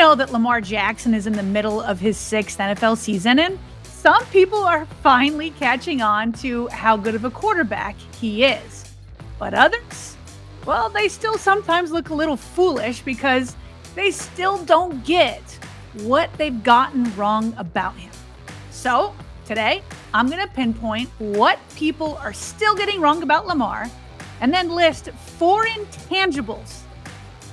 Know 0.00 0.14
that 0.14 0.32
Lamar 0.32 0.62
Jackson 0.62 1.12
is 1.12 1.26
in 1.26 1.34
the 1.34 1.42
middle 1.42 1.82
of 1.82 2.00
his 2.00 2.16
sixth 2.16 2.58
NFL 2.58 2.96
season, 2.96 3.38
and 3.38 3.58
some 3.82 4.24
people 4.26 4.60
are 4.60 4.86
finally 5.02 5.50
catching 5.50 6.00
on 6.00 6.32
to 6.32 6.68
how 6.68 6.96
good 6.96 7.14
of 7.14 7.26
a 7.26 7.30
quarterback 7.30 7.96
he 8.18 8.44
is. 8.44 8.86
But 9.38 9.52
others, 9.52 10.16
well, 10.64 10.88
they 10.88 11.08
still 11.08 11.36
sometimes 11.36 11.90
look 11.92 12.08
a 12.08 12.14
little 12.14 12.38
foolish 12.38 13.02
because 13.02 13.54
they 13.94 14.10
still 14.10 14.64
don't 14.64 15.04
get 15.04 15.42
what 16.04 16.32
they've 16.38 16.62
gotten 16.62 17.14
wrong 17.14 17.52
about 17.58 17.94
him. 17.96 18.12
So, 18.70 19.14
today, 19.44 19.82
I'm 20.14 20.30
going 20.30 20.40
to 20.40 20.54
pinpoint 20.54 21.10
what 21.18 21.58
people 21.76 22.16
are 22.22 22.32
still 22.32 22.74
getting 22.74 23.02
wrong 23.02 23.22
about 23.22 23.46
Lamar 23.46 23.86
and 24.40 24.50
then 24.50 24.70
list 24.70 25.10
four 25.10 25.66
intangibles 25.66 26.84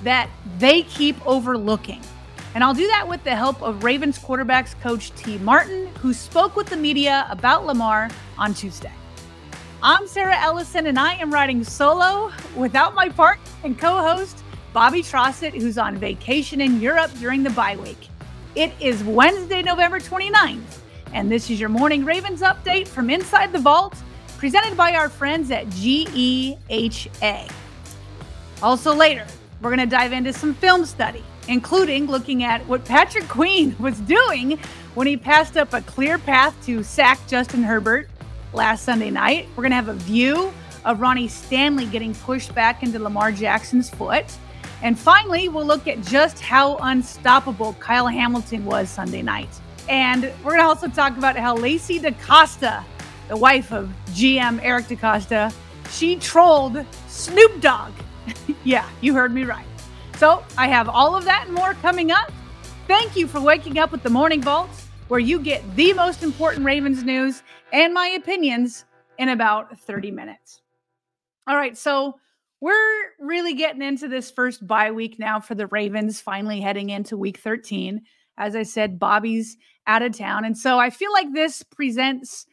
that 0.04 0.30
they 0.60 0.84
keep 0.84 1.18
overlooking. 1.28 2.02
And 2.58 2.64
I'll 2.64 2.74
do 2.74 2.88
that 2.88 3.08
with 3.08 3.24
the 3.24 3.36
help 3.36 3.62
of 3.62 3.84
Ravens 3.84 4.18
quarterbacks 4.18 4.74
coach 4.82 5.12
Tee 5.12 5.38
Martin, 5.38 5.86
who 6.00 6.12
spoke 6.12 6.56
with 6.56 6.66
the 6.66 6.76
media 6.76 7.28
about 7.30 7.68
Lamar 7.68 8.10
on 8.36 8.56
Tuesday. 8.56 8.92
I'm 9.84 10.08
Sarah 10.08 10.40
Ellison, 10.40 10.88
and 10.88 10.98
I 10.98 11.14
am 11.18 11.32
riding 11.32 11.64
solo 11.64 12.32
without 12.56 12.96
my 12.96 13.10
partner 13.10 13.46
and 13.64 13.78
co 13.78 13.98
host, 14.02 14.44
Bobby 14.74 15.04
Trossett, 15.04 15.54
who's 15.54 15.78
on 15.78 15.98
vacation 15.98 16.60
in 16.60 16.82
Europe 16.82 17.12
during 17.20 17.44
the 17.44 17.52
bye 17.52 17.76
week. 17.76 18.08
It 18.56 18.74
is 18.80 19.04
Wednesday, 19.04 19.62
November 19.62 20.00
29th, 20.00 20.80
and 21.14 21.32
this 21.32 21.52
is 21.52 21.60
your 21.60 21.70
morning 21.70 22.06
Ravens 22.06 22.42
update 22.42 22.88
from 22.88 23.12
inside 23.12 23.52
the 23.52 23.60
vault, 23.60 23.96
presented 24.40 24.76
by 24.76 24.96
our 24.96 25.10
friends 25.10 25.52
at 25.52 25.68
GEHA. 25.68 27.52
Also, 28.64 28.96
later, 28.96 29.28
we're 29.62 29.70
going 29.70 29.88
to 29.88 29.96
dive 29.96 30.12
into 30.12 30.34
some 30.34 30.56
film 30.56 30.88
study, 30.88 31.24
including 31.48 32.06
looking 32.08 32.44
at 32.44 32.66
what 32.68 32.86
Patrick 32.86 33.28
Queen 33.28 33.76
was 33.80 34.00
doing 34.02 34.60
when 34.94 35.08
he 35.08 35.18
passed 35.18 35.58
up 35.58 35.74
a 35.74 35.82
clear 35.82 36.18
path 36.18 36.56
to 36.66 36.84
sack 36.84 37.20
Justin 37.28 37.64
Herbert 37.64 38.10
last 38.54 38.84
Sunday 38.84 39.10
night. 39.10 39.48
We're 39.56 39.64
going 39.64 39.72
to 39.72 39.76
have 39.76 39.90
a 39.90 39.94
view 39.94 40.54
of 40.86 41.02
Ronnie 41.02 41.28
Stanley 41.28 41.86
getting 41.86 42.14
pushed 42.16 42.54
back 42.56 42.84
into 42.84 43.00
Lamar 43.00 43.32
Jackson's 43.32 43.90
foot. 43.90 44.26
And 44.82 44.98
finally, 44.98 45.50
we'll 45.50 45.66
look 45.66 45.88
at 45.88 46.02
just 46.02 46.40
how 46.40 46.78
unstoppable 46.78 47.74
Kyle 47.74 48.08
Hamilton 48.08 48.64
was 48.66 48.90
Sunday 48.90 49.22
night. 49.22 49.50
And 49.90 50.24
we're 50.44 50.52
going 50.52 50.60
to 50.60 50.68
also 50.68 50.88
talk 50.88 51.18
about 51.18 51.36
how 51.36 51.58
Lacie 51.58 52.00
DeCosta, 52.00 52.84
the 53.28 53.38
wife 53.38 53.72
of 53.72 53.90
GM 54.12 54.60
Eric 54.62 54.86
DeCosta, 54.86 55.54
she 55.90 56.18
trolled 56.18 56.86
Snoop 57.08 57.62
Dogg 57.62 57.94
yeah, 58.64 58.88
you 59.02 59.14
heard 59.14 59.34
me 59.34 59.44
right. 59.44 59.67
So 60.18 60.44
I 60.58 60.68
have 60.68 60.90
all 60.90 61.16
of 61.16 61.26
that 61.26 61.46
and 61.46 61.54
more 61.54 61.76
coming 61.76 62.10
up. 62.10 62.32
Thank 62.88 63.16
you 63.16 63.28
for 63.28 63.40
waking 63.40 63.78
up 63.78 63.92
with 63.92 64.02
the 64.02 64.10
Morning 64.10 64.42
Vault, 64.42 64.68
where 65.10 65.20
you 65.20 65.40
get 65.40 65.64
the 65.76 65.94
most 65.94 66.24
important 66.24 66.66
Ravens 66.66 67.04
news 67.04 67.44
and 67.72 67.94
my 67.94 68.08
opinions 68.08 68.86
in 69.20 69.30
about 69.30 69.78
30 69.78 70.10
minutes. 70.10 70.64
All 71.46 71.56
right, 71.56 71.78
so 71.78 72.16
we're 72.62 73.12
really 73.20 73.54
getting 73.54 73.84
into 73.84 74.08
this 74.08 74.32
first 74.32 74.66
bye 74.66 74.90
week 74.90 75.20
now 75.20 75.40
for 75.40 75.54
the 75.54 75.68
Ravens, 75.68 76.20
finally 76.20 76.62
heading 76.62 76.90
into 76.90 77.16
week 77.16 77.38
13. 77.38 78.02
As 78.40 78.56
I 78.56 78.64
said, 78.64 78.98
Bobby's 78.98 79.56
out 79.86 80.02
of 80.02 80.18
town. 80.18 80.46
And 80.46 80.58
so 80.58 80.80
I 80.80 80.90
feel 80.90 81.12
like 81.14 81.32
this 81.32 81.62
presents 81.62 82.48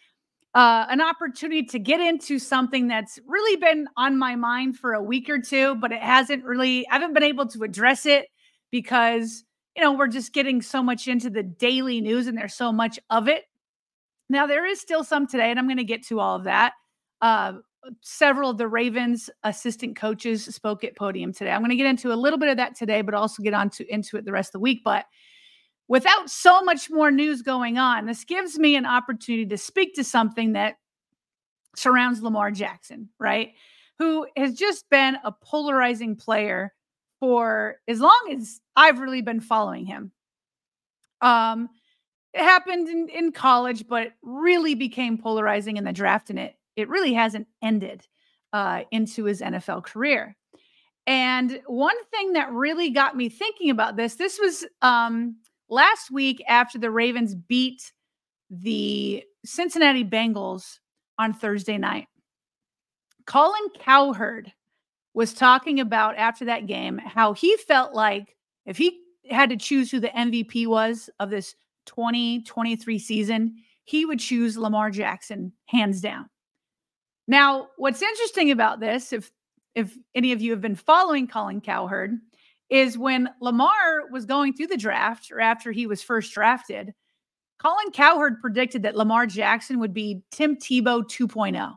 uh, 0.54 0.86
an 0.88 1.00
opportunity 1.00 1.64
to 1.64 1.78
get 1.78 2.00
into 2.00 2.38
something 2.38 2.86
that's 2.86 3.18
really 3.26 3.56
been 3.56 3.88
on 3.96 4.16
my 4.16 4.36
mind 4.36 4.78
for 4.78 4.92
a 4.92 5.02
week 5.02 5.28
or 5.28 5.40
two, 5.40 5.74
but 5.76 5.90
it 5.90 6.00
hasn't 6.00 6.44
really, 6.44 6.86
I 6.88 6.94
haven't 6.94 7.12
been 7.12 7.24
able 7.24 7.46
to 7.48 7.64
address 7.64 8.06
it 8.06 8.26
because, 8.70 9.44
you 9.76 9.82
know, 9.82 9.92
we're 9.92 10.06
just 10.06 10.32
getting 10.32 10.62
so 10.62 10.82
much 10.82 11.08
into 11.08 11.28
the 11.28 11.42
daily 11.42 12.00
news 12.00 12.28
and 12.28 12.38
there's 12.38 12.54
so 12.54 12.72
much 12.72 13.00
of 13.10 13.28
it. 13.28 13.44
Now, 14.28 14.46
there 14.46 14.64
is 14.64 14.80
still 14.80 15.04
some 15.04 15.26
today, 15.26 15.50
and 15.50 15.58
I'm 15.58 15.66
going 15.66 15.76
to 15.76 15.84
get 15.84 16.06
to 16.06 16.20
all 16.20 16.36
of 16.36 16.44
that. 16.44 16.72
Uh, 17.20 17.54
several 18.00 18.50
of 18.50 18.58
the 18.58 18.68
Ravens 18.68 19.28
assistant 19.42 19.96
coaches 19.96 20.44
spoke 20.44 20.84
at 20.84 20.96
podium 20.96 21.32
today. 21.32 21.50
I'm 21.50 21.60
going 21.60 21.70
to 21.70 21.76
get 21.76 21.86
into 21.86 22.12
a 22.12 22.14
little 22.14 22.38
bit 22.38 22.48
of 22.48 22.56
that 22.56 22.76
today, 22.76 23.02
but 23.02 23.14
also 23.14 23.42
get 23.42 23.54
on 23.54 23.70
to 23.70 23.92
into 23.92 24.16
it 24.16 24.24
the 24.24 24.32
rest 24.32 24.50
of 24.50 24.52
the 24.52 24.60
week. 24.60 24.82
But 24.84 25.04
without 25.88 26.30
so 26.30 26.62
much 26.62 26.90
more 26.90 27.10
news 27.10 27.42
going 27.42 27.78
on, 27.78 28.06
this 28.06 28.24
gives 28.24 28.58
me 28.58 28.76
an 28.76 28.86
opportunity 28.86 29.46
to 29.46 29.58
speak 29.58 29.94
to 29.94 30.04
something 30.04 30.52
that 30.52 30.76
surrounds 31.76 32.22
Lamar 32.22 32.50
Jackson, 32.50 33.08
right? 33.18 33.52
Who 33.98 34.26
has 34.36 34.54
just 34.54 34.88
been 34.90 35.16
a 35.24 35.32
polarizing 35.32 36.16
player 36.16 36.72
for 37.24 37.76
as 37.88 38.00
long 38.00 38.36
as 38.36 38.60
I've 38.76 38.98
really 38.98 39.22
been 39.22 39.40
following 39.40 39.86
him. 39.86 40.12
Um, 41.22 41.70
it 42.34 42.42
happened 42.42 42.88
in, 42.88 43.08
in 43.08 43.32
college, 43.32 43.86
but 43.88 44.08
really 44.22 44.74
became 44.74 45.16
polarizing 45.16 45.76
in 45.76 45.84
the 45.84 45.92
draft, 45.92 46.28
and 46.28 46.38
it 46.38 46.56
it 46.76 46.88
really 46.90 47.14
hasn't 47.14 47.46
ended 47.62 48.06
uh, 48.52 48.82
into 48.90 49.24
his 49.24 49.40
NFL 49.40 49.84
career. 49.84 50.36
And 51.06 51.62
one 51.66 51.96
thing 52.10 52.32
that 52.34 52.52
really 52.52 52.90
got 52.90 53.16
me 53.16 53.30
thinking 53.30 53.70
about 53.70 53.96
this, 53.96 54.16
this 54.16 54.38
was 54.38 54.66
um, 54.82 55.36
last 55.68 56.10
week 56.10 56.42
after 56.48 56.78
the 56.78 56.90
Ravens 56.90 57.34
beat 57.34 57.92
the 58.50 59.24
Cincinnati 59.44 60.04
Bengals 60.04 60.78
on 61.18 61.32
Thursday 61.32 61.78
night. 61.78 62.06
Colin 63.26 63.68
Cowherd 63.78 64.52
was 65.14 65.32
talking 65.32 65.80
about 65.80 66.16
after 66.16 66.44
that 66.46 66.66
game 66.66 66.98
how 66.98 67.32
he 67.32 67.56
felt 67.56 67.94
like 67.94 68.36
if 68.66 68.76
he 68.76 69.00
had 69.30 69.50
to 69.50 69.56
choose 69.56 69.90
who 69.90 70.00
the 70.00 70.08
MVP 70.08 70.66
was 70.66 71.08
of 71.20 71.30
this 71.30 71.54
2023 71.86 72.98
season, 72.98 73.56
he 73.84 74.04
would 74.04 74.18
choose 74.18 74.56
Lamar 74.56 74.90
Jackson 74.90 75.52
hands 75.66 76.00
down. 76.00 76.28
Now, 77.26 77.68
what's 77.76 78.02
interesting 78.02 78.50
about 78.50 78.80
this, 78.80 79.12
if 79.12 79.30
if 79.74 79.96
any 80.14 80.30
of 80.32 80.40
you 80.40 80.52
have 80.52 80.60
been 80.60 80.76
following 80.76 81.26
Colin 81.26 81.60
Cowherd, 81.60 82.18
is 82.70 82.98
when 82.98 83.28
Lamar 83.40 84.08
was 84.10 84.24
going 84.24 84.52
through 84.54 84.68
the 84.68 84.76
draft 84.76 85.30
or 85.30 85.40
after 85.40 85.72
he 85.72 85.86
was 85.86 86.02
first 86.02 86.32
drafted, 86.32 86.94
Colin 87.58 87.92
Cowherd 87.92 88.40
predicted 88.40 88.82
that 88.82 88.96
Lamar 88.96 89.26
Jackson 89.26 89.78
would 89.78 89.94
be 89.94 90.22
Tim 90.30 90.56
Tebow 90.56 91.02
2.0. 91.02 91.74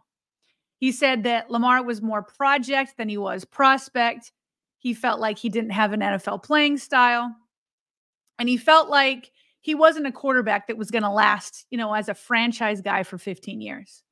He 0.80 0.92
said 0.92 1.24
that 1.24 1.50
Lamar 1.50 1.84
was 1.84 2.02
more 2.02 2.24
project 2.24 2.96
than 2.98 3.10
he 3.10 3.18
was 3.18 3.46
prospect. 3.46 4.32
He 4.80 4.94
felt 4.94 5.20
like 5.20 5.38
he 5.38 5.50
didn't 5.50 5.72
have 5.72 5.94
an 5.94 6.02
NFL 6.02 6.44
playing 6.44 6.78
style. 6.78 7.36
And 8.40 8.48
he 8.48 8.58
felt 8.58 8.90
like 8.90 9.32
he 9.62 9.76
wasn't 9.76 10.08
a 10.08 10.12
quarterback 10.12 10.68
that 10.68 10.78
was 10.78 10.92
going 10.92 11.04
to 11.04 11.10
last, 11.10 11.66
you 11.72 11.78
know, 11.78 11.94
as 11.94 12.10
a 12.10 12.14
franchise 12.14 12.82
guy 12.82 13.04
for 13.04 13.18
15 13.18 13.60
years. 13.60 14.04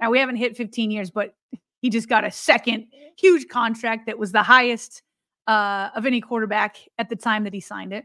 Now 0.00 0.10
we 0.10 0.18
haven't 0.18 0.36
hit 0.36 0.56
15 0.56 0.90
years, 0.90 1.10
but 1.10 1.34
He 1.80 1.90
just 1.90 2.08
got 2.08 2.24
a 2.24 2.30
second 2.30 2.86
huge 3.16 3.48
contract 3.48 4.06
that 4.06 4.18
was 4.18 4.32
the 4.32 4.42
highest 4.42 5.02
uh, 5.48 5.88
of 5.96 6.06
any 6.06 6.20
quarterback 6.20 6.76
at 6.98 7.08
the 7.08 7.16
time 7.16 7.44
that 7.44 7.54
he 7.54 7.60
signed 7.60 7.92
it. 7.92 8.04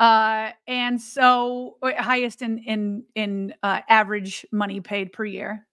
Uh, 0.00 0.50
and 0.66 1.00
so 1.00 1.76
uh, 1.82 1.92
highest 2.02 2.42
in 2.42 2.58
in 2.58 3.04
in 3.14 3.54
uh, 3.62 3.80
average 3.88 4.44
money 4.50 4.80
paid 4.80 5.12
per 5.12 5.24
year. 5.24 5.64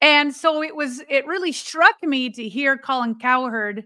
And 0.00 0.34
so 0.34 0.62
it 0.62 0.74
was 0.74 1.02
it 1.08 1.26
really 1.26 1.52
struck 1.52 1.96
me 2.02 2.30
to 2.30 2.48
hear 2.48 2.78
Colin 2.78 3.16
Cowherd 3.16 3.84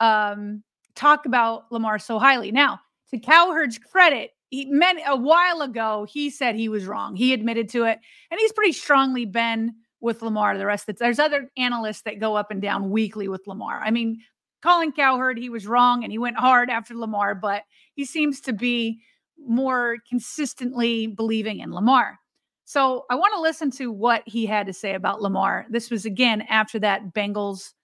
um, 0.00 0.62
talk 0.94 1.24
about 1.24 1.70
Lamar 1.72 1.98
so 1.98 2.18
highly. 2.18 2.52
Now, 2.52 2.80
to 3.10 3.18
Cowherd's 3.18 3.78
credit, 3.78 4.32
he 4.50 4.66
meant 4.66 5.00
a 5.06 5.16
while 5.16 5.62
ago 5.62 6.06
he 6.08 6.28
said 6.28 6.56
he 6.56 6.68
was 6.68 6.84
wrong. 6.84 7.16
He 7.16 7.32
admitted 7.32 7.68
to 7.70 7.84
it, 7.84 7.98
and 8.30 8.40
he's 8.40 8.52
pretty 8.52 8.72
strongly 8.72 9.24
been 9.24 9.72
with 10.00 10.20
Lamar. 10.20 10.58
The 10.58 10.66
rest 10.66 10.88
of 10.88 10.94
it, 10.94 10.98
there's 10.98 11.18
other 11.18 11.50
analysts 11.56 12.02
that 12.02 12.20
go 12.20 12.36
up 12.36 12.50
and 12.50 12.60
down 12.60 12.90
weekly 12.90 13.28
with 13.28 13.46
Lamar. 13.46 13.80
I 13.82 13.90
mean, 13.90 14.20
Colin 14.62 14.92
Cowherd, 14.92 15.38
he 15.38 15.48
was 15.48 15.66
wrong 15.66 16.02
and 16.02 16.12
he 16.12 16.18
went 16.18 16.36
hard 16.36 16.70
after 16.70 16.94
Lamar, 16.94 17.34
but 17.34 17.62
he 17.94 18.04
seems 18.04 18.40
to 18.42 18.52
be 18.52 19.00
more 19.38 19.98
consistently 20.08 21.06
believing 21.06 21.60
in 21.60 21.72
Lamar. 21.72 22.18
So 22.64 23.04
I 23.08 23.14
want 23.14 23.32
to 23.34 23.40
listen 23.40 23.70
to 23.72 23.92
what 23.92 24.22
he 24.26 24.46
had 24.46 24.66
to 24.66 24.72
say 24.72 24.94
about 24.94 25.22
Lamar. 25.22 25.66
This 25.70 25.90
was 25.90 26.04
again 26.04 26.42
after 26.42 26.80
that 26.80 27.14
Bengals 27.14 27.74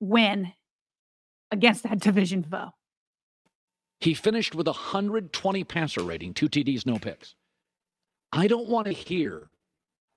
win 0.00 0.52
against 1.50 1.82
that 1.82 2.00
division 2.00 2.42
foe. 2.42 2.70
He 4.00 4.14
finished 4.14 4.54
with 4.54 4.66
a 4.68 4.72
120 4.72 5.64
passer 5.64 6.02
rating, 6.02 6.34
two 6.34 6.48
TDs, 6.48 6.86
no 6.86 6.98
picks. 6.98 7.34
I 8.32 8.46
don't 8.46 8.68
want 8.68 8.86
to 8.86 8.92
hear 8.92 9.50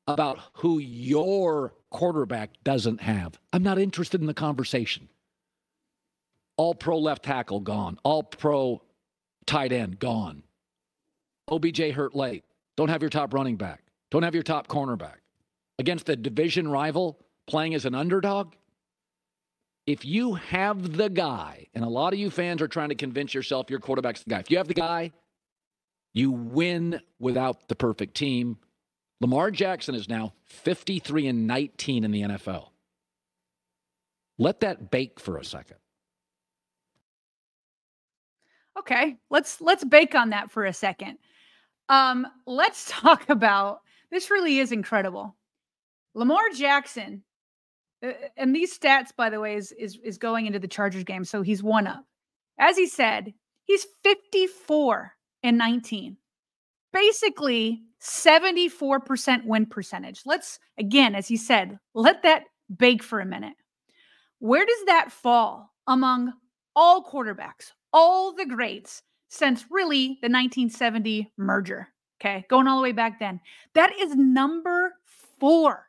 about 0.08 0.40
who 0.54 0.80
your 0.80 1.74
quarterback 1.90 2.52
doesn't 2.64 3.02
have. 3.02 3.40
I'm 3.54 3.64
not 3.64 3.78
interested 3.78 4.22
in 4.22 4.28
the 4.28 4.34
conversation. 4.34 5.10
All 6.60 6.76
pro 6.76 6.98
left 7.00 7.24
tackle 7.24 7.62
gone. 7.62 7.98
All 8.04 8.22
pro 8.22 8.82
tight 9.46 9.72
end 9.72 9.98
gone. 9.98 10.44
OBJ 11.50 11.92
hurt 11.92 12.14
late. 12.14 12.44
Don't 12.76 12.90
have 12.90 13.02
your 13.02 13.10
top 13.10 13.34
running 13.34 13.56
back. 13.56 13.82
Don't 14.12 14.24
have 14.24 14.34
your 14.34 14.44
top 14.44 14.68
cornerback. 14.68 15.20
Against 15.80 16.10
a 16.10 16.18
division 16.18 16.68
rival 16.68 17.18
playing 17.48 17.76
as 17.76 17.86
an 17.86 17.96
underdog? 17.96 18.56
If 19.88 20.04
you 20.04 20.34
have 20.34 20.98
the 20.98 21.10
guy, 21.10 21.68
and 21.74 21.86
a 21.86 21.88
lot 21.88 22.12
of 22.12 22.20
you 22.20 22.30
fans 22.30 22.62
are 22.62 22.68
trying 22.68 22.90
to 22.90 22.96
convince 22.96 23.34
yourself 23.34 23.70
your 23.70 23.80
quarterback's 23.80 24.24
the 24.24 24.32
guy. 24.32 24.40
If 24.40 24.52
you 24.52 24.58
have 24.58 24.68
the 24.68 24.74
guy, 24.74 25.14
you 26.14 26.30
win 26.30 27.00
without 27.20 27.70
the 27.70 27.76
perfect 27.76 28.16
team. 28.16 28.58
Lamar 29.22 29.50
Jackson 29.50 29.96
is 29.96 30.10
now 30.10 30.34
53 30.44 31.28
and 31.28 31.48
19 31.48 32.04
in 32.04 32.12
the 32.12 32.22
NFL. 32.24 32.68
Let 34.38 34.60
that 34.60 34.92
bake 34.92 35.22
for 35.22 35.38
a 35.38 35.46
second. 35.46 35.78
Okay, 38.80 39.18
let's 39.30 39.60
let's 39.62 39.84
bake 39.84 40.16
on 40.16 40.30
that 40.30 40.50
for 40.52 40.66
a 40.66 40.74
second. 40.74 41.18
Um, 41.90 42.26
let's 42.46 42.90
talk 42.90 43.30
about 43.30 43.82
this. 44.12 44.32
Really 44.32 44.60
is 44.60 44.72
incredible. 44.72 45.36
Lamar 46.16 46.50
Jackson, 46.56 47.24
uh, 48.04 48.12
and 48.38 48.56
these 48.56 48.78
stats, 48.78 49.16
by 49.16 49.30
the 49.30 49.40
way, 49.40 49.56
is 49.56 49.72
is 49.74 49.98
is 50.04 50.18
going 50.18 50.46
into 50.46 50.60
the 50.60 50.68
Chargers 50.68 51.04
game, 51.04 51.26
so 51.26 51.42
he's 51.42 51.62
one 51.62 51.88
up. 51.88 52.06
As 52.58 52.78
he 52.78 52.88
said, 52.88 53.34
he's 53.64 53.86
54 54.04 55.14
and 55.44 55.58
19, 55.58 56.18
basically 56.92 57.84
74% 58.02 59.46
win 59.46 59.66
percentage. 59.66 60.22
Let's 60.26 60.60
again, 60.78 61.16
as 61.16 61.28
he 61.28 61.38
said, 61.38 61.80
let 61.94 62.24
that 62.24 62.44
bake 62.78 63.04
for 63.04 63.20
a 63.20 63.26
minute. 63.26 63.56
Where 64.40 64.66
does 64.66 64.86
that 64.88 65.12
fall 65.12 65.74
among 65.88 66.34
all 66.76 67.04
quarterbacks, 67.04 67.72
all 67.94 68.34
the 68.34 68.46
greats 68.46 69.04
since 69.30 69.66
really 69.70 70.08
the 70.22 70.30
1970 70.30 71.32
merger. 71.38 71.88
Okay, 72.20 72.46
going 72.50 72.68
all 72.68 72.78
the 72.78 72.84
way 72.84 72.92
back 72.92 73.20
then. 73.20 73.40
That 73.76 73.98
is 73.98 74.16
number 74.16 74.96
four. 75.40 75.86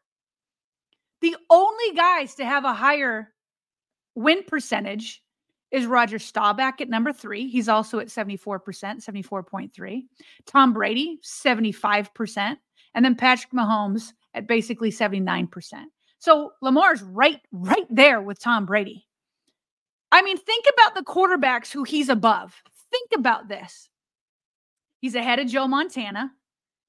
The 1.20 1.36
only 1.50 1.94
guys 1.96 2.34
to 2.36 2.44
have 2.44 2.64
a 2.64 2.72
higher 2.72 3.32
win 4.14 4.44
percentage 4.46 5.22
is 5.70 5.86
Roger 5.86 6.18
Staubach 6.18 6.80
at 6.80 6.88
number 6.88 7.12
three. 7.12 7.48
He's 7.48 7.68
also 7.68 7.98
at 7.98 8.08
74%, 8.08 8.60
74.3. 8.60 10.02
Tom 10.46 10.72
Brady, 10.72 11.20
75%. 11.22 12.56
And 12.94 13.04
then 13.04 13.14
Patrick 13.14 13.52
Mahomes 13.52 14.12
at 14.34 14.46
basically 14.48 14.90
79%. 14.90 15.48
So 16.18 16.52
Lamar's 16.60 17.02
right, 17.02 17.40
right 17.52 17.86
there 17.88 18.20
with 18.20 18.40
Tom 18.40 18.66
Brady. 18.66 19.06
I 20.12 20.22
mean, 20.22 20.36
think 20.36 20.64
about 20.72 20.94
the 20.94 21.04
quarterbacks 21.04 21.72
who 21.72 21.84
he's 21.84 22.08
above. 22.08 22.62
Think 22.90 23.10
about 23.14 23.48
this. 23.48 23.88
He's 25.00 25.14
ahead 25.14 25.38
of 25.38 25.48
Joe 25.48 25.68
Montana. 25.68 26.32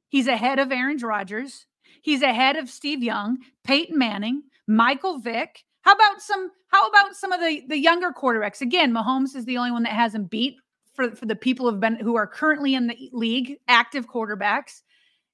He's 0.10 0.28
ahead 0.28 0.60
of 0.60 0.72
Aaron 0.72 0.98
Rodgers. 0.98 1.66
He's 2.02 2.22
ahead 2.22 2.56
of 2.56 2.70
Steve 2.70 3.04
Young, 3.04 3.38
Peyton 3.64 3.98
Manning, 3.98 4.44
Michael 4.68 5.20
Vick. 5.20 5.64
How 5.82 5.94
about 5.94 6.22
some? 6.22 6.52
How 6.68 6.88
about 6.88 7.16
some 7.16 7.32
of 7.32 7.40
the 7.40 7.64
the 7.68 7.78
younger 7.78 8.12
quarterbacks? 8.12 8.62
Again, 8.62 8.92
Mahomes 8.92 9.36
is 9.36 9.46
the 9.46 9.58
only 9.58 9.72
one 9.72 9.84
that 9.84 9.94
hasn't 9.94 10.30
beat 10.30 10.56
for 10.94 11.12
for 11.16 11.26
the 11.26 11.36
people 11.36 11.70
who've 11.70 11.80
been 11.80 11.96
who 11.96 12.16
are 12.16 12.28
currently 12.28 12.76
in 12.76 12.88
the 12.88 13.10
league, 13.14 13.58
active 13.68 14.08
quarterbacks, 14.08 14.82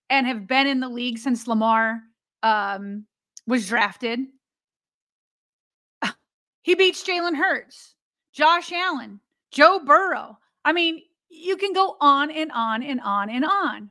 and 0.09 0.27
have 0.27 0.47
been 0.47 0.67
in 0.67 0.79
the 0.79 0.89
league 0.89 1.17
since 1.17 1.47
Lamar 1.47 2.01
um, 2.43 3.05
was 3.45 3.67
drafted. 3.67 4.19
He 6.67 6.75
beats 6.75 7.01
Jalen 7.01 7.37
Hurts, 7.37 7.95
Josh 8.33 8.73
Allen, 8.73 9.21
Joe 9.51 9.79
Burrow. 9.85 10.37
I 10.65 10.73
mean, 10.73 11.01
you 11.29 11.55
can 11.55 11.71
go 11.71 11.95
on 12.01 12.29
and 12.29 12.51
on 12.51 12.83
and 12.83 12.99
on 12.99 13.29
and 13.29 13.45
on. 13.45 13.89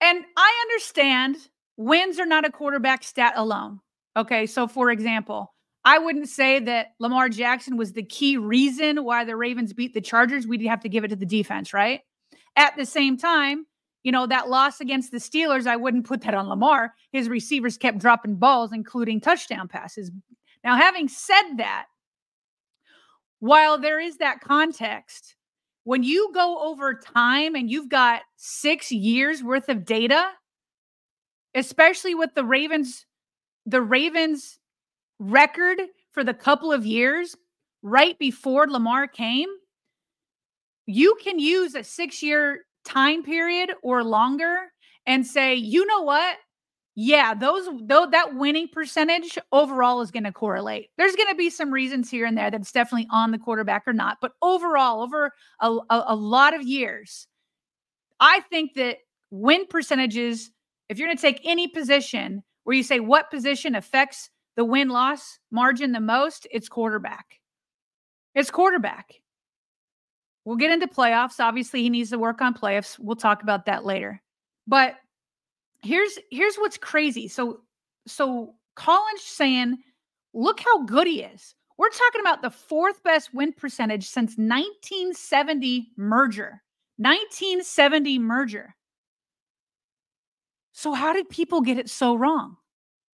And 0.00 0.24
I 0.36 0.64
understand 0.64 1.36
wins 1.76 2.18
are 2.18 2.26
not 2.26 2.44
a 2.44 2.50
quarterback 2.50 3.04
stat 3.04 3.34
alone. 3.36 3.78
Okay. 4.16 4.46
So, 4.46 4.66
for 4.66 4.90
example, 4.90 5.54
I 5.84 5.98
wouldn't 5.98 6.28
say 6.28 6.58
that 6.58 6.88
Lamar 6.98 7.28
Jackson 7.28 7.76
was 7.76 7.92
the 7.92 8.02
key 8.02 8.36
reason 8.36 9.04
why 9.04 9.24
the 9.24 9.36
Ravens 9.36 9.72
beat 9.72 9.94
the 9.94 10.00
Chargers. 10.00 10.44
We'd 10.44 10.66
have 10.66 10.80
to 10.80 10.88
give 10.88 11.04
it 11.04 11.08
to 11.10 11.16
the 11.16 11.24
defense, 11.24 11.72
right? 11.72 12.00
At 12.56 12.76
the 12.76 12.84
same 12.84 13.16
time, 13.16 13.64
you 14.02 14.10
know, 14.10 14.26
that 14.26 14.48
loss 14.48 14.80
against 14.80 15.12
the 15.12 15.18
Steelers, 15.18 15.68
I 15.68 15.76
wouldn't 15.76 16.06
put 16.06 16.22
that 16.22 16.34
on 16.34 16.48
Lamar. 16.48 16.94
His 17.12 17.28
receivers 17.28 17.78
kept 17.78 17.98
dropping 17.98 18.36
balls, 18.38 18.72
including 18.72 19.20
touchdown 19.20 19.68
passes. 19.68 20.10
Now, 20.66 20.74
having 20.74 21.06
said 21.06 21.58
that, 21.58 21.86
while 23.38 23.78
there 23.78 24.00
is 24.00 24.16
that 24.16 24.40
context, 24.40 25.36
when 25.84 26.02
you 26.02 26.32
go 26.34 26.58
over 26.58 26.92
time 26.92 27.54
and 27.54 27.70
you've 27.70 27.88
got 27.88 28.22
six 28.34 28.90
years 28.90 29.44
worth 29.44 29.68
of 29.68 29.84
data, 29.84 30.26
especially 31.54 32.16
with 32.16 32.34
the 32.34 32.42
Ravens, 32.42 33.06
the 33.64 33.80
Ravens 33.80 34.58
record 35.20 35.80
for 36.10 36.24
the 36.24 36.34
couple 36.34 36.72
of 36.72 36.84
years 36.84 37.36
right 37.82 38.18
before 38.18 38.66
Lamar 38.66 39.06
came, 39.06 39.48
you 40.84 41.16
can 41.22 41.38
use 41.38 41.76
a 41.76 41.84
six 41.84 42.24
year 42.24 42.64
time 42.84 43.22
period 43.22 43.70
or 43.84 44.02
longer 44.02 44.72
and 45.06 45.24
say, 45.24 45.54
you 45.54 45.86
know 45.86 46.02
what? 46.02 46.38
Yeah, 46.98 47.34
those 47.34 47.68
though 47.82 48.06
that 48.10 48.34
winning 48.36 48.68
percentage 48.68 49.38
overall 49.52 50.00
is 50.00 50.10
going 50.10 50.24
to 50.24 50.32
correlate. 50.32 50.88
There's 50.96 51.14
going 51.14 51.28
to 51.28 51.34
be 51.34 51.50
some 51.50 51.70
reasons 51.70 52.10
here 52.10 52.24
and 52.24 52.36
there 52.36 52.50
that's 52.50 52.72
definitely 52.72 53.06
on 53.10 53.32
the 53.32 53.38
quarterback 53.38 53.82
or 53.86 53.92
not, 53.92 54.16
but 54.22 54.32
overall, 54.40 55.02
over 55.02 55.30
a, 55.60 55.68
a, 55.68 56.04
a 56.08 56.16
lot 56.16 56.54
of 56.54 56.62
years, 56.62 57.26
I 58.18 58.40
think 58.48 58.74
that 58.74 58.96
win 59.30 59.66
percentages. 59.66 60.50
If 60.88 60.98
you're 60.98 61.08
going 61.08 61.18
to 61.18 61.22
take 61.22 61.42
any 61.44 61.68
position 61.68 62.42
where 62.64 62.74
you 62.74 62.82
say 62.82 63.00
what 63.00 63.30
position 63.30 63.74
affects 63.74 64.30
the 64.56 64.64
win 64.64 64.88
loss 64.88 65.38
margin 65.50 65.92
the 65.92 66.00
most, 66.00 66.46
it's 66.50 66.68
quarterback. 66.68 67.26
It's 68.34 68.50
quarterback. 68.50 69.12
We'll 70.46 70.56
get 70.56 70.70
into 70.70 70.86
playoffs. 70.86 71.40
Obviously, 71.40 71.82
he 71.82 71.90
needs 71.90 72.08
to 72.10 72.18
work 72.18 72.40
on 72.40 72.54
playoffs. 72.54 72.98
We'll 72.98 73.16
talk 73.16 73.42
about 73.42 73.66
that 73.66 73.84
later. 73.84 74.22
But 74.66 74.94
here's 75.86 76.18
here's 76.30 76.56
what's 76.56 76.78
crazy. 76.78 77.28
So 77.28 77.60
so 78.06 78.54
Colin's 78.74 79.22
saying, 79.22 79.78
look 80.34 80.60
how 80.60 80.84
good 80.84 81.06
he 81.06 81.22
is. 81.22 81.54
We're 81.78 81.90
talking 81.90 82.20
about 82.20 82.42
the 82.42 82.50
fourth 82.50 83.02
best 83.02 83.34
win 83.34 83.52
percentage 83.52 84.08
since 84.08 84.36
1970 84.36 85.92
merger. 85.96 86.62
1970 86.98 88.18
merger. 88.18 88.74
So 90.72 90.92
how 90.92 91.12
did 91.12 91.28
people 91.28 91.60
get 91.60 91.78
it 91.78 91.90
so 91.90 92.14
wrong? 92.14 92.56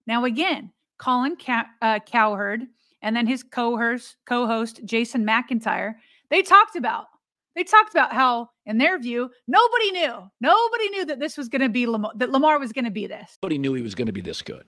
Now 0.08 0.26
again, 0.26 0.72
Colin 0.98 1.36
Cow- 1.36 1.66
uh, 1.82 2.00
Cowherd 2.00 2.64
and 3.02 3.16
then 3.16 3.26
his 3.26 3.44
co-host, 3.44 4.18
co-host 4.26 4.82
Jason 4.86 5.26
McIntyre, 5.26 5.96
they 6.30 6.44
talked 6.44 6.76
about 6.76 7.06
they 7.56 7.64
talked 7.64 7.92
about 7.92 8.14
how, 8.14 8.50
in 8.66 8.78
their 8.78 9.00
view, 9.00 9.30
nobody 9.48 9.92
knew. 9.92 10.32
Nobody 10.40 10.90
knew 10.90 11.06
that 11.06 11.20
this 11.20 11.38
was 11.38 11.50
going 11.50 11.62
to 11.62 11.70
be 11.70 11.88
Lamar, 11.88 12.12
that 12.16 12.32
Lamar 12.32 12.60
was 12.60 12.72
going 12.72 12.86
to 12.86 12.92
be 12.92 13.08
this. 13.08 13.38
Nobody 13.42 13.58
knew 13.58 13.74
he 13.74 13.82
was 13.82 13.96
going 13.96 14.08
to 14.08 14.14
be 14.14 14.22
this 14.22 14.42
good. 14.42 14.66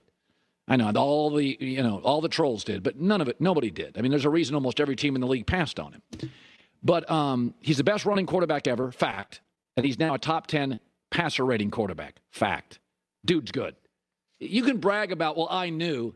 I 0.66 0.76
know 0.76 0.90
all 0.96 1.30
the 1.30 1.56
you 1.60 1.82
know 1.82 2.00
all 2.04 2.20
the 2.20 2.28
trolls 2.28 2.64
did, 2.64 2.82
but 2.82 2.98
none 2.98 3.20
of 3.20 3.28
it. 3.28 3.40
Nobody 3.40 3.70
did. 3.70 3.98
I 3.98 4.00
mean, 4.00 4.10
there's 4.10 4.24
a 4.24 4.30
reason 4.30 4.54
almost 4.54 4.80
every 4.80 4.96
team 4.96 5.14
in 5.14 5.20
the 5.20 5.26
league 5.26 5.46
passed 5.46 5.78
on 5.78 5.92
him. 5.92 6.30
But 6.82 7.10
um, 7.10 7.54
he's 7.60 7.76
the 7.76 7.84
best 7.84 8.06
running 8.06 8.26
quarterback 8.26 8.66
ever. 8.66 8.90
Fact. 8.90 9.40
And 9.76 9.84
he's 9.84 9.98
now 9.98 10.14
a 10.14 10.18
top 10.18 10.46
ten 10.46 10.80
passer 11.10 11.44
rating 11.44 11.70
quarterback. 11.70 12.20
Fact. 12.30 12.78
Dude's 13.24 13.52
good. 13.52 13.76
You 14.40 14.62
can 14.62 14.78
brag 14.78 15.12
about, 15.12 15.36
well, 15.36 15.48
I 15.50 15.70
knew. 15.70 16.14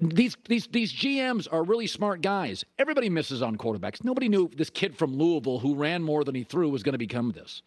These 0.00 0.36
these 0.48 0.68
these 0.68 0.92
GMs 0.92 1.48
are 1.50 1.64
really 1.64 1.88
smart 1.88 2.20
guys. 2.20 2.64
Everybody 2.78 3.08
misses 3.08 3.42
on 3.42 3.56
quarterbacks. 3.56 4.04
Nobody 4.04 4.28
knew 4.28 4.48
this 4.56 4.70
kid 4.70 4.96
from 4.96 5.16
Louisville 5.16 5.58
who 5.58 5.74
ran 5.74 6.02
more 6.02 6.22
than 6.22 6.34
he 6.36 6.44
threw 6.44 6.68
was 6.68 6.84
going 6.84 6.92
to 6.92 6.98
become 6.98 7.32
this. 7.32 7.62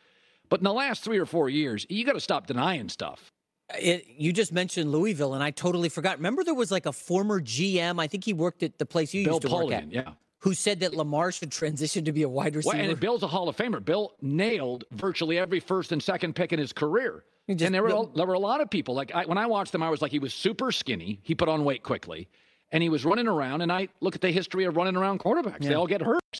But 0.49 0.61
in 0.61 0.63
the 0.63 0.73
last 0.73 1.03
three 1.03 1.17
or 1.17 1.25
four 1.25 1.49
years, 1.49 1.85
you 1.89 2.05
got 2.05 2.13
to 2.13 2.21
stop 2.21 2.47
denying 2.47 2.87
stuff. 2.87 3.33
It, 3.77 4.05
you 4.17 4.31
just 4.31 4.53
mentioned 4.53 4.91
Louisville, 4.91 5.33
and 5.33 5.43
I 5.43 5.51
totally 5.51 5.89
forgot. 5.89 6.17
Remember, 6.17 6.43
there 6.43 6.53
was 6.53 6.71
like 6.71 6.85
a 6.85 6.93
former 6.93 7.41
GM. 7.41 7.99
I 7.99 8.07
think 8.07 8.23
he 8.23 8.31
worked 8.31 8.63
at 8.63 8.77
the 8.77 8.85
place 8.85 9.13
you 9.13 9.25
Bill 9.25 9.35
used 9.35 9.41
to 9.41 9.47
Polian, 9.49 9.63
work 9.63 9.73
at. 9.73 9.91
yeah. 9.91 10.11
Who 10.45 10.53
said 10.53 10.81
that 10.81 10.93
Lamar 10.93 11.31
should 11.31 11.51
transition 11.51 12.05
to 12.05 12.11
be 12.11 12.21
a 12.21 12.29
wide 12.29 12.55
receiver? 12.55 12.77
Well, 12.77 12.89
and 12.91 12.99
Bill's 12.99 13.23
a 13.23 13.27
Hall 13.27 13.49
of 13.49 13.57
Famer. 13.57 13.83
Bill 13.83 14.13
nailed 14.21 14.83
virtually 14.91 15.39
every 15.39 15.59
first 15.59 15.91
and 15.91 16.01
second 16.01 16.35
pick 16.35 16.53
in 16.53 16.59
his 16.59 16.71
career. 16.71 17.23
just- 17.49 17.63
and 17.63 17.73
there 17.73 17.81
were 17.81 18.05
there 18.15 18.27
were 18.27 18.35
a 18.35 18.39
lot 18.39 18.61
of 18.61 18.69
people. 18.69 18.93
Like 18.93 19.11
I, 19.15 19.25
when 19.25 19.39
I 19.39 19.47
watched 19.47 19.71
them, 19.71 19.81
I 19.81 19.89
was 19.89 20.03
like, 20.03 20.11
he 20.11 20.19
was 20.19 20.35
super 20.35 20.71
skinny. 20.71 21.19
He 21.23 21.33
put 21.33 21.49
on 21.49 21.65
weight 21.65 21.81
quickly, 21.81 22.27
and 22.71 22.83
he 22.83 22.89
was 22.89 23.05
running 23.05 23.27
around. 23.27 23.61
And 23.63 23.71
I 23.71 23.87
look 24.01 24.13
at 24.13 24.21
the 24.21 24.29
history 24.31 24.65
of 24.65 24.77
running 24.77 24.95
around 24.95 25.19
quarterbacks. 25.19 25.61
They 25.63 25.73
all 25.73 25.87
get 25.87 26.03
hurt. 26.03 26.21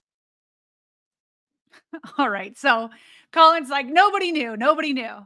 All 2.20 2.30
right. 2.30 2.56
So 2.58 2.92
Colin's 3.32 3.70
like, 3.70 3.88
nobody 3.88 4.32
knew. 4.32 4.56
Nobody 4.56 4.94
knew. 4.94 5.26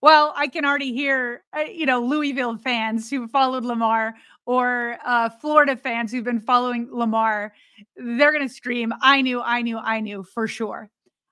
Well, 0.00 0.32
I 0.36 0.48
can 0.48 0.64
already 0.64 0.92
hear, 0.92 1.42
uh, 1.56 1.60
you 1.62 1.86
know, 1.86 2.00
Louisville 2.00 2.56
fans 2.56 3.10
who 3.10 3.28
followed 3.28 3.64
Lamar 3.64 4.14
or 4.48 4.96
uh, 5.04 5.28
Florida 5.28 5.76
fans 5.76 6.10
who've 6.10 6.24
been 6.24 6.40
following 6.40 6.88
Lamar. 6.90 7.52
They're 7.96 8.32
going 8.32 8.48
to 8.48 8.52
scream, 8.52 8.94
I 9.02 9.20
knew, 9.20 9.42
I 9.42 9.60
knew, 9.60 9.76
I 9.76 10.00
knew 10.00 10.24
for 10.24 10.48
sure. 10.48 10.88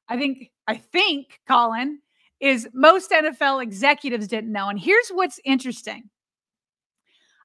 I 0.06 0.18
think, 0.18 0.50
I 0.68 0.76
think, 0.76 1.40
Colin, 1.48 2.00
is 2.40 2.68
most 2.74 3.10
NFL 3.10 3.62
executives 3.62 4.28
didn't 4.28 4.52
know. 4.52 4.68
And 4.68 4.78
here's 4.78 5.08
what's 5.08 5.40
interesting. 5.46 6.10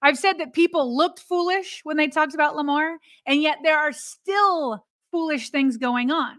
I've 0.02 0.18
said 0.18 0.40
that 0.40 0.52
people 0.52 0.98
looked 0.98 1.20
foolish 1.20 1.80
when 1.86 1.96
they 1.96 2.10
talked 2.10 2.34
about 2.34 2.58
Lamar, 2.58 2.98
and 3.26 3.42
yet 3.42 3.60
there 3.64 3.78
are 3.78 3.94
still 3.94 4.86
foolish 5.10 5.52
things 5.52 5.78
going 5.78 6.12
on. 6.12 6.36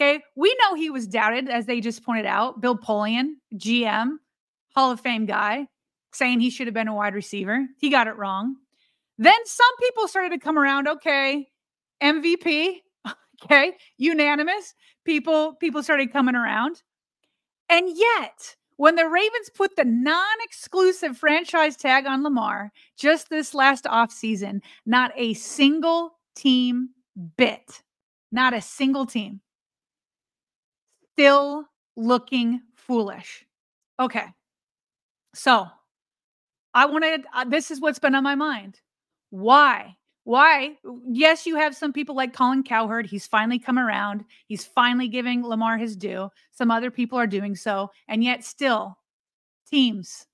Okay. 0.00 0.22
We 0.36 0.56
know 0.62 0.76
he 0.76 0.90
was 0.90 1.08
doubted, 1.08 1.48
as 1.48 1.66
they 1.66 1.80
just 1.80 2.04
pointed 2.04 2.26
out. 2.26 2.60
Bill 2.60 2.78
Polian, 2.78 3.30
GM, 3.56 4.18
Hall 4.76 4.92
of 4.92 5.00
Fame 5.00 5.26
guy, 5.26 5.66
saying 6.12 6.38
he 6.38 6.50
should 6.50 6.68
have 6.68 6.74
been 6.74 6.86
a 6.86 6.94
wide 6.94 7.16
receiver. 7.16 7.66
He 7.80 7.90
got 7.90 8.06
it 8.06 8.16
wrong. 8.16 8.54
Then 9.18 9.38
some 9.44 9.76
people 9.80 10.08
started 10.08 10.30
to 10.30 10.38
come 10.38 10.58
around. 10.58 10.88
Okay. 10.88 11.48
MVP. 12.02 12.80
Okay. 13.44 13.74
Unanimous. 13.98 14.74
People, 15.04 15.52
people 15.60 15.80
started 15.84 16.12
coming 16.12 16.34
around. 16.34 16.82
And 17.68 17.88
yet, 17.96 18.56
when 18.78 18.96
the 18.96 19.06
Ravens 19.06 19.48
put 19.54 19.76
the 19.76 19.84
non-exclusive 19.84 21.16
franchise 21.16 21.76
tag 21.76 22.04
on 22.04 22.24
Lamar 22.24 22.72
just 22.98 23.30
this 23.30 23.54
last 23.54 23.84
offseason, 23.84 24.60
not 24.86 25.12
a 25.14 25.34
single 25.34 26.18
team 26.34 26.88
bit. 27.36 27.80
Not 28.32 28.54
a 28.54 28.60
single 28.60 29.06
team 29.06 29.40
still 31.18 31.64
looking 31.96 32.60
foolish. 32.76 33.44
Okay. 33.98 34.26
So 35.34 35.66
I 36.74 36.86
wanted, 36.86 37.24
uh, 37.34 37.44
this 37.44 37.72
is 37.72 37.80
what's 37.80 37.98
been 37.98 38.14
on 38.14 38.22
my 38.22 38.36
mind. 38.36 38.78
Why? 39.30 39.96
Why? 40.24 40.76
Yes, 41.10 41.46
you 41.46 41.56
have 41.56 41.74
some 41.74 41.92
people 41.92 42.14
like 42.14 42.34
Colin 42.34 42.62
Cowherd. 42.62 43.06
He's 43.06 43.26
finally 43.26 43.58
come 43.58 43.78
around. 43.78 44.24
He's 44.46 44.64
finally 44.64 45.08
giving 45.08 45.42
Lamar 45.42 45.78
his 45.78 45.96
due. 45.96 46.28
Some 46.50 46.70
other 46.70 46.90
people 46.90 47.18
are 47.18 47.26
doing 47.26 47.56
so. 47.56 47.90
And 48.08 48.22
yet 48.22 48.44
still 48.44 48.98
teams 49.70 50.26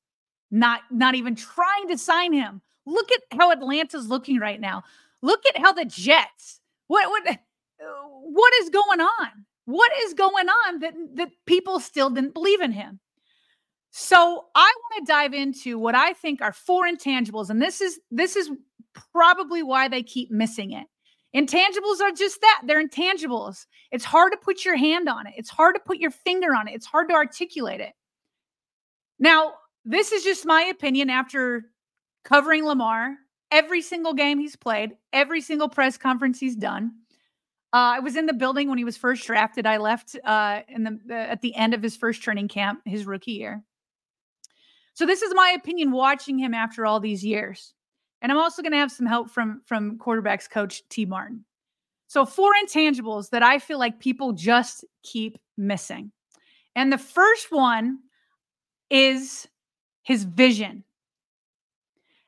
not 0.50 0.82
not 0.90 1.14
even 1.14 1.34
trying 1.34 1.88
to 1.88 1.98
sign 1.98 2.32
him. 2.32 2.60
Look 2.86 3.10
at 3.12 3.38
how 3.38 3.50
Atlanta's 3.50 4.08
looking 4.08 4.38
right 4.38 4.60
now. 4.60 4.82
Look 5.22 5.44
at 5.46 5.60
how 5.60 5.72
the 5.72 5.84
Jets. 5.84 6.60
What 6.86 7.08
what 7.08 7.26
uh, 7.28 7.36
what 8.22 8.52
is 8.62 8.70
going 8.70 9.00
on? 9.00 9.28
What 9.64 9.92
is 10.02 10.14
going 10.14 10.48
on 10.48 10.80
that 10.80 10.94
that 11.14 11.30
people 11.46 11.80
still 11.80 12.10
didn't 12.10 12.34
believe 12.34 12.60
in 12.60 12.72
him? 12.72 13.00
So 13.90 14.46
I 14.54 14.74
want 14.76 15.06
to 15.06 15.12
dive 15.12 15.34
into 15.34 15.78
what 15.78 15.94
I 15.94 16.12
think 16.14 16.42
are 16.42 16.52
four 16.52 16.84
intangibles, 16.86 17.48
and 17.48 17.62
this 17.62 17.80
is 17.80 18.00
this 18.10 18.36
is 18.36 18.50
probably 19.12 19.62
why 19.62 19.88
they 19.88 20.02
keep 20.02 20.30
missing 20.30 20.72
it. 20.72 20.86
Intangibles 21.34 22.00
are 22.00 22.12
just 22.12 22.40
that 22.40 22.62
they're 22.64 22.86
intangibles. 22.86 23.66
It's 23.90 24.04
hard 24.04 24.32
to 24.32 24.38
put 24.38 24.64
your 24.64 24.76
hand 24.76 25.08
on 25.08 25.26
it. 25.26 25.34
It's 25.36 25.50
hard 25.50 25.74
to 25.74 25.80
put 25.84 25.98
your 25.98 26.12
finger 26.12 26.54
on 26.54 26.68
it. 26.68 26.74
It's 26.74 26.86
hard 26.86 27.08
to 27.08 27.14
articulate 27.14 27.80
it. 27.80 27.92
Now, 29.18 29.54
this 29.84 30.12
is 30.12 30.22
just 30.22 30.46
my 30.46 30.62
opinion 30.62 31.10
after 31.10 31.64
covering 32.24 32.64
Lamar 32.64 33.16
every 33.50 33.82
single 33.82 34.14
game 34.14 34.38
he's 34.38 34.56
played, 34.56 34.92
every 35.12 35.40
single 35.40 35.68
press 35.68 35.96
conference 35.96 36.40
he's 36.40 36.56
done. 36.56 36.92
Uh, 37.72 37.98
I 37.98 38.00
was 38.00 38.16
in 38.16 38.26
the 38.26 38.32
building 38.32 38.68
when 38.68 38.78
he 38.78 38.84
was 38.84 38.96
first 38.96 39.26
drafted. 39.26 39.66
I 39.66 39.78
left 39.78 40.16
uh, 40.24 40.60
in 40.68 40.84
the, 40.84 40.98
the 41.06 41.14
at 41.14 41.40
the 41.40 41.54
end 41.54 41.74
of 41.74 41.82
his 41.82 41.96
first 41.96 42.22
training 42.22 42.48
camp, 42.48 42.80
his 42.84 43.06
rookie 43.06 43.32
year. 43.32 43.64
So 44.94 45.06
this 45.06 45.22
is 45.22 45.34
my 45.34 45.50
opinion 45.50 45.90
watching 45.90 46.38
him 46.38 46.54
after 46.54 46.86
all 46.86 47.00
these 47.00 47.24
years. 47.24 47.74
And 48.24 48.32
I'm 48.32 48.38
also 48.38 48.62
going 48.62 48.72
to 48.72 48.78
have 48.78 48.90
some 48.90 49.04
help 49.04 49.28
from 49.28 49.60
from 49.66 49.98
quarterbacks 49.98 50.48
coach 50.48 50.82
Tee 50.88 51.04
Martin. 51.04 51.44
So 52.06 52.24
four 52.24 52.52
intangibles 52.64 53.28
that 53.30 53.42
I 53.42 53.58
feel 53.58 53.78
like 53.78 54.00
people 54.00 54.32
just 54.32 54.82
keep 55.02 55.36
missing. 55.58 56.10
And 56.74 56.90
the 56.90 56.96
first 56.96 57.52
one 57.52 57.98
is 58.88 59.46
his 60.04 60.24
vision. 60.24 60.84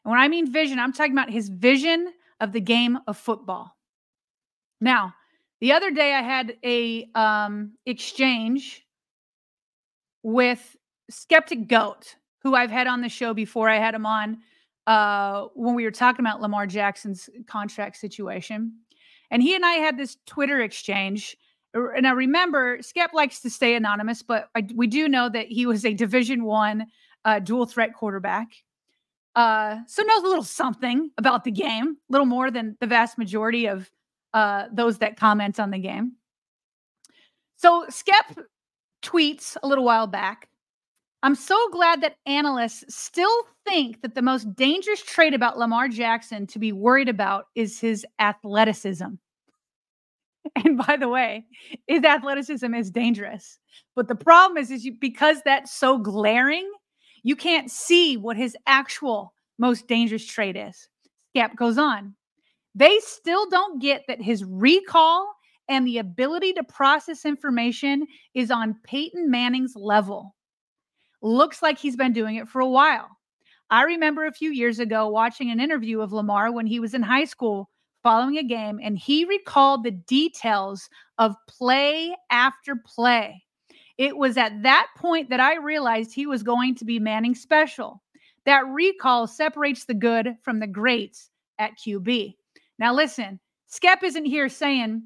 And 0.04 0.10
when 0.10 0.18
I 0.18 0.28
mean 0.28 0.52
vision, 0.52 0.78
I'm 0.78 0.92
talking 0.92 1.12
about 1.12 1.30
his 1.30 1.48
vision 1.48 2.12
of 2.40 2.52
the 2.52 2.60
game 2.60 2.98
of 3.06 3.16
football. 3.16 3.74
Now, 4.82 5.14
the 5.62 5.72
other 5.72 5.90
day 5.90 6.12
I 6.12 6.20
had 6.20 6.58
a 6.62 7.08
um, 7.14 7.72
exchange 7.86 8.84
with 10.22 10.76
Skeptic 11.08 11.68
Goat, 11.68 12.16
who 12.42 12.54
I've 12.54 12.70
had 12.70 12.86
on 12.86 13.00
the 13.00 13.08
show 13.08 13.32
before. 13.32 13.70
I 13.70 13.78
had 13.78 13.94
him 13.94 14.04
on 14.04 14.42
uh, 14.86 15.46
when 15.54 15.74
we 15.74 15.84
were 15.84 15.90
talking 15.90 16.24
about 16.24 16.40
Lamar 16.40 16.66
Jackson's 16.66 17.28
contract 17.46 17.96
situation, 17.96 18.72
and 19.30 19.42
he 19.42 19.54
and 19.54 19.64
I 19.64 19.74
had 19.74 19.96
this 19.96 20.16
Twitter 20.26 20.60
exchange. 20.60 21.36
And 21.74 22.06
I 22.06 22.12
remember 22.12 22.78
Skep 22.80 23.12
likes 23.12 23.40
to 23.40 23.50
stay 23.50 23.74
anonymous, 23.74 24.22
but 24.22 24.48
I, 24.54 24.66
we 24.74 24.86
do 24.86 25.08
know 25.08 25.28
that 25.28 25.48
he 25.48 25.66
was 25.66 25.84
a 25.84 25.92
Division 25.92 26.44
One 26.44 26.86
uh, 27.26 27.40
dual 27.40 27.66
threat 27.66 27.92
quarterback. 27.92 28.48
Uh, 29.34 29.80
so 29.86 30.02
knows 30.02 30.22
a 30.22 30.26
little 30.26 30.44
something 30.44 31.10
about 31.18 31.44
the 31.44 31.50
game, 31.50 31.96
a 32.08 32.12
little 32.12 32.26
more 32.26 32.50
than 32.50 32.76
the 32.80 32.86
vast 32.86 33.18
majority 33.18 33.66
of 33.66 33.90
uh, 34.32 34.66
those 34.72 34.98
that 34.98 35.18
comment 35.18 35.60
on 35.60 35.70
the 35.70 35.78
game. 35.78 36.12
So 37.56 37.84
Skep 37.90 38.38
tweets 39.02 39.56
a 39.62 39.66
little 39.66 39.84
while 39.84 40.06
back. 40.06 40.48
I'm 41.22 41.34
so 41.34 41.56
glad 41.72 42.02
that 42.02 42.16
analysts 42.26 42.84
still 42.94 43.44
think 43.66 44.02
that 44.02 44.14
the 44.14 44.22
most 44.22 44.54
dangerous 44.54 45.02
trait 45.02 45.34
about 45.34 45.58
Lamar 45.58 45.88
Jackson 45.88 46.46
to 46.48 46.58
be 46.58 46.72
worried 46.72 47.08
about 47.08 47.46
is 47.54 47.80
his 47.80 48.06
athleticism. 48.18 49.06
And 50.64 50.78
by 50.78 50.96
the 50.96 51.08
way, 51.08 51.44
his 51.88 52.04
athleticism 52.04 52.72
is 52.72 52.88
dangerous. 52.88 53.58
But 53.96 54.06
the 54.06 54.14
problem 54.14 54.56
is, 54.56 54.70
is 54.70 54.84
you, 54.84 54.96
because 55.00 55.38
that's 55.44 55.72
so 55.72 55.98
glaring, 55.98 56.70
you 57.24 57.34
can't 57.34 57.68
see 57.68 58.16
what 58.16 58.36
his 58.36 58.56
actual 58.66 59.34
most 59.58 59.88
dangerous 59.88 60.24
trait 60.24 60.56
is. 60.56 60.88
Skep 61.30 61.56
goes 61.56 61.78
on. 61.78 62.14
They 62.76 62.98
still 63.00 63.48
don't 63.50 63.82
get 63.82 64.04
that 64.06 64.22
his 64.22 64.44
recall 64.44 65.28
and 65.68 65.86
the 65.86 65.98
ability 65.98 66.52
to 66.54 66.62
process 66.62 67.24
information 67.24 68.06
is 68.34 68.50
on 68.50 68.76
Peyton 68.84 69.30
Manning's 69.30 69.74
level. 69.74 70.34
Looks 71.26 71.60
like 71.60 71.76
he's 71.76 71.96
been 71.96 72.12
doing 72.12 72.36
it 72.36 72.48
for 72.48 72.60
a 72.60 72.68
while. 72.68 73.08
I 73.68 73.82
remember 73.82 74.26
a 74.26 74.32
few 74.32 74.52
years 74.52 74.78
ago 74.78 75.08
watching 75.08 75.50
an 75.50 75.58
interview 75.58 76.00
of 76.00 76.12
Lamar 76.12 76.52
when 76.52 76.68
he 76.68 76.78
was 76.78 76.94
in 76.94 77.02
high 77.02 77.24
school 77.24 77.68
following 78.04 78.38
a 78.38 78.44
game, 78.44 78.78
and 78.80 78.96
he 78.96 79.24
recalled 79.24 79.82
the 79.82 79.90
details 79.90 80.88
of 81.18 81.34
play 81.48 82.14
after 82.30 82.76
play. 82.76 83.42
It 83.98 84.16
was 84.16 84.36
at 84.36 84.62
that 84.62 84.86
point 84.96 85.28
that 85.30 85.40
I 85.40 85.56
realized 85.56 86.14
he 86.14 86.28
was 86.28 86.44
going 86.44 86.76
to 86.76 86.84
be 86.84 87.00
Manning 87.00 87.34
special. 87.34 88.04
That 88.44 88.64
recall 88.68 89.26
separates 89.26 89.84
the 89.84 89.94
good 89.94 90.36
from 90.42 90.60
the 90.60 90.68
greats 90.68 91.30
at 91.58 91.76
QB. 91.76 92.36
Now, 92.78 92.94
listen, 92.94 93.40
Skep 93.66 94.04
isn't 94.04 94.26
here 94.26 94.48
saying 94.48 95.02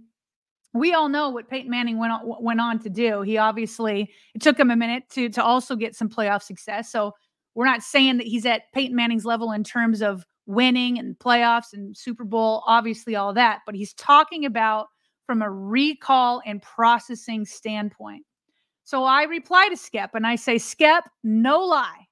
we 0.73 0.93
all 0.95 1.09
know 1.09 1.31
what 1.31 1.49
Peyton 1.49 1.71
Manning 1.71 1.99
went 1.99 2.13
on, 2.13 2.21
went 2.25 2.61
on 2.61 2.79
to 2.81 2.91
do. 2.91 3.23
He 3.23 3.39
obviously 3.39 4.11
it 4.35 4.43
took 4.43 4.59
him 4.59 4.71
a 4.71 4.77
minute 4.77 5.05
to 5.11 5.29
to 5.31 5.43
also 5.43 5.77
get 5.77 5.97
some 5.97 6.09
playoff 6.09 6.43
success. 6.43 6.91
So 6.91 7.13
we're 7.55 7.67
not 7.67 7.83
saying 7.83 8.19
that 8.19 8.27
he's 8.27 8.47
at 8.47 8.73
Peyton 8.73 8.95
Manning's 8.95 9.25
level 9.25 9.53
in 9.53 9.65
terms 9.65 10.03
of 10.03 10.25
winning 10.47 10.99
and 10.99 11.19
playoffs 11.19 11.73
and 11.73 11.97
Super 11.97 12.25
Bowl, 12.25 12.63
obviously 12.67 13.17
all 13.17 13.33
that, 13.35 13.61
but 13.67 13.75
he's 13.75 13.95
talking 13.95 14.45
about 14.45 14.89
from 15.27 15.43
a 15.43 15.51
recall 15.51 16.43
and 16.45 16.61
processing 16.61 17.45
standpoint. 17.45 18.25
So 18.85 19.05
I 19.05 19.23
reply 19.25 19.69
to 19.71 19.77
Skep 19.77 20.15
and 20.15 20.27
I 20.27 20.35
say, 20.35 20.59
Skep, 20.59 21.09
no 21.23 21.61
lie. 21.61 22.07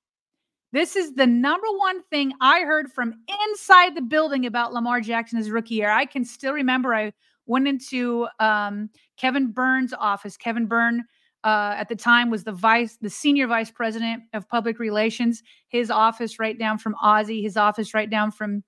This 0.71 0.97
is 0.97 1.15
the 1.15 1.27
number 1.27 1.67
one 1.79 2.03
thing 2.05 2.33
I 2.41 2.61
heard 2.61 2.93
from 2.93 3.15
inside 3.49 3.97
the 3.97 4.03
building 4.03 4.47
about 4.47 4.73
Lamar 4.73 5.01
Jackson 5.01 5.39
his 5.39 5.51
rookie 5.51 5.77
year. 5.77 5.91
I 5.91 6.05
can 6.05 6.25
still 6.25 6.53
remember 6.53 6.95
I 6.95 7.13
went 7.49 7.67
into 7.67 8.29
um, 8.39 8.91
Kevin 9.17 9.51
Byrne's 9.51 9.93
office. 9.93 10.37
Kevin 10.37 10.67
Byrne 10.67 11.05
uh, 11.45 11.75
at 11.77 11.89
the 11.89 11.97
time 11.97 12.31
was 12.31 12.45
the 12.45 12.53
vice, 12.53 12.97
the 13.01 13.11
senior 13.11 13.47
vice 13.47 13.71
president 13.71 14.23
of 14.33 14.49
public 14.49 14.79
relations. 14.79 15.43
His 15.69 15.91
office 15.91 16.39
right 16.39 16.59
down 16.59 16.79
from 16.79 16.95
Ozzie. 17.03 17.43
His 17.43 17.57
office 17.57 17.95
right 17.95 18.11
down 18.11 18.31
from 18.31 18.63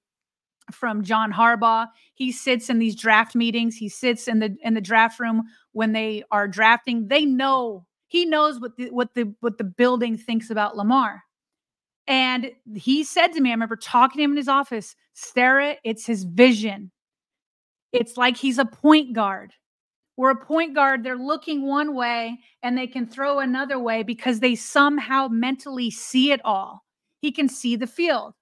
from 0.72 1.02
John 1.02 1.32
Harbaugh. 1.32 1.88
He 2.14 2.32
sits 2.32 2.70
in 2.70 2.78
these 2.78 2.94
draft 2.94 3.34
meetings. 3.34 3.76
He 3.76 3.88
sits 3.88 4.28
in 4.28 4.38
the 4.38 4.56
in 4.62 4.74
the 4.74 4.80
draft 4.80 5.20
room 5.20 5.44
when 5.72 5.92
they 5.92 6.22
are 6.30 6.48
drafting. 6.48 7.08
They 7.08 7.24
know 7.24 7.86
he 8.06 8.24
knows 8.24 8.60
what 8.60 8.76
the 8.76 8.90
what 8.90 9.14
the 9.14 9.34
what 9.40 9.58
the 9.58 9.64
building 9.64 10.16
thinks 10.16 10.50
about 10.50 10.76
Lamar. 10.76 11.22
And 12.06 12.50
he 12.74 13.04
said 13.04 13.28
to 13.28 13.40
me, 13.40 13.50
I 13.50 13.52
remember 13.52 13.76
talking 13.76 14.18
to 14.18 14.24
him 14.24 14.32
in 14.32 14.36
his 14.36 14.48
office, 14.48 14.96
Sarah, 15.12 15.76
it's 15.84 16.06
his 16.06 16.24
vision. 16.24 16.90
It's 17.92 18.16
like 18.16 18.36
he's 18.36 18.58
a 18.58 18.64
point 18.64 19.12
guard. 19.12 19.52
Where 20.16 20.30
a 20.30 20.36
point 20.36 20.74
guard, 20.74 21.02
they're 21.02 21.16
looking 21.16 21.66
one 21.66 21.94
way 21.94 22.38
and 22.62 22.76
they 22.76 22.86
can 22.86 23.06
throw 23.06 23.38
another 23.38 23.78
way 23.78 24.02
because 24.02 24.40
they 24.40 24.54
somehow 24.54 25.28
mentally 25.28 25.90
see 25.90 26.30
it 26.30 26.40
all. 26.44 26.84
He 27.20 27.32
can 27.32 27.48
see 27.48 27.76
the 27.76 27.86
field. 27.86 28.34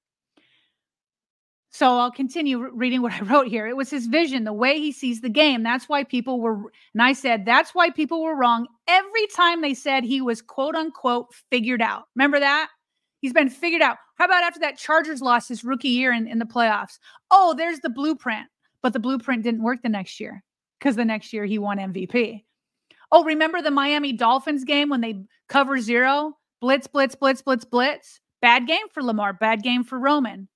So 1.70 1.98
I'll 1.98 2.10
continue 2.10 2.68
reading 2.72 3.02
what 3.02 3.12
I 3.12 3.20
wrote 3.22 3.46
here. 3.46 3.68
It 3.68 3.76
was 3.76 3.90
his 3.90 4.06
vision, 4.06 4.44
the 4.44 4.52
way 4.52 4.80
he 4.80 4.90
sees 4.90 5.20
the 5.20 5.28
game. 5.28 5.62
That's 5.62 5.88
why 5.88 6.02
people 6.02 6.40
were, 6.40 6.72
and 6.94 7.02
I 7.02 7.12
said, 7.12 7.44
that's 7.44 7.74
why 7.74 7.90
people 7.90 8.22
were 8.22 8.34
wrong 8.34 8.66
every 8.88 9.26
time 9.28 9.60
they 9.60 9.74
said 9.74 10.02
he 10.02 10.20
was 10.20 10.42
quote 10.42 10.74
unquote 10.74 11.32
figured 11.50 11.82
out. 11.82 12.04
Remember 12.16 12.40
that? 12.40 12.70
He's 13.20 13.32
been 13.32 13.50
figured 13.50 13.82
out. 13.82 13.98
How 14.16 14.24
about 14.24 14.42
after 14.42 14.60
that 14.60 14.78
Chargers 14.78 15.20
lost 15.20 15.48
his 15.48 15.64
rookie 15.64 15.88
year 15.88 16.12
in, 16.12 16.26
in 16.26 16.38
the 16.38 16.44
playoffs? 16.44 16.98
Oh, 17.30 17.54
there's 17.56 17.80
the 17.80 17.90
blueprint. 17.90 18.46
But 18.82 18.92
the 18.92 19.00
blueprint 19.00 19.42
didn't 19.42 19.62
work 19.62 19.82
the 19.82 19.88
next 19.88 20.20
year 20.20 20.42
because 20.78 20.96
the 20.96 21.04
next 21.04 21.32
year 21.32 21.44
he 21.44 21.58
won 21.58 21.78
MVP. 21.78 22.44
Oh, 23.10 23.24
remember 23.24 23.62
the 23.62 23.70
Miami 23.70 24.12
Dolphins 24.12 24.64
game 24.64 24.88
when 24.88 25.00
they 25.00 25.24
cover 25.48 25.78
zero? 25.78 26.36
Blitz, 26.60 26.86
blitz, 26.86 27.14
blitz, 27.14 27.42
blitz, 27.42 27.64
blitz. 27.64 28.20
Bad 28.40 28.66
game 28.66 28.88
for 28.92 29.02
Lamar, 29.02 29.32
bad 29.32 29.62
game 29.62 29.82
for 29.82 29.98
Roman. 29.98 30.48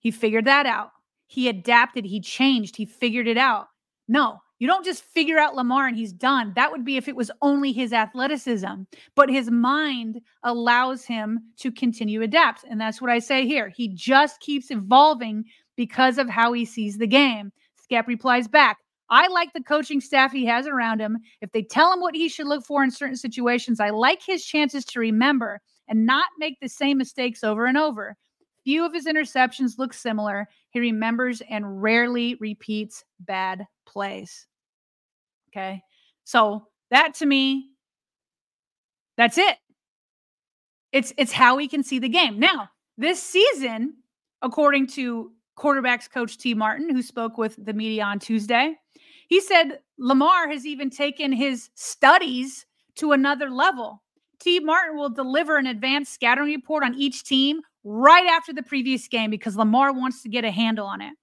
He 0.00 0.10
figured 0.10 0.46
that 0.46 0.66
out. 0.66 0.90
He 1.26 1.48
adapted, 1.48 2.04
he 2.04 2.20
changed, 2.20 2.76
he 2.76 2.86
figured 2.86 3.28
it 3.28 3.36
out. 3.36 3.68
No, 4.08 4.40
you 4.58 4.66
don't 4.66 4.84
just 4.84 5.04
figure 5.04 5.38
out 5.38 5.54
Lamar 5.54 5.86
and 5.86 5.96
he's 5.96 6.12
done. 6.12 6.52
That 6.56 6.72
would 6.72 6.84
be 6.84 6.96
if 6.96 7.06
it 7.06 7.16
was 7.16 7.30
only 7.40 7.72
his 7.72 7.92
athleticism, 7.92 8.82
but 9.14 9.30
his 9.30 9.50
mind 9.50 10.20
allows 10.42 11.04
him 11.04 11.40
to 11.58 11.70
continue 11.70 12.22
adapt. 12.22 12.64
And 12.64 12.80
that's 12.80 13.00
what 13.00 13.10
I 13.10 13.20
say 13.20 13.46
here. 13.46 13.68
He 13.68 13.88
just 13.88 14.40
keeps 14.40 14.70
evolving 14.70 15.44
because 15.80 16.18
of 16.18 16.28
how 16.28 16.52
he 16.52 16.66
sees 16.66 16.98
the 16.98 17.06
game. 17.06 17.50
Skep 17.82 18.06
replies 18.06 18.46
back, 18.46 18.76
I 19.08 19.28
like 19.28 19.54
the 19.54 19.62
coaching 19.62 20.02
staff 20.02 20.30
he 20.30 20.44
has 20.44 20.66
around 20.66 21.00
him. 21.00 21.16
If 21.40 21.52
they 21.52 21.62
tell 21.62 21.90
him 21.90 22.02
what 22.02 22.14
he 22.14 22.28
should 22.28 22.46
look 22.46 22.66
for 22.66 22.84
in 22.84 22.90
certain 22.90 23.16
situations, 23.16 23.80
I 23.80 23.88
like 23.88 24.22
his 24.22 24.44
chances 24.44 24.84
to 24.84 25.00
remember 25.00 25.58
and 25.88 26.04
not 26.04 26.28
make 26.38 26.60
the 26.60 26.68
same 26.68 26.98
mistakes 26.98 27.42
over 27.42 27.64
and 27.64 27.78
over. 27.78 28.14
Few 28.62 28.84
of 28.84 28.92
his 28.92 29.06
interceptions 29.06 29.78
look 29.78 29.94
similar. 29.94 30.48
He 30.68 30.80
remembers 30.80 31.40
and 31.48 31.80
rarely 31.80 32.34
repeats 32.40 33.02
bad 33.20 33.64
plays. 33.86 34.46
Okay. 35.48 35.80
So 36.24 36.66
that 36.90 37.14
to 37.14 37.26
me, 37.26 37.70
that's 39.16 39.38
it. 39.38 39.56
It's 40.92 41.14
it's 41.16 41.32
how 41.32 41.56
we 41.56 41.68
can 41.68 41.82
see 41.82 42.00
the 42.00 42.10
game. 42.10 42.38
Now, 42.38 42.68
this 42.98 43.22
season, 43.22 43.94
according 44.42 44.88
to 44.88 45.32
quarterbacks 45.56 46.10
coach 46.10 46.38
Tee 46.38 46.54
Martin, 46.54 46.90
who 46.90 47.02
spoke 47.02 47.38
with 47.38 47.62
the 47.64 47.72
media 47.72 48.04
on 48.04 48.18
Tuesday, 48.18 48.74
he 49.28 49.40
said 49.40 49.80
Lamar 49.98 50.48
has 50.48 50.66
even 50.66 50.90
taken 50.90 51.32
his 51.32 51.70
studies 51.74 52.66
to 52.96 53.12
another 53.12 53.50
level. 53.50 54.02
Tee 54.40 54.60
Martin 54.60 54.96
will 54.96 55.10
deliver 55.10 55.56
an 55.56 55.66
advanced 55.66 56.14
scouting 56.14 56.44
report 56.44 56.82
on 56.82 56.94
each 56.94 57.24
team 57.24 57.60
right 57.84 58.26
after 58.26 58.52
the 58.52 58.62
previous 58.62 59.06
game 59.08 59.30
because 59.30 59.56
Lamar 59.56 59.92
wants 59.92 60.22
to 60.22 60.28
get 60.28 60.44
a 60.44 60.50
handle 60.50 60.86
on 60.86 61.00
it. 61.00 61.14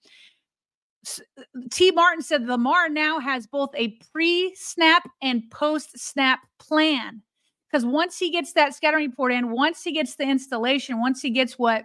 Tee 1.72 1.92
Martin 1.92 2.22
said 2.22 2.48
Lamar 2.48 2.90
now 2.90 3.20
has 3.20 3.48
both 3.48 3.70
a 3.76 3.98
pre 4.12 4.54
snap 4.56 5.10
and 5.22 5.50
post 5.52 5.98
snap 5.98 6.40
plan. 6.60 7.22
Because 7.70 7.86
once 7.86 8.18
he 8.18 8.32
gets 8.32 8.54
that 8.54 8.74
scouting 8.74 9.10
report 9.10 9.34
in, 9.34 9.52
once 9.52 9.84
he 9.84 9.92
gets 9.92 10.16
the 10.16 10.24
installation, 10.24 11.02
once 11.02 11.22
he 11.22 11.30
gets 11.30 11.60
what 11.60 11.84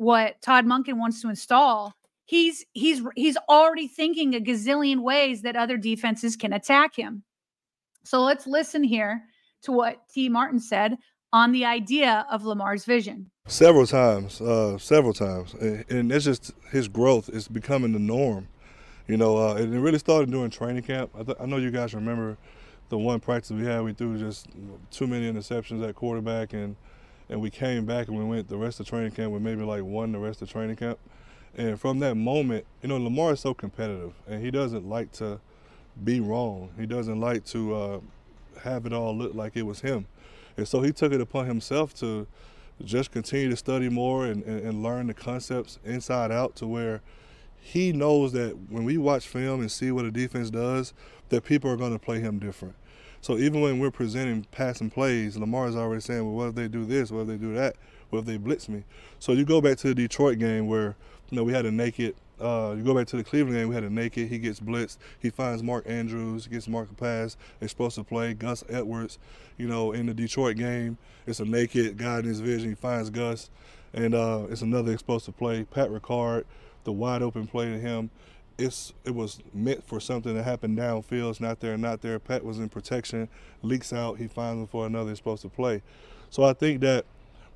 what 0.00 0.40
Todd 0.40 0.64
Monken 0.64 0.96
wants 0.96 1.20
to 1.20 1.28
install, 1.28 1.92
he's 2.24 2.64
he's 2.72 3.02
he's 3.16 3.36
already 3.50 3.86
thinking 3.86 4.34
a 4.34 4.40
gazillion 4.40 5.02
ways 5.02 5.42
that 5.42 5.56
other 5.56 5.76
defenses 5.76 6.36
can 6.36 6.54
attack 6.54 6.96
him. 6.96 7.22
So 8.02 8.22
let's 8.22 8.46
listen 8.46 8.82
here 8.82 9.22
to 9.64 9.72
what 9.72 10.08
T. 10.08 10.30
Martin 10.30 10.58
said 10.58 10.96
on 11.34 11.52
the 11.52 11.66
idea 11.66 12.26
of 12.30 12.46
Lamar's 12.46 12.86
vision. 12.86 13.30
Several 13.46 13.86
times, 13.86 14.40
uh, 14.40 14.78
several 14.78 15.12
times, 15.12 15.52
and 15.60 16.10
it's 16.10 16.24
just 16.24 16.52
his 16.70 16.88
growth 16.88 17.28
is 17.28 17.46
becoming 17.46 17.92
the 17.92 17.98
norm. 17.98 18.48
You 19.06 19.18
know, 19.18 19.36
uh, 19.36 19.56
it 19.56 19.66
really 19.66 19.98
started 19.98 20.30
during 20.30 20.48
training 20.48 20.84
camp. 20.84 21.10
I, 21.14 21.24
th- 21.24 21.36
I, 21.38 21.44
know 21.44 21.58
you 21.58 21.70
guys 21.70 21.92
remember 21.92 22.38
the 22.88 22.96
one 22.96 23.20
practice 23.20 23.50
we 23.50 23.66
had. 23.66 23.82
We 23.82 23.92
threw 23.92 24.16
just 24.16 24.46
too 24.90 25.06
many 25.06 25.30
interceptions 25.30 25.86
at 25.86 25.94
quarterback, 25.94 26.54
and 26.54 26.74
and 27.30 27.40
we 27.40 27.48
came 27.48 27.86
back 27.86 28.08
and 28.08 28.18
we 28.18 28.24
went 28.24 28.48
the 28.48 28.58
rest 28.58 28.80
of 28.80 28.86
training 28.86 29.12
camp 29.12 29.32
with 29.32 29.40
maybe 29.40 29.62
like 29.62 29.82
one 29.82 30.12
the 30.12 30.18
rest 30.18 30.42
of 30.42 30.50
training 30.50 30.76
camp. 30.76 30.98
And 31.56 31.80
from 31.80 32.00
that 32.00 32.16
moment, 32.16 32.66
you 32.82 32.88
know, 32.88 32.98
Lamar 32.98 33.32
is 33.32 33.40
so 33.40 33.54
competitive, 33.54 34.12
and 34.28 34.44
he 34.44 34.50
doesn't 34.50 34.88
like 34.88 35.12
to 35.12 35.40
be 36.04 36.20
wrong. 36.20 36.70
He 36.78 36.86
doesn't 36.86 37.18
like 37.18 37.44
to 37.46 37.74
uh, 37.74 38.00
have 38.62 38.84
it 38.86 38.92
all 38.92 39.16
look 39.16 39.34
like 39.34 39.56
it 39.56 39.62
was 39.62 39.80
him. 39.80 40.06
And 40.56 40.68
so 40.68 40.82
he 40.82 40.92
took 40.92 41.12
it 41.12 41.20
upon 41.20 41.46
himself 41.46 41.94
to 41.94 42.26
just 42.84 43.10
continue 43.10 43.48
to 43.48 43.56
study 43.56 43.88
more 43.88 44.26
and, 44.26 44.42
and, 44.44 44.60
and 44.60 44.82
learn 44.82 45.06
the 45.06 45.14
concepts 45.14 45.78
inside 45.84 46.30
out 46.30 46.56
to 46.56 46.66
where– 46.66 47.00
he 47.60 47.92
knows 47.92 48.32
that 48.32 48.56
when 48.68 48.84
we 48.84 48.96
watch 48.96 49.28
film 49.28 49.60
and 49.60 49.70
see 49.70 49.92
what 49.92 50.04
a 50.04 50.10
defense 50.10 50.50
does, 50.50 50.94
that 51.28 51.44
people 51.44 51.70
are 51.70 51.76
going 51.76 51.92
to 51.92 51.98
play 51.98 52.20
him 52.20 52.38
different. 52.38 52.74
So 53.20 53.36
even 53.36 53.60
when 53.60 53.78
we're 53.78 53.90
presenting 53.90 54.44
passing 54.50 54.90
plays, 54.90 55.36
Lamar 55.36 55.68
is 55.68 55.76
already 55.76 56.00
saying, 56.00 56.24
well, 56.24 56.34
what 56.34 56.48
if 56.48 56.54
they 56.54 56.68
do 56.68 56.84
this? 56.84 57.10
What 57.10 57.22
if 57.22 57.26
they 57.28 57.36
do 57.36 57.54
that? 57.54 57.76
What 58.08 58.20
if 58.20 58.24
they 58.24 58.38
blitz 58.38 58.68
me? 58.68 58.84
So 59.18 59.32
you 59.32 59.44
go 59.44 59.60
back 59.60 59.76
to 59.78 59.88
the 59.88 59.94
Detroit 59.94 60.38
game 60.38 60.66
where, 60.66 60.96
you 61.30 61.36
know, 61.36 61.44
we 61.44 61.52
had 61.52 61.66
a 61.66 61.70
naked, 61.70 62.16
uh, 62.40 62.74
you 62.76 62.82
go 62.82 62.94
back 62.94 63.06
to 63.08 63.16
the 63.16 63.24
Cleveland 63.24 63.56
game, 63.56 63.68
we 63.68 63.74
had 63.74 63.84
a 63.84 63.90
naked, 63.90 64.28
he 64.28 64.38
gets 64.38 64.58
blitzed, 64.58 64.96
he 65.18 65.28
finds 65.30 65.62
Mark 65.62 65.84
Andrews, 65.86 66.46
gets 66.46 66.66
Mark 66.66 66.90
a 66.90 66.94
pass, 66.94 67.36
explosive 67.60 68.08
play, 68.08 68.32
Gus 68.32 68.64
Edwards, 68.68 69.18
you 69.58 69.68
know, 69.68 69.92
in 69.92 70.06
the 70.06 70.14
Detroit 70.14 70.56
game, 70.56 70.96
it's 71.26 71.40
a 71.40 71.44
naked 71.44 71.98
guy 71.98 72.20
in 72.20 72.24
his 72.24 72.40
vision, 72.40 72.70
he 72.70 72.74
finds 72.74 73.10
Gus, 73.10 73.50
and 73.92 74.14
uh, 74.14 74.46
it's 74.48 74.62
another 74.62 74.92
explosive 74.92 75.36
play. 75.36 75.64
Pat 75.64 75.90
Ricard, 75.90 76.44
the 76.84 76.92
wide 76.92 77.22
open 77.22 77.46
play 77.46 77.66
to 77.66 77.78
him. 77.78 78.10
It's 78.60 78.92
it 79.04 79.14
was 79.14 79.40
meant 79.54 79.84
for 79.84 80.00
something 80.00 80.34
to 80.34 80.42
happen 80.42 80.76
downfield. 80.76 81.30
It's 81.30 81.40
not 81.40 81.60
there, 81.60 81.76
not 81.76 82.02
there. 82.02 82.18
Pat 82.18 82.44
was 82.44 82.58
in 82.58 82.68
protection, 82.68 83.28
leaks 83.62 83.92
out. 83.92 84.18
He 84.18 84.26
finds 84.26 84.60
him 84.60 84.66
for 84.66 84.86
another 84.86 85.10
He's 85.10 85.18
supposed 85.18 85.42
to 85.42 85.48
play. 85.48 85.82
So 86.28 86.44
I 86.44 86.52
think 86.52 86.80
that 86.82 87.04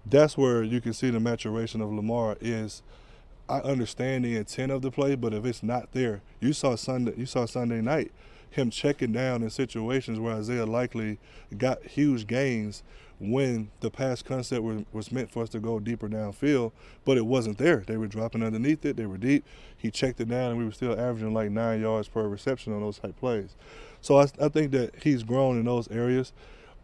that's 0.06 0.36
where 0.36 0.62
you 0.62 0.80
can 0.80 0.92
see 0.92 1.10
the 1.10 1.20
maturation 1.20 1.80
of 1.80 1.92
Lamar 1.92 2.36
is. 2.40 2.82
I 3.46 3.58
understand 3.58 4.24
the 4.24 4.36
intent 4.36 4.72
of 4.72 4.80
the 4.80 4.90
play, 4.90 5.16
but 5.16 5.34
if 5.34 5.44
it's 5.44 5.62
not 5.62 5.92
there, 5.92 6.22
you 6.40 6.54
saw 6.54 6.76
Sunday. 6.76 7.12
You 7.16 7.26
saw 7.26 7.44
Sunday 7.44 7.82
night 7.82 8.10
him 8.54 8.70
checking 8.70 9.12
down 9.12 9.42
in 9.42 9.50
situations 9.50 10.18
where 10.18 10.34
Isaiah 10.34 10.64
Likely 10.64 11.18
got 11.56 11.82
huge 11.84 12.26
gains 12.26 12.82
when 13.18 13.70
the 13.80 13.90
pass 13.90 14.22
concept 14.22 14.62
was, 14.62 14.82
was 14.92 15.12
meant 15.12 15.30
for 15.30 15.42
us 15.42 15.48
to 15.50 15.60
go 15.60 15.78
deeper 15.78 16.08
downfield, 16.08 16.72
but 17.04 17.16
it 17.16 17.26
wasn't 17.26 17.58
there. 17.58 17.84
They 17.86 17.96
were 17.96 18.06
dropping 18.06 18.42
underneath 18.42 18.84
it, 18.84 18.96
they 18.96 19.06
were 19.06 19.18
deep. 19.18 19.44
He 19.76 19.90
checked 19.90 20.20
it 20.20 20.28
down, 20.28 20.50
and 20.50 20.58
we 20.58 20.64
were 20.64 20.72
still 20.72 20.98
averaging 20.98 21.34
like 21.34 21.50
nine 21.50 21.80
yards 21.80 22.08
per 22.08 22.26
reception 22.26 22.72
on 22.72 22.80
those 22.80 22.98
type 22.98 23.16
plays. 23.16 23.56
So 24.00 24.18
I, 24.18 24.26
I 24.40 24.48
think 24.48 24.72
that 24.72 25.02
he's 25.02 25.22
grown 25.22 25.58
in 25.58 25.64
those 25.64 25.88
areas. 25.88 26.32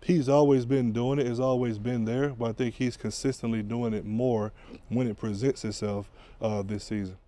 He's 0.03 0.29
always 0.29 0.65
been 0.65 0.93
doing 0.93 1.19
it, 1.19 1.27
has 1.27 1.41
always 1.41 1.79
been 1.79 2.07
there, 2.07 2.31
but 2.31 2.51
I 2.51 2.53
think 2.53 2.77
he's 2.77 2.97
consistently 2.97 3.63
doing 3.63 3.93
it 3.93 4.07
more 4.07 4.53
when 4.89 5.07
it 5.07 5.19
presents 5.19 5.65
itself 5.65 6.11
uh, 6.41 6.63
this 6.63 6.85
season. 6.85 7.19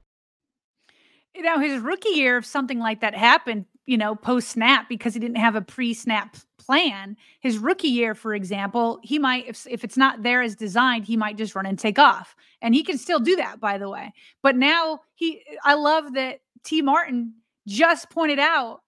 You 1.35 1.43
know, 1.43 1.59
his 1.59 1.81
rookie 1.83 2.11
year, 2.11 2.39
if 2.39 2.47
something 2.47 2.79
like 2.79 3.01
that 3.01 3.15
happened, 3.15 3.67
you 3.87 3.99
know, 3.99 4.15
post 4.15 4.49
snap 4.49 4.89
because 4.89 5.15
he 5.15 5.21
didn't 5.21 5.37
have 5.37 5.55
a 5.55 5.63
pre 5.63 5.93
snap 5.93 6.37
plan. 6.65 7.17
His 7.41 7.59
rookie 7.59 7.89
year, 7.89 8.15
for 8.15 8.35
example, 8.35 9.01
he 9.03 9.19
might, 9.19 9.49
if, 9.49 9.67
if 9.69 9.85
it's 9.85 9.97
not 9.97 10.23
there 10.23 10.43
as 10.43 10.57
designed, 10.57 11.05
he 11.05 11.17
might 11.17 11.37
just 11.37 11.55
run 11.55 11.67
and 11.67 11.79
take 11.79 11.99
off. 11.99 12.35
And 12.61 12.75
he 12.75 12.83
can 12.83 12.99
still 12.99 13.21
do 13.21 13.37
that, 13.37 13.61
by 13.61 13.79
the 13.79 13.89
way. 13.91 14.13
But 14.43 14.57
now 14.57 15.01
he, 15.15 15.43
I 15.65 15.75
love 15.75 16.15
that 16.15 16.41
Tee 16.65 16.83
Martin 16.83 17.35
just 17.67 18.11
pointed 18.11 18.39
out 18.39 18.81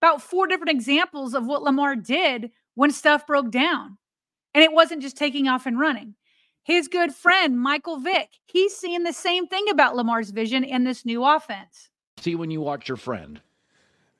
about 0.00 0.22
four 0.22 0.46
different 0.46 0.70
examples 0.70 1.34
of 1.34 1.46
what 1.46 1.62
Lamar 1.62 1.96
did 1.96 2.50
when 2.74 2.90
stuff 2.90 3.26
broke 3.26 3.50
down. 3.50 3.98
And 4.54 4.64
it 4.64 4.72
wasn't 4.72 5.02
just 5.02 5.16
taking 5.16 5.48
off 5.48 5.66
and 5.66 5.78
running. 5.78 6.14
His 6.64 6.88
good 6.88 7.14
friend, 7.14 7.58
Michael 7.58 7.98
Vick, 7.98 8.28
he's 8.46 8.76
seeing 8.76 9.02
the 9.02 9.12
same 9.12 9.46
thing 9.46 9.64
about 9.70 9.96
Lamar's 9.96 10.30
vision 10.30 10.62
in 10.62 10.84
this 10.84 11.04
new 11.04 11.24
offense. 11.24 11.90
See 12.18 12.34
when 12.34 12.50
you 12.50 12.60
watch 12.60 12.88
your 12.88 12.96
friend. 12.96 13.40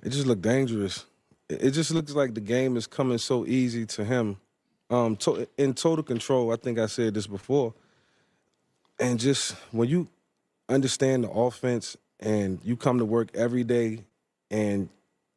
It 0.03 0.11
just 0.11 0.27
looked 0.27 0.43
dangerous. 0.43 1.07
It 1.49 1.73
just 1.73 1.91
looks 1.91 2.15
like 2.15 2.35
the 2.35 2.41
game 2.41 2.77
is 2.77 2.87
coming 2.87 3.19
so 3.19 3.47
easy 3.47 3.87
to 3.87 4.05
him. 4.05 4.37
Um, 4.91 5.17
to, 5.17 5.49
in 5.57 5.75
total 5.75 6.03
control, 6.03 6.53
I 6.53 6.57
think 6.57 6.79
I 6.79 6.87
said 6.87 7.15
this 7.15 7.27
before. 7.27 7.75
And 8.99 9.19
just 9.19 9.53
when 9.71 9.89
you 9.89 10.09
understand 10.69 11.25
the 11.25 11.31
offense 11.31 11.97
and 12.21 12.61
you 12.63 12.77
come 12.77 12.99
to 12.99 13.05
work 13.05 13.31
every 13.35 13.65
day 13.65 14.05
and 14.51 14.89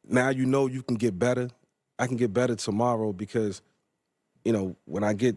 now 0.08 0.28
you 0.28 0.46
know 0.46 0.66
you 0.66 0.82
can 0.82 0.96
get 0.96 1.18
better. 1.18 1.50
I 1.98 2.06
can 2.06 2.16
get 2.16 2.32
better 2.32 2.54
tomorrow 2.54 3.12
because, 3.12 3.62
you 4.44 4.52
know, 4.52 4.76
when 4.84 5.02
I 5.02 5.14
get 5.14 5.36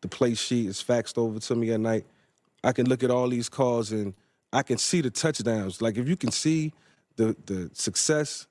the 0.00 0.08
play 0.08 0.34
sheet, 0.34 0.68
it's 0.68 0.82
faxed 0.82 1.18
over 1.18 1.38
to 1.40 1.54
me 1.54 1.72
at 1.72 1.80
night. 1.80 2.06
I 2.62 2.72
can 2.72 2.88
look 2.88 3.02
at 3.02 3.10
all 3.10 3.28
these 3.28 3.48
calls 3.48 3.92
and 3.92 4.14
I 4.52 4.62
can 4.62 4.78
see 4.78 5.00
the 5.00 5.10
touchdowns. 5.10 5.82
Like 5.82 5.96
if 5.96 6.08
you 6.08 6.16
can 6.16 6.30
see 6.30 6.72
the 7.16 7.36
the 7.46 7.70
success 7.74 8.46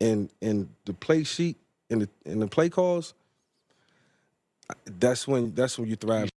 in 0.00 0.30
in 0.40 0.68
the 0.84 0.92
play 0.92 1.24
sheet 1.24 1.56
in 1.90 2.00
the 2.00 2.08
in 2.24 2.40
the 2.40 2.46
play 2.46 2.68
calls, 2.68 3.14
that's 4.98 5.26
when 5.26 5.54
that's 5.54 5.78
when 5.78 5.88
you 5.88 5.96
thrive. 5.96 6.28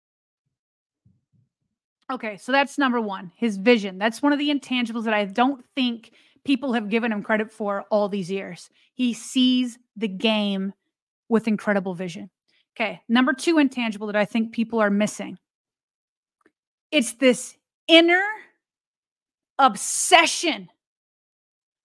Okay, 2.10 2.38
so 2.38 2.52
that's 2.52 2.78
number 2.78 3.00
one, 3.00 3.32
his 3.36 3.58
vision. 3.58 3.98
That's 3.98 4.22
one 4.22 4.32
of 4.32 4.38
the 4.38 4.48
intangibles 4.48 5.04
that 5.04 5.12
I 5.12 5.26
don't 5.26 5.62
think 5.74 6.12
people 6.44 6.72
have 6.72 6.88
given 6.88 7.12
him 7.12 7.22
credit 7.22 7.52
for 7.52 7.84
all 7.90 8.08
these 8.08 8.30
years. 8.30 8.70
He 8.94 9.12
sees 9.12 9.78
the 9.94 10.08
game 10.08 10.72
with 11.28 11.46
incredible 11.46 11.94
vision. 11.94 12.30
Okay, 12.74 13.02
number 13.08 13.34
two 13.34 13.58
intangible 13.58 14.06
that 14.06 14.16
I 14.16 14.24
think 14.24 14.52
people 14.52 14.78
are 14.78 14.88
missing. 14.88 15.38
It's 16.90 17.12
this 17.12 17.56
inner 17.86 18.24
obsession 19.58 20.70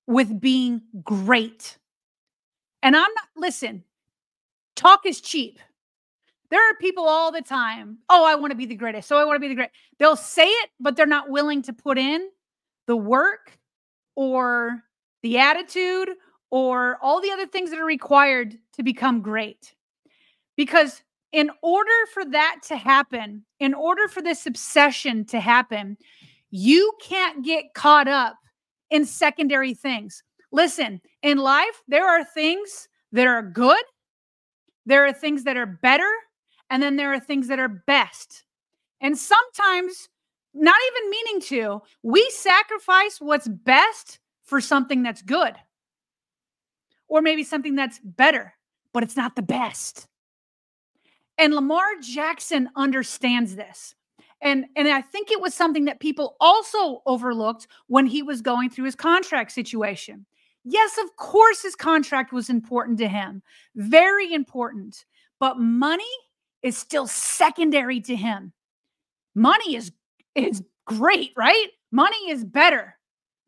with 0.08 0.40
being 0.40 0.82
great. 1.04 1.78
And 2.82 2.96
I'm 2.96 3.02
not, 3.02 3.28
listen, 3.36 3.84
talk 4.76 5.06
is 5.06 5.22
cheap. 5.22 5.60
There 6.50 6.60
are 6.60 6.76
people 6.80 7.08
all 7.08 7.32
the 7.32 7.42
time, 7.42 7.98
oh, 8.10 8.26
I 8.26 8.36
want 8.36 8.52
to 8.52 8.58
be 8.58 8.66
the 8.66 8.76
greatest. 8.76 9.08
So 9.08 9.18
I 9.18 9.26
want 9.26 9.38
to 9.38 9.40
be 9.40 9.48
the 9.48 9.56
great. 9.56 9.72
They'll 9.98 10.16
say 10.16 10.46
it, 10.46 10.70
but 10.80 10.96
they're 10.96 11.06
not 11.06 11.30
willing 11.30 11.64
to 11.64 11.74
put 11.74 11.98
in 11.98 12.30
the 12.86 12.98
work 12.98 13.58
or 14.16 14.84
the 15.24 15.40
attitude 15.40 16.10
or 16.52 17.00
all 17.02 17.22
the 17.22 17.32
other 17.32 17.48
things 17.48 17.72
that 17.72 17.80
are 17.80 17.86
required 17.86 18.58
to 18.74 18.84
become 18.84 19.22
great. 19.22 19.74
Because 20.56 21.02
in 21.32 21.50
order 21.64 21.90
for 22.14 22.24
that 22.26 22.58
to 22.68 22.76
happen, 22.76 23.44
in 23.60 23.74
order 23.74 24.08
for 24.08 24.22
this 24.22 24.46
obsession 24.46 25.26
to 25.26 25.40
happen, 25.40 25.98
you 26.52 26.92
can't 27.02 27.44
get 27.44 27.74
caught 27.74 28.08
up 28.08 28.36
in 28.94 29.06
secondary 29.06 29.74
things. 29.74 30.22
Listen, 30.52 31.02
in 31.24 31.40
life, 31.40 31.82
there 31.88 32.08
are 32.08 32.24
things 32.24 32.88
that 33.12 33.26
are 33.26 33.42
good, 33.42 33.84
there 34.86 35.04
are 35.06 35.12
things 35.12 35.44
that 35.46 35.58
are 35.58 35.66
better, 35.66 36.10
and 36.70 36.82
then 36.82 36.96
there 36.96 37.12
are 37.12 37.20
things 37.20 37.48
that 37.48 37.58
are 37.58 37.68
best. 37.88 38.44
And 39.02 39.18
sometimes, 39.18 40.10
not 40.54 40.76
even 40.88 41.10
meaning 41.10 41.42
to, 41.42 41.82
we 42.04 42.30
sacrifice 42.30 43.20
what's 43.20 43.48
best 43.48 44.20
for 44.44 44.62
something 44.62 45.02
that's 45.02 45.24
good 45.24 45.56
or 47.08 47.22
maybe 47.24 47.44
something 47.44 47.74
that's 47.76 48.00
better, 48.04 48.54
but 48.94 49.02
it's 49.02 49.18
not 49.18 49.36
the 49.36 49.42
best. 49.42 50.08
And 51.40 51.56
Lamar 51.56 51.96
Jackson 52.00 52.70
understands 52.76 53.56
this. 53.56 53.96
And, 54.44 54.66
and 54.76 54.90
I 54.90 55.02
think 55.02 55.32
it 55.32 55.42
was 55.42 55.54
something 55.54 55.86
that 55.86 56.02
people 56.02 56.36
also 56.40 57.02
overlooked 57.06 57.68
when 57.88 58.06
he 58.06 58.22
was 58.22 58.42
going 58.42 58.70
through 58.70 58.86
his 58.86 58.96
contract 58.96 59.54
situation. 59.54 60.26
Yes, 60.66 60.98
of 60.98 61.16
course, 61.16 61.62
his 61.62 61.76
contract 61.76 62.32
was 62.32 62.50
important 62.50 62.98
to 63.00 63.08
him, 63.08 63.42
very 63.76 64.34
important, 64.34 65.06
but 65.40 65.60
money 65.60 66.04
is 66.62 66.78
still 66.78 67.08
secondary 67.08 68.00
to 68.02 68.16
him. 68.16 68.54
Money 69.36 69.76
is 69.76 69.92
is 70.36 70.64
great, 70.86 71.32
right? 71.36 71.68
Money 71.92 72.30
is 72.30 72.46
better. 72.46 72.96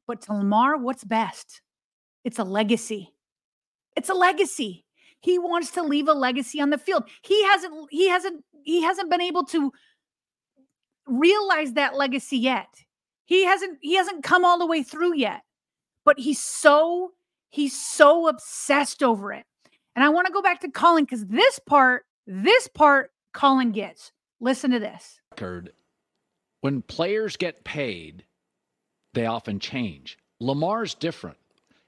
But 0.07 0.21
to 0.23 0.33
Lamar, 0.33 0.77
what's 0.77 1.03
best? 1.03 1.61
It's 2.23 2.39
a 2.39 2.43
legacy. 2.43 3.13
It's 3.95 4.09
a 4.09 4.13
legacy. 4.13 4.85
He 5.21 5.39
wants 5.39 5.71
to 5.71 5.83
leave 5.83 6.07
a 6.07 6.13
legacy 6.13 6.59
on 6.59 6.69
the 6.69 6.77
field. 6.77 7.03
He 7.23 7.43
hasn't 7.45 7.73
he 7.91 8.09
hasn't 8.09 8.43
he 8.63 8.81
hasn't 8.81 9.09
been 9.09 9.21
able 9.21 9.45
to 9.45 9.71
realize 11.05 11.73
that 11.73 11.95
legacy 11.95 12.37
yet. 12.37 12.83
He 13.25 13.45
hasn't 13.45 13.79
he 13.81 13.95
hasn't 13.95 14.23
come 14.23 14.45
all 14.45 14.59
the 14.59 14.65
way 14.65 14.83
through 14.83 15.15
yet. 15.15 15.41
But 16.03 16.19
he's 16.19 16.39
so 16.39 17.11
he's 17.49 17.79
so 17.79 18.27
obsessed 18.27 19.01
over 19.01 19.33
it. 19.33 19.45
And 19.95 20.03
I 20.03 20.09
want 20.09 20.27
to 20.27 20.33
go 20.33 20.41
back 20.41 20.61
to 20.61 20.69
Colin 20.69 21.05
cuz 21.05 21.25
this 21.25 21.59
part 21.59 22.05
this 22.27 22.67
part 22.67 23.11
Colin 23.33 23.71
gets. 23.71 24.11
Listen 24.39 24.71
to 24.71 24.79
this. 24.79 25.19
When 26.61 26.81
players 26.81 27.37
get 27.37 27.63
paid, 27.63 28.25
they 29.13 29.25
often 29.25 29.59
change. 29.59 30.17
Lamar's 30.39 30.93
different. 30.93 31.37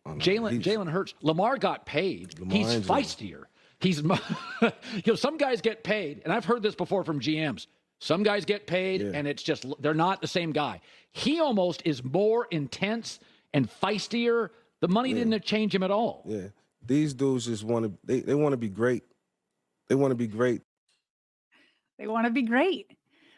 Oh, 0.06 0.14
no, 0.14 0.18
Jalen 0.18 0.62
Jalen 0.62 0.90
Hurts. 0.90 1.14
Lamar 1.22 1.58
got 1.58 1.86
paid. 1.86 2.40
Lamar 2.40 2.58
he's 2.58 2.76
feistier. 2.88 3.44
He's 3.80 4.02
you 4.62 4.72
know 5.06 5.16
some 5.16 5.38
guys 5.38 5.62
get 5.62 5.84
paid, 5.84 6.22
and 6.24 6.34
I've 6.34 6.46
heard 6.46 6.64
this 6.64 6.76
before 6.76 7.04
from 7.04 7.20
GMs. 7.20 7.68
Some 8.00 8.24
guys 8.24 8.46
get 8.46 8.68
paid, 8.68 9.02
yeah. 9.02 9.12
and 9.14 9.28
it's 9.28 9.42
just 9.42 9.66
they're 9.80 9.94
not 9.94 10.22
the 10.22 10.28
same 10.28 10.52
guy. 10.52 10.82
He 11.12 11.40
almost 11.40 11.82
is 11.86 12.04
more 12.04 12.48
intense 12.52 13.20
and 13.54 13.70
feistier. 13.70 14.50
The 14.82 14.88
money 14.88 15.10
yeah. 15.10 15.24
didn't 15.24 15.44
change 15.44 15.74
him 15.74 15.84
at 15.84 15.90
all. 15.90 16.24
Yeah, 16.26 16.48
these 16.86 17.14
dudes 17.14 17.46
just 17.46 17.64
want 17.64 17.86
to 17.86 17.94
they, 18.04 18.20
they 18.20 18.36
want 18.36 18.54
to 18.54 18.58
be 18.58 18.70
great. 18.70 19.04
They 19.90 19.96
want 19.96 20.12
to 20.12 20.16
be 20.16 20.28
great. 20.28 20.62
They 21.98 22.08
want 22.08 22.26
to 22.26 22.32
be 22.32 22.44
great. 22.44 22.96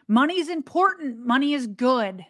Money 0.08 0.40
is 0.40 0.50
important. 0.50 1.26
Money 1.26 1.54
is 1.54 1.68
good. 1.68 2.26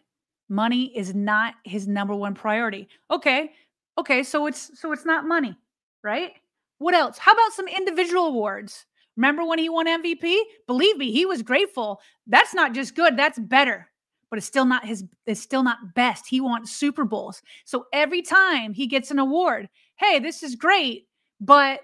Money 0.50 0.96
is 0.96 1.16
not 1.16 1.56
his 1.64 1.88
number 1.88 2.14
one 2.14 2.36
priority. 2.36 2.88
Okay. 3.10 3.54
Okay, 3.98 4.24
so 4.24 4.46
it's 4.48 4.80
so 4.80 4.92
it's 4.92 5.06
not 5.06 5.26
money, 5.26 5.58
right? 6.04 6.34
What 6.78 6.94
else? 6.94 7.18
How 7.18 7.34
about 7.34 7.54
some 7.54 7.68
individual 7.68 8.28
awards? 8.28 8.86
Remember 9.20 9.44
when 9.44 9.60
he 9.60 9.68
won 9.68 9.86
MVP? 9.86 10.40
Believe 10.66 10.96
me, 10.96 11.12
he 11.12 11.26
was 11.26 11.42
grateful. 11.42 12.00
That's 12.26 12.54
not 12.54 12.74
just 12.74 12.96
good, 12.96 13.18
that's 13.18 13.38
better. 13.38 13.90
But 14.30 14.38
it's 14.38 14.48
still 14.48 14.64
not 14.64 14.86
his 14.86 15.04
it's 15.26 15.42
still 15.42 15.62
not 15.62 15.94
best. 15.94 16.26
He 16.26 16.40
wants 16.40 16.72
Super 16.72 17.04
Bowls. 17.04 17.42
So 17.66 17.88
every 17.92 18.22
time 18.22 18.72
he 18.72 18.88
gets 18.88 19.12
an 19.12 19.20
award, 19.20 19.68
hey, 19.98 20.20
this 20.20 20.42
is 20.42 20.56
great, 20.56 21.08
but 21.42 21.82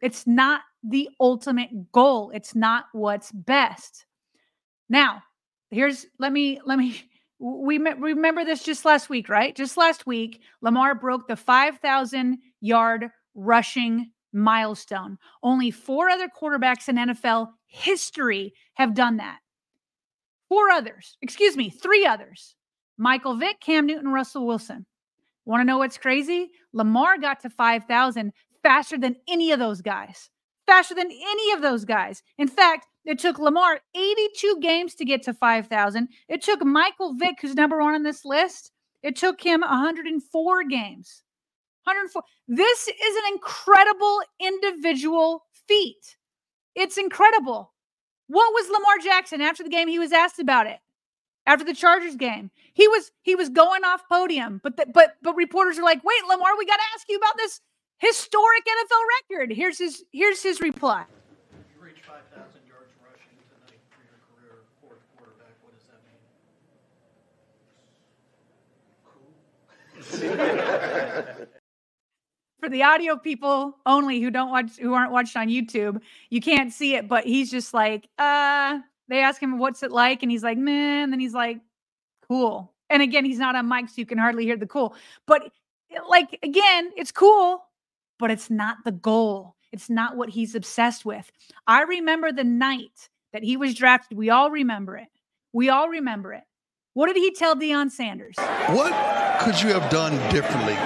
it's 0.00 0.26
not 0.26 0.62
the 0.82 1.10
ultimate 1.20 1.92
goal. 1.92 2.30
It's 2.34 2.54
not 2.54 2.86
what's 2.92 3.30
best. 3.30 4.06
Now, 4.88 5.22
here's 5.70 6.06
let 6.18 6.32
me 6.32 6.60
let 6.64 6.78
me 6.78 6.98
we 7.38 7.76
remember 7.76 8.42
this 8.42 8.62
just 8.62 8.86
last 8.86 9.10
week, 9.10 9.28
right? 9.28 9.54
Just 9.54 9.76
last 9.76 10.06
week, 10.06 10.40
Lamar 10.62 10.94
broke 10.94 11.28
the 11.28 11.36
5,000 11.36 12.38
yard 12.62 13.10
rushing 13.34 14.12
milestone. 14.32 15.18
Only 15.42 15.70
four 15.70 16.08
other 16.08 16.28
quarterbacks 16.28 16.88
in 16.88 16.96
NFL 16.96 17.48
history 17.66 18.54
have 18.74 18.94
done 18.94 19.18
that. 19.18 19.38
Four 20.48 20.70
others, 20.70 21.16
excuse 21.22 21.56
me, 21.56 21.70
three 21.70 22.04
others 22.04 22.54
Michael 22.98 23.36
Vick, 23.36 23.60
Cam 23.60 23.86
Newton, 23.86 24.12
Russell 24.12 24.46
Wilson. 24.46 24.86
Want 25.44 25.60
to 25.60 25.64
know 25.64 25.78
what's 25.78 25.98
crazy? 25.98 26.50
Lamar 26.72 27.18
got 27.18 27.40
to 27.40 27.50
5,000 27.50 28.32
faster 28.62 28.98
than 28.98 29.16
any 29.28 29.50
of 29.50 29.58
those 29.58 29.80
guys. 29.80 30.30
Faster 30.66 30.94
than 30.94 31.10
any 31.10 31.52
of 31.52 31.62
those 31.62 31.84
guys. 31.84 32.22
In 32.38 32.46
fact, 32.46 32.86
it 33.04 33.18
took 33.18 33.38
Lamar 33.38 33.80
82 33.96 34.58
games 34.60 34.94
to 34.94 35.04
get 35.04 35.22
to 35.24 35.34
5,000. 35.34 36.08
It 36.28 36.42
took 36.42 36.64
Michael 36.64 37.14
Vick, 37.14 37.36
who's 37.40 37.54
number 37.54 37.80
one 37.80 37.94
on 37.94 38.04
this 38.04 38.24
list, 38.24 38.70
it 39.02 39.16
took 39.16 39.40
him 39.40 39.62
104 39.62 40.64
games. 40.64 41.22
104. 41.84 42.22
This 42.48 42.88
is 42.88 43.16
an 43.16 43.32
incredible 43.32 44.20
individual 44.40 45.44
feat. 45.66 46.16
It's 46.74 46.96
incredible. 46.96 47.72
What 48.28 48.52
was 48.54 48.68
Lamar 48.68 48.98
Jackson 49.02 49.40
after 49.40 49.62
the 49.62 49.68
game? 49.68 49.88
He 49.88 49.98
was 49.98 50.12
asked 50.12 50.38
about 50.38 50.66
it. 50.66 50.78
After 51.44 51.64
the 51.64 51.74
Chargers 51.74 52.14
game, 52.14 52.52
he 52.72 52.86
was 52.86 53.10
he 53.22 53.34
was 53.34 53.48
going 53.48 53.82
off 53.84 54.08
podium, 54.08 54.60
but 54.62 54.76
the, 54.76 54.86
but 54.94 55.16
but 55.22 55.34
reporters 55.34 55.76
are 55.76 55.82
like, 55.82 56.02
"Wait, 56.04 56.24
Lamar, 56.28 56.56
we 56.56 56.64
got 56.64 56.76
to 56.76 56.82
ask 56.94 57.08
you 57.08 57.16
about 57.16 57.36
this 57.36 57.60
historic 57.98 58.62
NFL 58.64 59.02
record. 59.30 59.52
Here's 59.52 59.76
his 59.78 60.04
here's 60.12 60.40
his 60.40 60.60
reply. 60.60 61.04
You 61.74 61.84
reached 61.84 62.04
5,000 62.04 62.60
yards 62.68 62.92
rushing 63.02 63.38
tonight 63.50 63.80
for 63.90 64.02
your 64.06 64.18
career 64.30 64.62
fourth 64.80 65.02
quarterback. 65.16 65.58
What 65.62 65.74
does 65.74 65.86
that 65.90 66.00
mean? 66.06 66.22
Cool. 71.34 71.46
For 72.62 72.68
the 72.68 72.84
audio 72.84 73.16
people 73.16 73.76
only 73.86 74.20
who 74.20 74.30
don't 74.30 74.48
watch 74.48 74.78
who 74.78 74.94
aren't 74.94 75.10
watched 75.10 75.36
on 75.36 75.48
YouTube, 75.48 76.00
you 76.30 76.40
can't 76.40 76.72
see 76.72 76.94
it, 76.94 77.08
but 77.08 77.24
he's 77.24 77.50
just 77.50 77.74
like, 77.74 78.06
uh, 78.18 78.78
they 79.08 79.18
ask 79.18 79.42
him 79.42 79.58
what's 79.58 79.82
it 79.82 79.90
like, 79.90 80.22
and 80.22 80.30
he's 80.30 80.44
like, 80.44 80.56
man, 80.56 81.02
and 81.02 81.12
then 81.12 81.18
he's 81.18 81.34
like, 81.34 81.58
cool. 82.28 82.72
And 82.88 83.02
again, 83.02 83.24
he's 83.24 83.40
not 83.40 83.56
on 83.56 83.68
mic, 83.68 83.88
so 83.88 83.94
you 83.96 84.06
can 84.06 84.16
hardly 84.16 84.44
hear 84.44 84.56
the 84.56 84.68
cool. 84.68 84.94
But 85.26 85.50
like 86.08 86.38
again, 86.44 86.92
it's 86.96 87.10
cool, 87.10 87.64
but 88.20 88.30
it's 88.30 88.48
not 88.48 88.76
the 88.84 88.92
goal. 88.92 89.56
It's 89.72 89.90
not 89.90 90.16
what 90.16 90.28
he's 90.28 90.54
obsessed 90.54 91.04
with. 91.04 91.32
I 91.66 91.82
remember 91.82 92.30
the 92.30 92.44
night 92.44 93.08
that 93.32 93.42
he 93.42 93.56
was 93.56 93.74
drafted. 93.74 94.16
We 94.16 94.30
all 94.30 94.52
remember 94.52 94.96
it. 94.96 95.08
We 95.52 95.68
all 95.68 95.88
remember 95.88 96.32
it. 96.32 96.44
What 96.94 97.08
did 97.08 97.16
he 97.16 97.32
tell 97.32 97.56
Deion 97.56 97.90
Sanders? 97.90 98.36
What 98.68 98.92
could 99.40 99.60
you 99.60 99.72
have 99.72 99.90
done 99.90 100.12
differently 100.30 100.76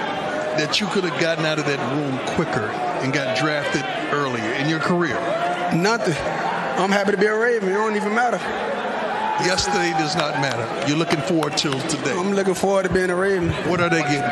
that 0.57 0.79
you 0.79 0.87
could 0.87 1.03
have 1.03 1.19
gotten 1.19 1.45
out 1.45 1.59
of 1.59 1.65
that 1.65 1.79
room 1.93 2.17
quicker 2.35 2.67
and 3.01 3.13
got 3.13 3.37
drafted 3.37 3.83
earlier 4.13 4.53
in 4.53 4.69
your 4.69 4.79
career? 4.79 5.15
Nothing. 5.73 6.15
I'm 6.77 6.91
happy 6.91 7.11
to 7.11 7.17
be 7.17 7.25
a 7.25 7.35
Raven. 7.37 7.69
It 7.69 7.73
don't 7.73 7.95
even 7.95 8.13
matter. 8.13 8.37
Yesterday 9.45 9.91
does 9.91 10.15
not 10.15 10.41
matter. 10.41 10.87
You're 10.87 10.97
looking 10.97 11.21
forward 11.21 11.57
to 11.57 11.71
today. 11.71 12.17
I'm 12.17 12.33
looking 12.33 12.55
forward 12.55 12.83
to 12.83 12.93
being 12.93 13.09
a 13.09 13.15
Raven. 13.15 13.49
What 13.69 13.81
are 13.81 13.89
they 13.89 14.01
getting? 14.01 14.23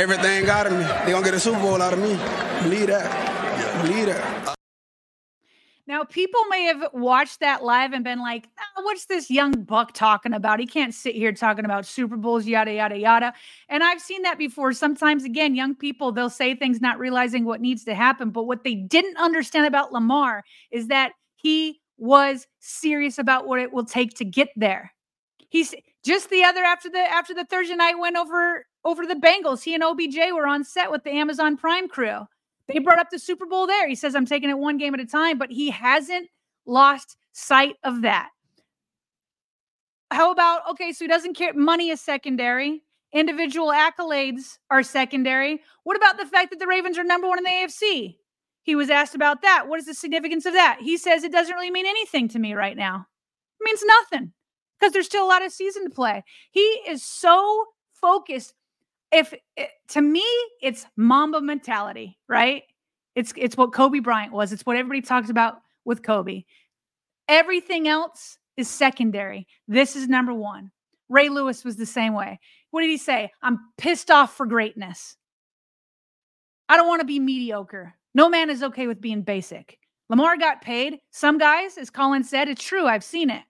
Everything 0.00 0.48
out 0.48 0.66
of 0.66 0.72
me. 0.72 0.80
They're 0.80 1.10
going 1.10 1.24
to 1.24 1.30
get 1.30 1.34
a 1.34 1.40
Super 1.40 1.60
Bowl 1.60 1.80
out 1.80 1.92
of 1.92 1.98
me. 1.98 2.18
Believe 2.62 2.88
that. 2.88 3.82
Believe 3.82 4.06
that. 4.06 4.61
Now, 5.86 6.04
people 6.04 6.44
may 6.48 6.62
have 6.64 6.90
watched 6.92 7.40
that 7.40 7.64
live 7.64 7.92
and 7.92 8.04
been 8.04 8.20
like, 8.20 8.48
oh, 8.76 8.82
what's 8.84 9.06
this 9.06 9.30
young 9.30 9.50
buck 9.64 9.92
talking 9.92 10.32
about? 10.32 10.60
He 10.60 10.66
can't 10.66 10.94
sit 10.94 11.14
here 11.16 11.32
talking 11.32 11.64
about 11.64 11.86
Super 11.86 12.16
Bowls, 12.16 12.46
yada, 12.46 12.72
yada, 12.72 12.96
yada. 12.96 13.32
And 13.68 13.82
I've 13.82 14.00
seen 14.00 14.22
that 14.22 14.38
before. 14.38 14.72
Sometimes, 14.72 15.24
again, 15.24 15.56
young 15.56 15.74
people, 15.74 16.12
they'll 16.12 16.30
say 16.30 16.54
things 16.54 16.80
not 16.80 17.00
realizing 17.00 17.44
what 17.44 17.60
needs 17.60 17.84
to 17.84 17.96
happen. 17.96 18.30
But 18.30 18.44
what 18.44 18.62
they 18.62 18.76
didn't 18.76 19.16
understand 19.16 19.66
about 19.66 19.92
Lamar 19.92 20.44
is 20.70 20.86
that 20.86 21.12
he 21.34 21.80
was 21.98 22.46
serious 22.60 23.18
about 23.18 23.48
what 23.48 23.58
it 23.58 23.72
will 23.72 23.84
take 23.84 24.14
to 24.14 24.24
get 24.24 24.50
there. 24.54 24.92
He's 25.48 25.74
just 26.04 26.30
the 26.30 26.44
other 26.44 26.62
after 26.62 26.88
the 26.88 26.98
after 26.98 27.34
the 27.34 27.44
Thursday 27.44 27.76
night 27.76 27.98
went 27.98 28.16
over 28.16 28.66
over 28.84 29.04
the 29.04 29.14
Bengals. 29.14 29.62
He 29.62 29.74
and 29.74 29.82
OBJ 29.82 30.16
were 30.32 30.46
on 30.46 30.64
set 30.64 30.90
with 30.90 31.04
the 31.04 31.10
Amazon 31.10 31.56
Prime 31.56 31.88
crew. 31.88 32.26
They 32.68 32.78
brought 32.78 32.98
up 32.98 33.10
the 33.10 33.18
Super 33.18 33.46
Bowl 33.46 33.66
there. 33.66 33.88
He 33.88 33.94
says, 33.94 34.14
I'm 34.14 34.26
taking 34.26 34.50
it 34.50 34.58
one 34.58 34.78
game 34.78 34.94
at 34.94 35.00
a 35.00 35.06
time, 35.06 35.38
but 35.38 35.50
he 35.50 35.70
hasn't 35.70 36.28
lost 36.66 37.16
sight 37.32 37.76
of 37.84 38.02
that. 38.02 38.30
How 40.10 40.30
about, 40.30 40.62
okay, 40.70 40.92
so 40.92 41.04
he 41.04 41.08
doesn't 41.08 41.36
care. 41.36 41.54
Money 41.54 41.88
is 41.88 42.00
secondary, 42.00 42.82
individual 43.12 43.68
accolades 43.68 44.58
are 44.70 44.82
secondary. 44.82 45.60
What 45.84 45.96
about 45.96 46.18
the 46.18 46.26
fact 46.26 46.50
that 46.50 46.58
the 46.58 46.66
Ravens 46.66 46.98
are 46.98 47.04
number 47.04 47.28
one 47.28 47.38
in 47.38 47.44
the 47.44 47.50
AFC? 47.50 48.16
He 48.62 48.74
was 48.76 48.90
asked 48.90 49.14
about 49.14 49.42
that. 49.42 49.68
What 49.68 49.80
is 49.80 49.86
the 49.86 49.94
significance 49.94 50.46
of 50.46 50.52
that? 50.52 50.78
He 50.80 50.96
says 50.96 51.24
it 51.24 51.32
doesn't 51.32 51.54
really 51.54 51.70
mean 51.70 51.86
anything 51.86 52.28
to 52.28 52.38
me 52.38 52.54
right 52.54 52.76
now. 52.76 53.06
It 53.60 53.64
means 53.64 53.82
nothing 53.84 54.32
because 54.78 54.92
there's 54.92 55.06
still 55.06 55.24
a 55.24 55.28
lot 55.28 55.44
of 55.44 55.52
season 55.52 55.84
to 55.84 55.90
play. 55.90 56.22
He 56.50 56.60
is 56.60 57.02
so 57.02 57.66
focused 57.92 58.54
if 59.12 59.34
it, 59.56 59.68
to 59.88 60.00
me 60.00 60.24
it's 60.60 60.86
mamba 60.96 61.40
mentality 61.40 62.18
right? 62.28 62.64
It's 63.14 63.32
it's 63.36 63.56
what 63.56 63.72
kobe 63.72 64.00
bryant 64.00 64.32
was. 64.32 64.52
It's 64.52 64.64
what 64.64 64.76
everybody 64.76 65.02
talks 65.02 65.30
about 65.30 65.56
with 65.84 66.02
kobe. 66.02 66.44
Everything 67.28 67.86
else 67.86 68.38
is 68.56 68.68
secondary. 68.68 69.46
This 69.68 69.96
is 69.96 70.08
number 70.08 70.32
one. 70.32 70.70
Ray 71.08 71.28
lewis 71.28 71.64
was 71.64 71.76
the 71.76 71.86
same 71.86 72.14
way. 72.14 72.40
What 72.70 72.80
did 72.80 72.90
he 72.90 72.96
say? 72.96 73.30
I'm 73.42 73.60
pissed 73.76 74.10
off 74.10 74.34
for 74.34 74.46
greatness. 74.46 75.16
I 76.68 76.76
don't 76.76 76.88
want 76.88 77.00
to 77.00 77.06
be 77.06 77.20
mediocre. 77.20 77.94
No 78.14 78.30
man 78.30 78.48
is 78.48 78.62
okay 78.62 78.86
with 78.86 79.00
being 79.00 79.22
basic. 79.22 79.78
Lamar 80.08 80.38
got 80.38 80.62
paid. 80.62 80.98
Some 81.10 81.36
guys 81.36 81.76
as 81.76 81.90
colin 81.90 82.24
said 82.24 82.48
it's 82.48 82.64
true 82.64 82.86
i've 82.86 83.04
seen 83.04 83.28
it. 83.28 83.42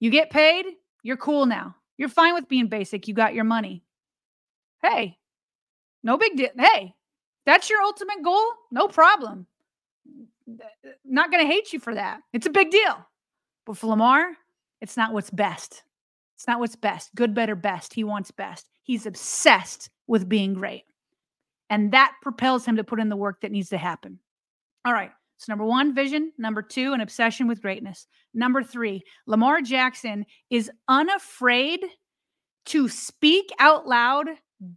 You 0.00 0.10
get 0.10 0.30
paid 0.30 0.64
you're 1.02 1.18
cool 1.18 1.44
now. 1.44 1.76
You're 1.98 2.08
fine 2.08 2.34
with 2.34 2.48
being 2.48 2.68
basic. 2.68 3.06
You 3.06 3.14
got 3.14 3.34
your 3.34 3.44
money 3.44 3.83
Hey, 4.84 5.18
no 6.02 6.18
big 6.18 6.36
deal. 6.36 6.50
Hey, 6.58 6.94
that's 7.46 7.70
your 7.70 7.80
ultimate 7.80 8.22
goal. 8.22 8.44
No 8.70 8.86
problem. 8.86 9.46
Not 11.04 11.30
going 11.30 11.42
to 11.42 11.52
hate 11.52 11.72
you 11.72 11.80
for 11.80 11.94
that. 11.94 12.20
It's 12.34 12.46
a 12.46 12.50
big 12.50 12.70
deal. 12.70 13.06
But 13.64 13.78
for 13.78 13.86
Lamar, 13.86 14.32
it's 14.82 14.96
not 14.96 15.14
what's 15.14 15.30
best. 15.30 15.82
It's 16.36 16.46
not 16.46 16.60
what's 16.60 16.76
best. 16.76 17.14
Good, 17.14 17.34
better, 17.34 17.54
best. 17.54 17.94
He 17.94 18.04
wants 18.04 18.30
best. 18.30 18.68
He's 18.82 19.06
obsessed 19.06 19.88
with 20.06 20.28
being 20.28 20.52
great. 20.52 20.84
And 21.70 21.92
that 21.92 22.12
propels 22.20 22.66
him 22.66 22.76
to 22.76 22.84
put 22.84 23.00
in 23.00 23.08
the 23.08 23.16
work 23.16 23.40
that 23.40 23.52
needs 23.52 23.70
to 23.70 23.78
happen. 23.78 24.18
All 24.84 24.92
right. 24.92 25.12
So, 25.38 25.50
number 25.50 25.64
one, 25.64 25.94
vision. 25.94 26.32
Number 26.36 26.60
two, 26.60 26.92
an 26.92 27.00
obsession 27.00 27.48
with 27.48 27.62
greatness. 27.62 28.06
Number 28.34 28.62
three, 28.62 29.02
Lamar 29.26 29.62
Jackson 29.62 30.26
is 30.50 30.70
unafraid 30.88 31.80
to 32.66 32.88
speak 32.88 33.50
out 33.58 33.86
loud 33.86 34.28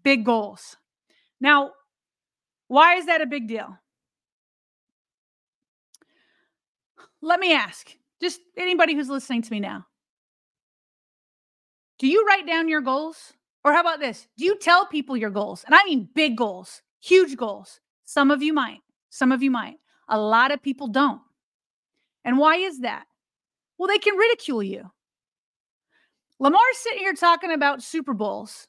big 0.04 0.26
goals. 0.26 0.78
Now, 1.40 1.72
why 2.68 2.96
is 2.96 3.06
that 3.06 3.22
a 3.22 3.26
big 3.26 3.48
deal? 3.48 3.78
Let 7.22 7.40
me 7.40 7.54
ask 7.54 7.96
just 8.22 8.42
anybody 8.56 8.94
who's 8.94 9.10
listening 9.10 9.42
to 9.42 9.52
me 9.52 9.60
now. 9.60 9.86
Do 12.00 12.08
you 12.08 12.26
write 12.26 12.46
down 12.46 12.70
your 12.70 12.82
goals? 12.82 13.34
Or 13.64 13.74
how 13.74 13.82
about 13.82 14.00
this? 14.00 14.28
Do 14.38 14.46
you 14.46 14.58
tell 14.58 14.86
people 14.86 15.18
your 15.18 15.30
goals? 15.30 15.64
And 15.66 15.76
I 15.76 15.84
mean 15.84 16.10
big 16.14 16.38
goals, 16.38 16.82
huge 17.02 17.36
goals. 17.36 17.80
Some 18.06 18.32
of 18.32 18.42
you 18.42 18.54
might, 18.54 18.80
some 19.10 19.32
of 19.32 19.44
you 19.44 19.52
might. 19.52 19.78
A 20.08 20.20
lot 20.20 20.52
of 20.52 20.62
people 20.62 20.88
don't. 20.88 21.22
And 22.24 22.38
why 22.38 22.58
is 22.58 22.82
that? 22.82 23.06
Well, 23.78 23.88
they 23.88 23.98
can 23.98 24.16
ridicule 24.16 24.64
you. 24.64 24.92
Lamar's 26.40 26.78
sitting 26.78 27.00
here 27.00 27.14
talking 27.14 27.52
about 27.52 27.84
Super 27.84 28.14
Bowls 28.14 28.68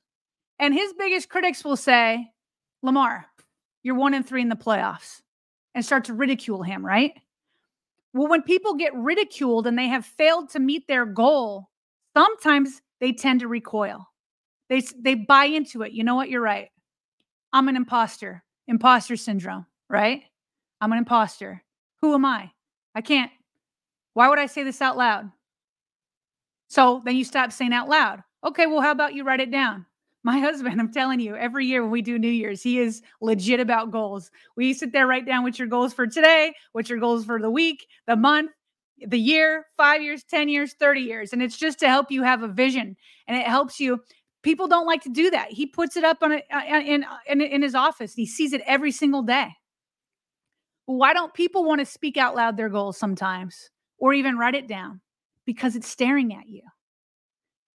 and 0.58 0.74
his 0.74 0.92
biggest 0.94 1.28
critics 1.28 1.64
will 1.64 1.76
say, 1.76 2.30
Lamar, 2.82 3.26
you're 3.82 3.94
one 3.94 4.14
and 4.14 4.26
three 4.26 4.42
in 4.42 4.48
the 4.48 4.56
playoffs, 4.56 5.22
and 5.74 5.84
start 5.84 6.04
to 6.04 6.14
ridicule 6.14 6.62
him, 6.62 6.84
right? 6.84 7.12
Well, 8.12 8.28
when 8.28 8.42
people 8.42 8.74
get 8.74 8.94
ridiculed 8.94 9.66
and 9.66 9.78
they 9.78 9.88
have 9.88 10.04
failed 10.04 10.50
to 10.50 10.60
meet 10.60 10.88
their 10.88 11.06
goal, 11.06 11.68
sometimes 12.16 12.80
they 13.00 13.12
tend 13.12 13.40
to 13.40 13.48
recoil. 13.48 14.06
They, 14.68 14.82
they 14.98 15.14
buy 15.14 15.44
into 15.44 15.82
it. 15.82 15.92
You 15.92 16.04
know 16.04 16.14
what? 16.14 16.28
You're 16.28 16.40
right. 16.40 16.68
I'm 17.52 17.68
an 17.68 17.76
imposter, 17.76 18.42
imposter 18.66 19.16
syndrome, 19.16 19.66
right? 19.88 20.22
I'm 20.80 20.92
an 20.92 20.98
imposter. 20.98 21.62
Who 22.00 22.14
am 22.14 22.24
I? 22.24 22.50
I 22.94 23.00
can't. 23.00 23.30
Why 24.14 24.28
would 24.28 24.38
I 24.38 24.46
say 24.46 24.64
this 24.64 24.82
out 24.82 24.96
loud? 24.96 25.30
So 26.68 27.02
then 27.04 27.16
you 27.16 27.24
stop 27.24 27.52
saying 27.52 27.72
out 27.72 27.88
loud. 27.88 28.22
Okay, 28.44 28.66
well, 28.66 28.80
how 28.80 28.90
about 28.90 29.14
you 29.14 29.24
write 29.24 29.40
it 29.40 29.50
down? 29.50 29.86
My 30.24 30.40
husband, 30.40 30.80
I'm 30.80 30.92
telling 30.92 31.20
you, 31.20 31.36
every 31.36 31.66
year 31.66 31.82
when 31.82 31.90
we 31.90 32.02
do 32.02 32.18
New 32.18 32.28
Year's, 32.28 32.62
he 32.62 32.78
is 32.80 33.02
legit 33.20 33.60
about 33.60 33.90
goals. 33.92 34.30
We 34.56 34.74
sit 34.74 34.92
there, 34.92 35.06
write 35.06 35.26
down 35.26 35.44
what 35.44 35.58
your 35.58 35.68
goals 35.68 35.94
for 35.94 36.06
today, 36.06 36.54
what 36.72 36.88
your 36.88 36.98
goals 36.98 37.24
for 37.24 37.40
the 37.40 37.50
week, 37.50 37.86
the 38.06 38.16
month, 38.16 38.50
the 39.06 39.18
year, 39.18 39.66
five 39.76 40.02
years, 40.02 40.24
10 40.24 40.48
years, 40.48 40.74
30 40.74 41.00
years. 41.02 41.32
And 41.32 41.42
it's 41.42 41.56
just 41.56 41.78
to 41.80 41.88
help 41.88 42.10
you 42.10 42.22
have 42.24 42.42
a 42.42 42.48
vision 42.48 42.96
and 43.26 43.36
it 43.36 43.46
helps 43.46 43.78
you. 43.78 44.00
People 44.42 44.66
don't 44.66 44.86
like 44.86 45.02
to 45.02 45.08
do 45.08 45.30
that. 45.30 45.52
He 45.52 45.66
puts 45.66 45.96
it 45.96 46.04
up 46.04 46.18
on 46.22 46.32
a, 46.32 46.42
uh, 46.52 46.80
in, 46.80 47.04
in, 47.28 47.40
in 47.40 47.62
his 47.62 47.74
office. 47.74 48.14
He 48.14 48.26
sees 48.26 48.52
it 48.52 48.62
every 48.66 48.92
single 48.92 49.22
day. 49.22 49.48
why 50.86 51.12
don't 51.12 51.34
people 51.34 51.64
want 51.64 51.80
to 51.80 51.86
speak 51.86 52.16
out 52.16 52.34
loud 52.34 52.56
their 52.56 52.68
goals 52.68 52.98
sometimes 52.98 53.70
or 53.98 54.14
even 54.14 54.38
write 54.38 54.54
it 54.54 54.66
down? 54.66 55.00
Because 55.44 55.76
it's 55.76 55.88
staring 55.88 56.34
at 56.34 56.48
you. 56.48 56.62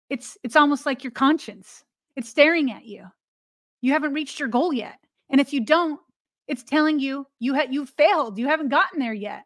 It's 0.08 0.38
it's 0.42 0.56
almost 0.56 0.86
like 0.86 1.04
your 1.04 1.10
conscience. 1.10 1.84
It's 2.18 2.28
staring 2.28 2.72
at 2.72 2.84
you. 2.84 3.06
You 3.80 3.92
haven't 3.92 4.12
reached 4.12 4.40
your 4.40 4.48
goal 4.48 4.72
yet. 4.72 4.98
And 5.30 5.40
if 5.40 5.52
you 5.52 5.64
don't, 5.64 6.00
it's 6.48 6.64
telling 6.64 6.98
you 6.98 7.28
you 7.38 7.54
ha- 7.54 7.68
you 7.70 7.86
failed. 7.86 8.40
You 8.40 8.48
haven't 8.48 8.70
gotten 8.70 8.98
there 8.98 9.12
yet. 9.14 9.44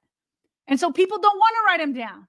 And 0.69 0.81
so 0.81 0.91
people 0.91 1.19
don't 1.19 1.37
want 1.37 1.55
to 1.55 1.67
write 1.67 1.81
them 1.81 1.93
down. 1.93 2.27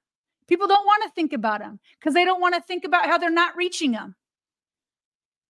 People 0.49 0.67
don't 0.67 0.85
want 0.85 1.01
to 1.03 1.11
think 1.11 1.31
about 1.31 1.61
them 1.61 1.79
because 1.97 2.13
they 2.13 2.25
don't 2.25 2.41
want 2.41 2.55
to 2.55 2.61
think 2.61 2.83
about 2.83 3.05
how 3.05 3.17
they're 3.17 3.29
not 3.29 3.55
reaching 3.55 3.93
them. 3.93 4.15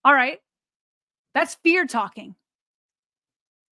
All 0.05 0.13
right. 0.13 0.37
That's 1.33 1.55
fear 1.55 1.87
talking. 1.87 2.35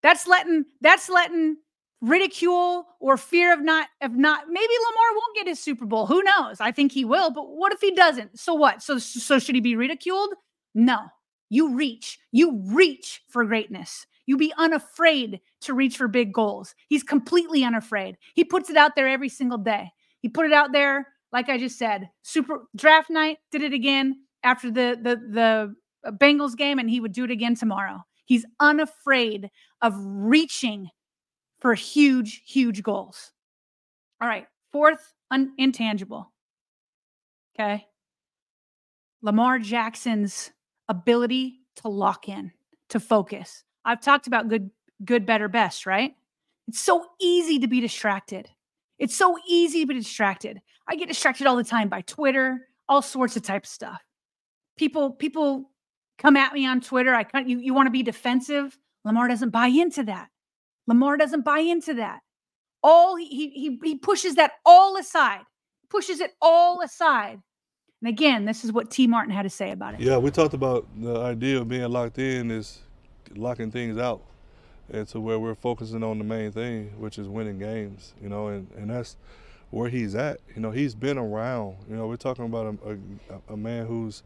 That's 0.01 0.25
letting 0.25 0.65
that's 0.81 1.07
letting 1.07 1.57
ridicule 2.01 2.87
or 2.99 3.15
fear 3.15 3.53
of 3.53 3.61
not 3.61 3.89
of 4.01 4.15
not 4.15 4.47
maybe 4.47 4.73
Lamar 4.89 5.11
won't 5.13 5.35
get 5.35 5.47
his 5.47 5.59
Super 5.59 5.85
Bowl. 5.85 6.07
Who 6.07 6.23
knows? 6.23 6.59
I 6.59 6.71
think 6.71 6.91
he 6.91 7.05
will, 7.05 7.29
but 7.29 7.43
what 7.43 7.73
if 7.73 7.79
he 7.79 7.91
doesn't? 7.91 8.39
So 8.39 8.55
what? 8.55 8.81
So 8.81 8.97
so 8.97 9.37
should 9.37 9.53
he 9.53 9.61
be 9.61 9.75
ridiculed? 9.75 10.33
No, 10.73 11.07
you 11.49 11.75
reach, 11.75 12.19
you 12.31 12.61
reach 12.67 13.21
for 13.29 13.45
greatness. 13.45 14.05
You 14.25 14.37
be 14.37 14.53
unafraid 14.57 15.41
to 15.61 15.73
reach 15.73 15.97
for 15.97 16.07
big 16.07 16.33
goals. 16.33 16.73
He's 16.87 17.03
completely 17.03 17.63
unafraid. 17.63 18.17
He 18.35 18.43
puts 18.43 18.69
it 18.69 18.77
out 18.77 18.95
there 18.95 19.07
every 19.09 19.29
single 19.29 19.57
day. 19.57 19.91
He 20.21 20.29
put 20.29 20.45
it 20.45 20.53
out 20.53 20.71
there, 20.71 21.07
like 21.31 21.49
I 21.49 21.57
just 21.57 21.77
said, 21.77 22.09
super 22.21 22.67
draft 22.75 23.09
night, 23.09 23.39
did 23.51 23.63
it 23.63 23.73
again 23.73 24.23
after 24.43 24.71
the 24.71 24.97
the 25.01 25.15
the 25.31 25.75
uh, 26.05 26.11
Bengals 26.11 26.55
game, 26.55 26.79
and 26.79 26.89
he 26.89 26.99
would 26.99 27.11
do 27.11 27.25
it 27.25 27.31
again 27.31 27.55
tomorrow. 27.55 27.99
He's 28.25 28.45
unafraid 28.59 29.49
of 29.81 29.93
reaching 29.97 30.89
for 31.59 31.73
huge, 31.73 32.43
huge 32.45 32.83
goals. 32.83 33.31
All 34.21 34.27
right. 34.27 34.47
Fourth, 34.71 35.13
un- 35.31 35.53
intangible. 35.57 36.31
Okay. 37.53 37.85
Lamar 39.21 39.59
Jackson's 39.59 40.51
ability 40.91 41.61
to 41.77 41.87
lock 41.87 42.29
in, 42.29 42.51
to 42.89 42.99
focus. 42.99 43.63
I've 43.85 44.01
talked 44.01 44.27
about 44.27 44.47
good, 44.47 44.69
good, 45.03 45.25
better, 45.25 45.47
best, 45.47 45.85
right? 45.85 46.13
It's 46.67 46.79
so 46.79 47.05
easy 47.19 47.57
to 47.59 47.67
be 47.67 47.79
distracted. 47.81 48.47
It's 48.99 49.15
so 49.15 49.37
easy 49.47 49.81
to 49.81 49.87
be 49.87 49.95
distracted. 49.95 50.61
I 50.87 50.95
get 50.95 51.07
distracted 51.07 51.47
all 51.47 51.55
the 51.55 51.63
time 51.63 51.89
by 51.89 52.01
Twitter, 52.01 52.67
all 52.87 53.01
sorts 53.01 53.35
of 53.35 53.43
type 53.43 53.63
of 53.63 53.69
stuff. 53.69 54.01
People, 54.77 55.11
people 55.11 55.71
come 56.19 56.37
at 56.37 56.53
me 56.53 56.67
on 56.67 56.81
Twitter. 56.81 57.15
I 57.15 57.23
can't, 57.23 57.49
you, 57.49 57.57
you 57.59 57.73
want 57.73 57.87
to 57.87 57.91
be 57.91 58.03
defensive. 58.03 58.77
Lamar 59.03 59.27
doesn't 59.27 59.49
buy 59.49 59.67
into 59.67 60.03
that. 60.03 60.29
Lamar 60.87 61.17
doesn't 61.17 61.45
buy 61.45 61.59
into 61.59 61.95
that. 61.95 62.19
All 62.83 63.15
he 63.15 63.27
he 63.27 63.79
he 63.83 63.95
pushes 63.95 64.35
that 64.35 64.53
all 64.65 64.97
aside. 64.97 65.41
Pushes 65.89 66.19
it 66.19 66.31
all 66.41 66.81
aside. 66.81 67.39
And 68.01 68.09
again, 68.09 68.45
this 68.45 68.65
is 68.65 68.71
what 68.71 68.89
Tee 68.89 69.05
Martin 69.05 69.31
had 69.31 69.43
to 69.43 69.49
say 69.49 69.71
about 69.71 69.93
it. 69.93 69.99
Yeah, 69.99 70.17
we 70.17 70.31
talked 70.31 70.55
about 70.55 70.87
the 70.99 71.19
idea 71.21 71.59
of 71.59 71.69
being 71.69 71.87
locked 71.89 72.17
in 72.17 72.49
is 72.49 72.79
locking 73.35 73.71
things 73.71 73.97
out. 73.97 74.21
And 74.91 75.07
to 75.09 75.19
where 75.19 75.39
we're 75.39 75.55
focusing 75.55 76.03
on 76.03 76.17
the 76.17 76.23
main 76.23 76.51
thing, 76.51 76.93
which 76.99 77.17
is 77.19 77.27
winning 77.27 77.59
games, 77.59 78.13
you 78.21 78.27
know, 78.27 78.47
and, 78.47 78.67
and 78.75 78.89
that's 78.89 79.15
where 79.69 79.89
he's 79.89 80.15
at. 80.15 80.39
You 80.55 80.61
know, 80.61 80.71
he's 80.71 80.95
been 80.95 81.17
around. 81.17 81.77
You 81.89 81.95
know, 81.95 82.07
we're 82.07 82.17
talking 82.17 82.45
about 82.45 82.75
a, 82.85 82.91
a, 82.91 83.53
a 83.53 83.57
man 83.57 83.85
who's, 83.85 84.23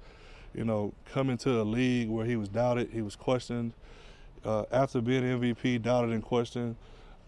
you 0.54 0.64
know, 0.64 0.94
coming 1.12 1.38
to 1.40 1.62
a 1.62 1.64
league 1.64 2.10
where 2.10 2.26
he 2.26 2.36
was 2.36 2.48
doubted, 2.48 2.90
he 2.92 3.02
was 3.02 3.16
questioned. 3.16 3.74
Uh, 4.44 4.64
after 4.72 5.02
being 5.02 5.24
MVP, 5.24 5.82
doubted 5.82 6.12
and 6.12 6.24
questioned. 6.24 6.76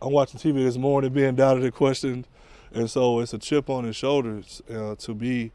I'm 0.01 0.12
watching 0.12 0.39
TV 0.39 0.63
this 0.63 0.77
morning 0.77 1.12
being 1.12 1.36
doubted 1.36 1.63
and 1.63 1.73
questioned. 1.73 2.27
And 2.73 2.89
so 2.89 3.19
it's 3.19 3.33
a 3.33 3.39
chip 3.39 3.69
on 3.69 3.83
his 3.83 3.95
shoulders 3.95 4.62
uh, 4.69 4.95
to 4.95 5.13
be, 5.13 5.51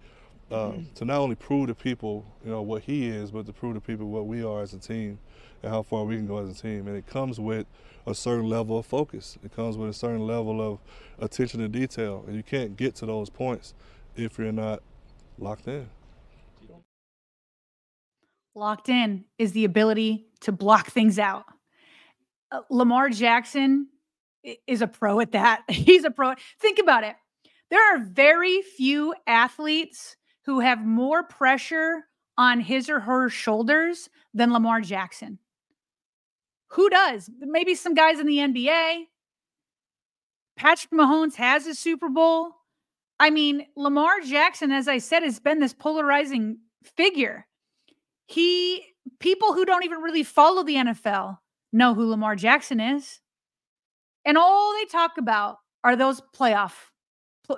uh, 0.53 0.73
to 0.97 1.05
not 1.05 1.19
only 1.19 1.35
prove 1.35 1.69
to 1.69 1.75
people, 1.75 2.25
you 2.45 2.51
know, 2.51 2.63
what 2.63 2.83
he 2.83 3.09
is, 3.09 3.31
but 3.31 3.47
to 3.47 3.53
prove 3.53 3.75
to 3.75 3.81
people 3.81 4.09
what 4.09 4.27
we 4.27 4.45
are 4.45 4.63
as 4.63 4.75
a 4.75 4.79
team 4.79 5.19
and 5.63 5.73
how 5.73 5.83
far 5.83 6.05
we 6.05 6.17
can 6.17 6.27
go 6.27 6.39
as 6.39 6.51
a 6.51 6.63
team. 6.63 6.87
And 6.89 6.97
it 6.97 7.07
comes 7.07 7.41
with 7.41 7.67
a 8.07 8.15
certain 8.15 8.49
level 8.49 8.79
of 8.79 8.85
focus. 8.85 9.39
It 9.43 9.55
comes 9.55 9.77
with 9.77 9.89
a 9.89 9.95
certain 9.95 10.27
level 10.27 10.61
of 10.61 10.79
attention 11.19 11.61
to 11.61 11.69
detail. 11.69 12.25
And 12.27 12.37
you 12.37 12.43
can't 12.43 12.77
get 12.77 12.95
to 12.97 13.07
those 13.07 13.31
points 13.31 13.75
if 14.15 14.39
you're 14.39 14.53
not 14.53 14.83
locked 15.39 15.69
in. 15.69 15.89
Locked 18.55 18.91
in 18.91 19.25
is 19.39 19.53
the 19.53 19.65
ability 19.65 20.27
to 20.41 20.53
block 20.53 20.89
things 20.89 21.19
out. 21.19 21.45
Uh, 22.51 22.61
Lamar 22.69 23.09
Jackson 23.09 23.89
is 24.67 24.83
a 24.83 24.87
pro 24.87 25.21
at 25.21 25.33
that. 25.33 25.63
He's 25.71 26.05
a 26.05 26.11
pro. 26.11 26.35
Think 26.61 26.79
about 26.79 27.05
it. 27.05 27.17
There 27.71 27.95
are 27.95 28.05
very 28.05 28.61
few 28.61 29.15
athletes 29.27 30.17
who 30.45 30.61
have 30.61 30.85
more 30.85 31.23
pressure 31.23 32.05
on 32.37 32.61
his 32.61 32.89
or 32.89 33.01
her 33.01 33.29
shoulders 33.29 34.09
than 34.35 34.53
Lamar 34.53 34.81
Jackson. 34.81 35.39
Who 36.69 36.89
does? 36.89 37.31
Maybe 37.39 37.75
some 37.75 37.95
guys 37.95 38.19
in 38.19 38.27
the 38.27 38.39
NBA. 38.39 39.05
Patrick 40.57 40.91
Mahomes 40.91 41.35
has 41.37 41.67
a 41.67 41.75
Super 41.75 42.09
Bowl. 42.09 42.53
I 43.21 43.31
mean, 43.31 43.67
Lamar 43.77 44.21
Jackson, 44.21 44.73
as 44.73 44.89
I 44.89 44.99
said, 44.99 45.23
has 45.23 45.39
been 45.39 45.61
this 45.61 45.75
polarizing 45.75 46.59
figure. 46.97 47.47
He, 48.27 48.83
people 49.21 49.53
who 49.53 49.65
don't 49.65 49.85
even 49.85 49.99
really 49.99 50.23
follow 50.23 50.63
the 50.63 50.77
NFL 50.77 51.39
know 51.73 51.95
who 51.95 52.09
Lamar 52.09 52.37
Jackson 52.37 52.81
is. 52.81 53.21
And 54.25 54.39
all 54.39 54.75
they 54.75 54.87
talk 54.87 55.19
about 55.19 55.59
are 55.85 55.97
those 55.97 56.21
playoff, 56.35 56.73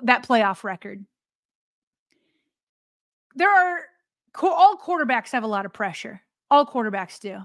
that 0.02 0.26
playoff 0.26 0.64
record. 0.64 1.04
There 3.34 3.50
are, 3.50 3.80
all 4.42 4.76
quarterbacks 4.76 5.32
have 5.32 5.42
a 5.42 5.48
lot 5.48 5.66
of 5.66 5.72
pressure. 5.72 6.20
All 6.50 6.66
quarterbacks 6.66 7.20
do. 7.20 7.40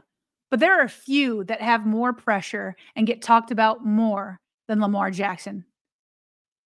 But 0.50 0.60
there 0.60 0.80
are 0.80 0.84
a 0.84 0.90
few 0.90 1.44
that 1.46 1.62
have 1.62 1.86
more 1.86 2.14
pressure 2.14 2.76
and 2.96 3.08
get 3.08 3.22
talked 3.22 3.52
about 3.52 3.86
more 3.86 4.40
than 4.68 4.80
Lamar 4.80 5.12
Jackson. 5.12 5.66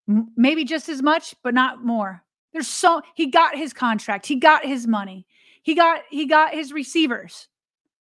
M- 0.08 0.32
maybe 0.36 0.64
just 0.64 0.88
as 0.88 1.02
much, 1.02 1.34
but 1.42 1.54
not 1.54 1.84
more. 1.84 2.22
There's 2.52 2.68
so 2.68 3.02
he 3.14 3.26
got 3.26 3.56
his 3.56 3.72
contract, 3.72 4.26
he 4.26 4.36
got 4.36 4.64
his 4.64 4.86
money, 4.86 5.26
he 5.62 5.74
got 5.74 6.02
he 6.10 6.26
got 6.26 6.52
his 6.52 6.72
receivers. 6.72 7.48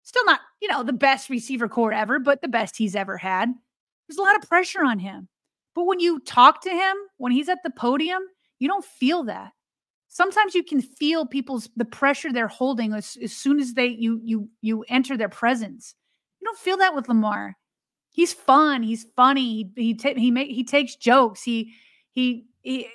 Still 0.03 0.23
not, 0.25 0.39
you 0.62 0.69
know, 0.69 0.84
the 0.84 0.93
best 0.93 1.30
receiver 1.30 1.67
corps 1.67 1.91
ever, 1.91 2.17
but 2.17 2.41
the 2.41 2.47
best 2.47 2.77
he's 2.77 2.95
ever 2.95 3.17
had. 3.17 3.53
There's 4.08 4.17
a 4.17 4.21
lot 4.21 4.41
of 4.41 4.47
pressure 4.47 4.86
on 4.86 4.99
him. 4.99 5.27
But 5.75 5.84
when 5.84 5.99
you 5.99 6.19
talk 6.21 6.62
to 6.62 6.69
him, 6.69 6.95
when 7.17 7.34
he's 7.34 7.49
at 7.49 7.62
the 7.63 7.69
podium, 7.71 8.21
you 8.58 8.69
don't 8.69 8.86
feel 8.86 9.23
that. 9.23 9.51
Sometimes 10.17 10.56
you 10.56 10.63
can 10.63 10.82
feel 10.82 11.27
people's 11.27 11.69
the 11.75 11.86
pressure 11.86 12.34
they're 12.34 12.47
holding 12.47 12.91
as, 12.91 13.19
as 13.21 13.32
soon 13.32 13.60
as 13.60 13.75
they 13.75 13.86
you 13.86 14.19
you 14.23 14.49
you 14.62 14.84
enter 14.89 15.15
their 15.15 15.30
presence. 15.30 15.93
You 16.41 16.45
don't 16.45 16.58
feel 16.58 16.77
that 16.77 16.95
with 16.95 17.08
Lamar. 17.08 17.56
He's 18.10 18.34
fun. 18.34 18.82
He's 18.82 19.06
funny. 19.15 19.69
He 19.75 19.84
he 19.84 19.93
ta- 19.93 20.15
he 20.17 20.32
make 20.32 20.49
he 20.49 20.63
takes 20.63 20.95
jokes. 20.95 21.43
He 21.43 21.75
he 22.13 22.47
he. 22.63 22.88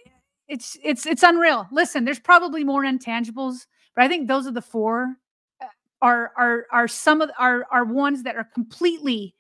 It's 0.49 0.77
it's 0.83 1.07
it's 1.07 1.23
unreal. 1.23 1.69
Listen, 1.71 2.05
there's 2.05 2.19
probably 2.19 2.65
more 2.65 2.83
intangibles, 2.83 3.69
but 3.95 4.03
I 4.03 4.09
think 4.09 4.27
those 4.27 4.49
are 4.49 4.51
the 4.51 4.61
four 4.61 5.15
uh, 5.63 5.67
are 6.01 6.33
are 6.37 6.67
are 6.73 6.89
some 6.89 7.21
of 7.21 7.31
are 7.39 7.67
are 7.71 7.85
ones 7.85 8.25
that 8.25 8.35
are 8.35 8.49
completely 8.53 9.37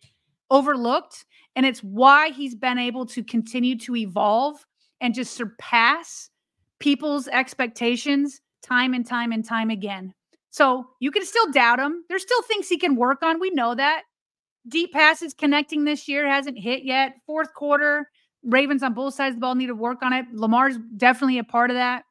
overlooked 0.53 1.25
and 1.57 1.67
it's 1.67 1.81
why 1.81 2.31
he's 2.31 2.55
been 2.55 2.79
able 2.79 3.07
to 3.07 3.25
continue 3.25 3.77
to 3.79 3.97
evolve 3.97 4.65
and 5.01 5.15
just 5.15 5.35
surpass 5.35 6.31
people's 6.83 7.29
expectations 7.29 8.41
time 8.63 8.93
and 8.93 9.07
time 9.07 9.33
and 9.33 9.45
time 9.45 9.71
again. 9.71 10.13
So 10.51 10.87
you 11.01 11.11
can 11.11 11.25
still 11.25 11.51
doubt 11.51 11.79
him. 11.79 12.05
There's 12.09 12.23
still 12.23 12.43
things 12.43 12.69
he 12.69 12.77
can 12.77 12.97
work 12.97 13.23
on. 13.23 13.41
We 13.41 13.51
know 13.51 13.75
that. 13.75 14.03
Deep 14.69 14.93
passes 14.93 15.33
connecting 15.33 15.85
this 15.85 16.07
year 16.07 16.29
hasn't 16.29 16.59
hit 16.59 16.85
yet. 16.85 17.15
Fourth 17.27 17.55
quarter, 17.55 18.09
Ravens 18.45 18.83
on 18.83 18.95
both 18.95 19.15
sides 19.15 19.35
of 19.35 19.37
the 19.37 19.41
ball 19.41 19.55
need 19.55 19.67
to 19.67 19.75
work 19.75 20.03
on 20.03 20.13
it. 20.13 20.27
Lamar's 20.33 20.77
definitely 20.97 21.39
a 21.39 21.45
part 21.45 21.71
of 21.71 21.77
that 21.77 22.05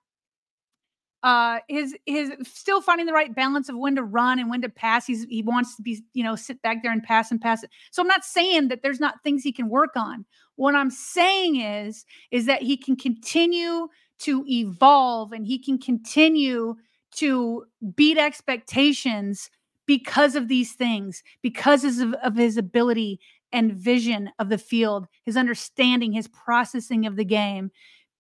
uh 1.23 1.59
his 1.67 1.95
his 2.07 2.31
still 2.43 2.81
finding 2.81 3.05
the 3.05 3.13
right 3.13 3.35
balance 3.35 3.69
of 3.69 3.77
when 3.77 3.95
to 3.95 4.03
run 4.03 4.39
and 4.39 4.49
when 4.49 4.61
to 4.61 4.69
pass 4.69 5.05
he's 5.05 5.25
he 5.25 5.43
wants 5.43 5.75
to 5.75 5.83
be 5.83 6.01
you 6.13 6.23
know 6.23 6.35
sit 6.35 6.59
back 6.63 6.81
there 6.81 6.91
and 6.91 7.03
pass 7.03 7.29
and 7.29 7.39
pass 7.39 7.63
it 7.63 7.69
so 7.91 8.01
i'm 8.01 8.07
not 8.07 8.23
saying 8.23 8.69
that 8.69 8.81
there's 8.81 8.99
not 8.99 9.21
things 9.23 9.43
he 9.43 9.51
can 9.51 9.69
work 9.69 9.91
on 9.95 10.25
what 10.55 10.73
i'm 10.73 10.89
saying 10.89 11.61
is 11.61 12.05
is 12.31 12.47
that 12.47 12.63
he 12.63 12.75
can 12.75 12.95
continue 12.95 13.87
to 14.21 14.45
evolve 14.47 15.31
and 15.31 15.45
he 15.45 15.57
can 15.57 15.77
continue 15.77 16.75
to 17.11 17.65
beat 17.95 18.17
expectations 18.17 19.49
because 19.85 20.35
of 20.35 20.47
these 20.47 20.73
things 20.73 21.23
because 21.41 21.83
of, 21.83 22.13
of 22.15 22.35
his 22.35 22.55
ability 22.55 23.19
and 23.51 23.73
vision 23.73 24.29
of 24.39 24.49
the 24.49 24.57
field 24.57 25.07
his 25.25 25.35
understanding 25.35 26.13
his 26.13 26.27
processing 26.29 27.05
of 27.05 27.15
the 27.15 27.25
game 27.25 27.71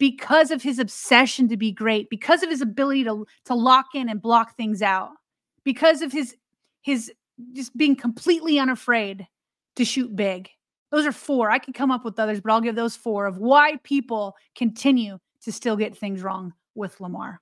because 0.01 0.49
of 0.49 0.63
his 0.63 0.79
obsession 0.79 1.47
to 1.47 1.55
be 1.55 1.71
great, 1.71 2.09
because 2.09 2.41
of 2.41 2.49
his 2.49 2.59
ability 2.59 3.03
to 3.03 3.23
to 3.45 3.53
lock 3.53 3.93
in 3.93 4.09
and 4.09 4.19
block 4.19 4.57
things 4.57 4.81
out, 4.81 5.11
because 5.63 6.01
of 6.01 6.11
his 6.11 6.35
his 6.81 7.11
just 7.53 7.77
being 7.77 7.95
completely 7.95 8.57
unafraid 8.57 9.27
to 9.75 9.85
shoot 9.85 10.15
big. 10.15 10.49
Those 10.89 11.05
are 11.05 11.11
four. 11.11 11.51
I 11.51 11.59
could 11.59 11.75
come 11.75 11.91
up 11.91 12.03
with 12.03 12.17
others, 12.17 12.41
but 12.41 12.51
I'll 12.51 12.61
give 12.61 12.73
those 12.73 12.95
four 12.95 13.27
of 13.27 13.37
why 13.37 13.77
people 13.83 14.35
continue 14.55 15.19
to 15.43 15.51
still 15.51 15.75
get 15.75 15.97
things 15.97 16.21
wrong 16.21 16.53
with 16.75 16.99
Lamar. 17.01 17.41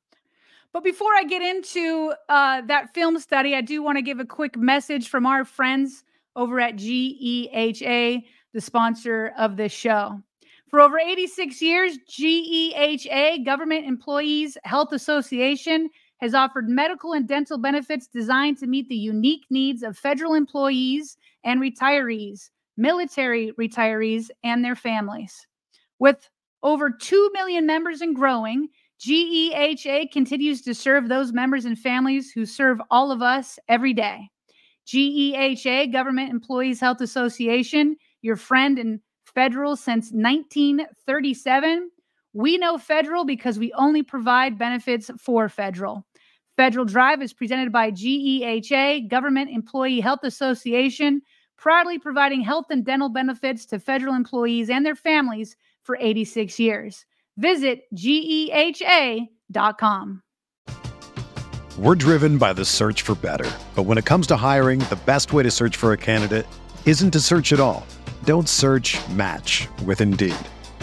But 0.72 0.84
before 0.84 1.12
I 1.16 1.24
get 1.24 1.41
into 1.41 2.14
uh, 2.30 2.62
that 2.68 2.93
film 2.93 3.20
study, 3.20 3.56
I 3.56 3.62
do 3.62 3.82
want 3.82 3.97
to 3.97 4.04
give 4.04 4.20
a 4.20 4.26
quick 4.26 4.58
message 4.58 5.10
from 5.10 5.26
our 5.26 5.43
friends 5.43 6.04
over 6.36 6.60
at 6.60 6.76
GEHA, 6.76 8.24
the 8.54 8.62
sponsor 8.62 9.34
of 9.38 9.58
this 9.58 9.72
show. 9.72 10.22
For 10.70 10.80
over 10.80 11.00
86 11.00 11.62
years, 11.64 11.97
GEHA, 12.08 13.43
Government 13.43 13.88
Employees 13.88 14.58
Health 14.64 14.91
Association, 14.91 15.89
has 16.22 16.36
offered 16.36 16.70
medical 16.70 17.14
and 17.14 17.28
dental 17.28 17.58
benefits 17.58 18.06
designed 18.06 18.58
to 18.60 18.68
meet 18.68 18.88
the 18.89 18.95
unique 18.95 19.45
needs 19.50 19.82
of 19.82 19.97
federal 19.97 20.36
employees 20.36 21.18
and 21.43 21.60
retirees, 21.62 22.50
military 22.78 23.52
retirees, 23.54 24.30
and 24.43 24.64
their 24.64 24.76
families. 24.76 25.47
With 25.97 26.30
over 26.64 26.89
2 26.89 27.32
million 27.34 27.66
members 27.66 28.01
and 28.01 28.16
growing, 28.16 28.68
GEHA 28.99 30.12
continues 30.12 30.62
to 30.64 30.76
serve 30.76 31.07
those 31.07 31.32
members 31.32 31.66
and 31.66 31.80
families 31.80 32.32
who 32.32 32.45
serve 32.45 32.82
all 32.91 33.12
of 33.12 33.22
us 33.22 33.57
every 33.70 33.93
day. 33.93 34.30
GEHA, 34.88 35.91
Government 35.91 36.32
Employees 36.32 36.80
Health 36.80 36.99
Association, 36.99 37.95
your 38.22 38.36
friend 38.36 38.78
and 38.78 38.99
federal 39.26 39.76
since 39.76 40.12
1937. 40.12 41.89
We 42.34 42.57
know 42.57 42.78
federal 42.78 43.24
because 43.24 43.57
we 43.57 43.72
only 43.74 44.03
provide 44.03 44.57
benefits 44.57 45.10
for 45.18 45.47
federal. 45.47 46.05
Federal 46.57 46.86
Drive 46.86 47.22
is 47.22 47.32
presented 47.32 47.72
by 47.72 47.91
GEHA, 47.91 49.07
Government 49.10 49.49
Employee 49.49 50.01
Health 50.01 50.24
Association, 50.24 51.22
proudly 51.57 51.97
providing 51.97 52.41
health 52.41 52.66
and 52.70 52.86
dental 52.86 53.10
benefits 53.10 53.66
to 53.68 53.80
federal 53.80 54.14
employees 54.14 54.70
and 54.70 54.86
their 54.86 54.95
families 54.95 55.55
for 55.84 55.98
86 56.00 56.60
years. 56.60 57.06
Visit 57.38 57.84
GEHA.com. 57.96 59.28
We're 61.78 61.96
driven 61.96 62.38
by 62.38 62.52
the 62.52 62.66
search 62.66 63.04
for 63.04 63.16
better. 63.16 63.50
But 63.74 63.84
when 63.84 63.98
it 63.98 64.04
comes 64.04 64.28
to 64.28 64.36
hiring, 64.36 64.80
the 64.80 65.00
best 65.06 65.32
way 65.32 65.44
to 65.44 65.52
search 65.52 65.78
for 65.78 65.94
a 65.94 65.98
candidate 65.98 66.46
isn't 66.86 67.12
to 67.12 67.22
search 67.22 67.54
at 67.54 67.62
all. 67.62 67.88
Don't 68.26 68.50
search 68.50 68.98
match 69.12 69.70
with 69.86 70.02
Indeed. 70.02 70.36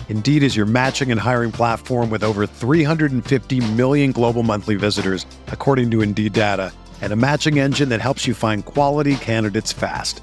Indeed 0.08 0.42
is 0.42 0.56
your 0.56 0.64
matching 0.64 1.10
and 1.10 1.20
hiring 1.20 1.52
platform 1.52 2.08
with 2.08 2.24
over 2.24 2.46
350 2.46 3.72
million 3.72 4.12
global 4.12 4.42
monthly 4.42 4.76
visitors, 4.76 5.26
according 5.48 5.90
to 5.90 6.00
Indeed 6.00 6.32
data, 6.32 6.72
and 7.02 7.12
a 7.12 7.16
matching 7.16 7.58
engine 7.58 7.90
that 7.90 8.00
helps 8.00 8.26
you 8.26 8.32
find 8.32 8.64
quality 8.64 9.16
candidates 9.16 9.74
fast. 9.74 10.22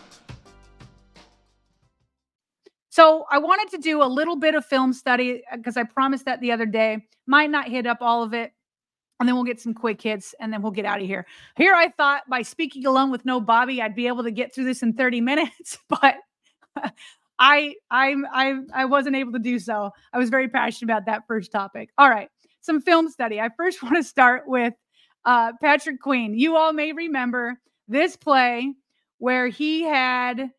So 2.91 3.25
I 3.31 3.37
wanted 3.37 3.69
to 3.71 3.77
do 3.77 4.03
a 4.03 4.05
little 4.05 4.35
bit 4.35 4.53
of 4.53 4.65
film 4.65 4.91
study 4.91 5.43
because 5.55 5.77
I 5.77 5.83
promised 5.83 6.25
that 6.25 6.41
the 6.41 6.51
other 6.51 6.65
day. 6.65 7.07
Might 7.25 7.49
not 7.49 7.69
hit 7.69 7.87
up 7.87 7.99
all 8.01 8.21
of 8.21 8.33
it. 8.33 8.51
And 9.19 9.29
then 9.29 9.35
we'll 9.35 9.45
get 9.45 9.61
some 9.61 9.73
quick 9.73 10.01
hits 10.01 10.35
and 10.41 10.51
then 10.51 10.61
we'll 10.61 10.73
get 10.73 10.83
out 10.83 10.99
of 10.99 11.07
here. 11.07 11.25
Here 11.55 11.73
I 11.73 11.87
thought 11.89 12.23
by 12.27 12.41
speaking 12.41 12.85
alone 12.85 13.09
with 13.09 13.23
no 13.23 13.39
Bobby, 13.39 13.81
I'd 13.81 13.95
be 13.95 14.07
able 14.07 14.23
to 14.23 14.31
get 14.31 14.53
through 14.53 14.65
this 14.65 14.83
in 14.83 14.93
30 14.93 15.21
minutes, 15.21 15.77
but 15.87 16.15
I 17.39 17.75
I 17.89 18.15
I 18.33 18.55
I 18.73 18.85
wasn't 18.85 19.15
able 19.15 19.31
to 19.33 19.39
do 19.39 19.57
so. 19.57 19.91
I 20.11 20.17
was 20.17 20.29
very 20.29 20.49
passionate 20.49 20.91
about 20.91 21.05
that 21.05 21.23
first 21.27 21.51
topic. 21.51 21.91
All 21.97 22.09
right. 22.09 22.27
Some 22.59 22.81
film 22.81 23.09
study. 23.09 23.39
I 23.39 23.49
first 23.55 23.81
want 23.83 23.95
to 23.95 24.03
start 24.03 24.43
with 24.47 24.73
uh, 25.23 25.53
Patrick 25.61 26.01
Queen. 26.01 26.33
You 26.33 26.57
all 26.57 26.73
may 26.73 26.91
remember 26.91 27.57
this 27.87 28.17
play 28.17 28.73
where 29.19 29.47
he 29.47 29.83
had 29.83 30.51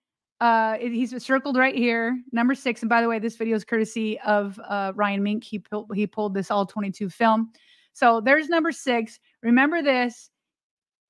uh, 0.42 0.76
he's 0.78 1.14
circled 1.24 1.56
right 1.56 1.76
here, 1.76 2.20
number 2.32 2.56
six. 2.56 2.82
And 2.82 2.88
by 2.88 3.00
the 3.00 3.06
way, 3.06 3.20
this 3.20 3.36
video 3.36 3.54
is 3.54 3.64
courtesy 3.64 4.18
of 4.22 4.58
uh, 4.68 4.90
Ryan 4.96 5.22
Mink. 5.22 5.44
He 5.44 5.60
pulled 5.60 5.92
he 5.94 6.04
pulled 6.04 6.34
this 6.34 6.50
all 6.50 6.66
22 6.66 7.10
film. 7.10 7.52
So 7.92 8.20
there's 8.20 8.48
number 8.48 8.72
six. 8.72 9.20
Remember 9.44 9.82
this. 9.82 10.30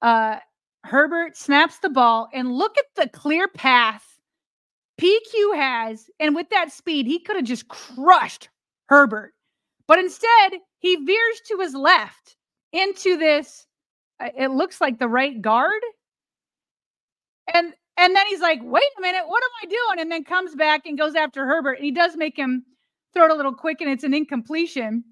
Uh, 0.03 0.37
Herbert 0.85 1.39
snaps 1.39 1.78
the 1.78 1.89
ball, 1.89 2.28
and 2.35 2.53
look 2.53 2.76
at 2.76 2.85
the 2.95 3.09
clear 3.09 3.49
path 3.49 4.05
PQ 5.01 5.57
has. 5.57 6.11
And 6.20 6.35
with 6.35 6.51
that 6.51 6.70
speed, 6.70 7.07
he 7.07 7.18
could 7.18 7.37
have 7.37 7.47
just 7.47 7.68
crushed 7.68 8.51
Herbert. 8.91 9.33
But 9.89 9.99
instead, 9.99 10.59
he 10.80 10.97
veers 10.97 11.41
to 11.49 11.59
his 11.59 11.74
left 11.74 12.37
into 12.74 13.16
this. 13.16 13.66
Uh, 14.20 14.28
it 14.37 14.51
looks 14.51 14.78
like 14.78 14.99
the 14.99 15.09
right 15.09 15.41
guard. 15.41 15.80
And 17.55 17.72
and 17.97 18.16
then 18.16 18.26
he's 18.28 18.40
like, 18.40 18.61
wait 18.62 18.82
a 18.99 19.01
minute, 19.01 19.24
what 19.26 19.43
am 19.43 19.51
I 19.62 19.66
doing? 19.66 20.01
And 20.01 20.11
then 20.11 20.24
comes 20.24 20.55
back 20.55 20.86
and 20.86 20.99
goes 20.99 21.14
after 21.14 21.47
Herbert. 21.47 21.74
And 21.74 21.84
he 21.84 21.90
does 21.90 22.16
make 22.16 22.36
him 22.36 22.64
throw 23.12 23.26
it 23.26 23.30
a 23.30 23.34
little 23.34 23.55
quick, 23.55 23.80
and 23.80 23.90
it's 23.90 24.05
an 24.05 24.14
incompletion. 24.14 25.05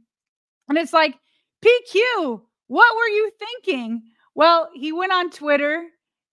And 0.69 0.79
it's 0.79 0.93
like, 0.93 1.17
PQ, 1.65 2.41
what 2.69 2.97
were 2.97 3.09
you 3.09 3.31
thinking? 3.39 4.03
Well, 4.35 4.71
he 4.75 4.93
went 4.93 5.13
on 5.13 5.31
Twitter 5.31 5.87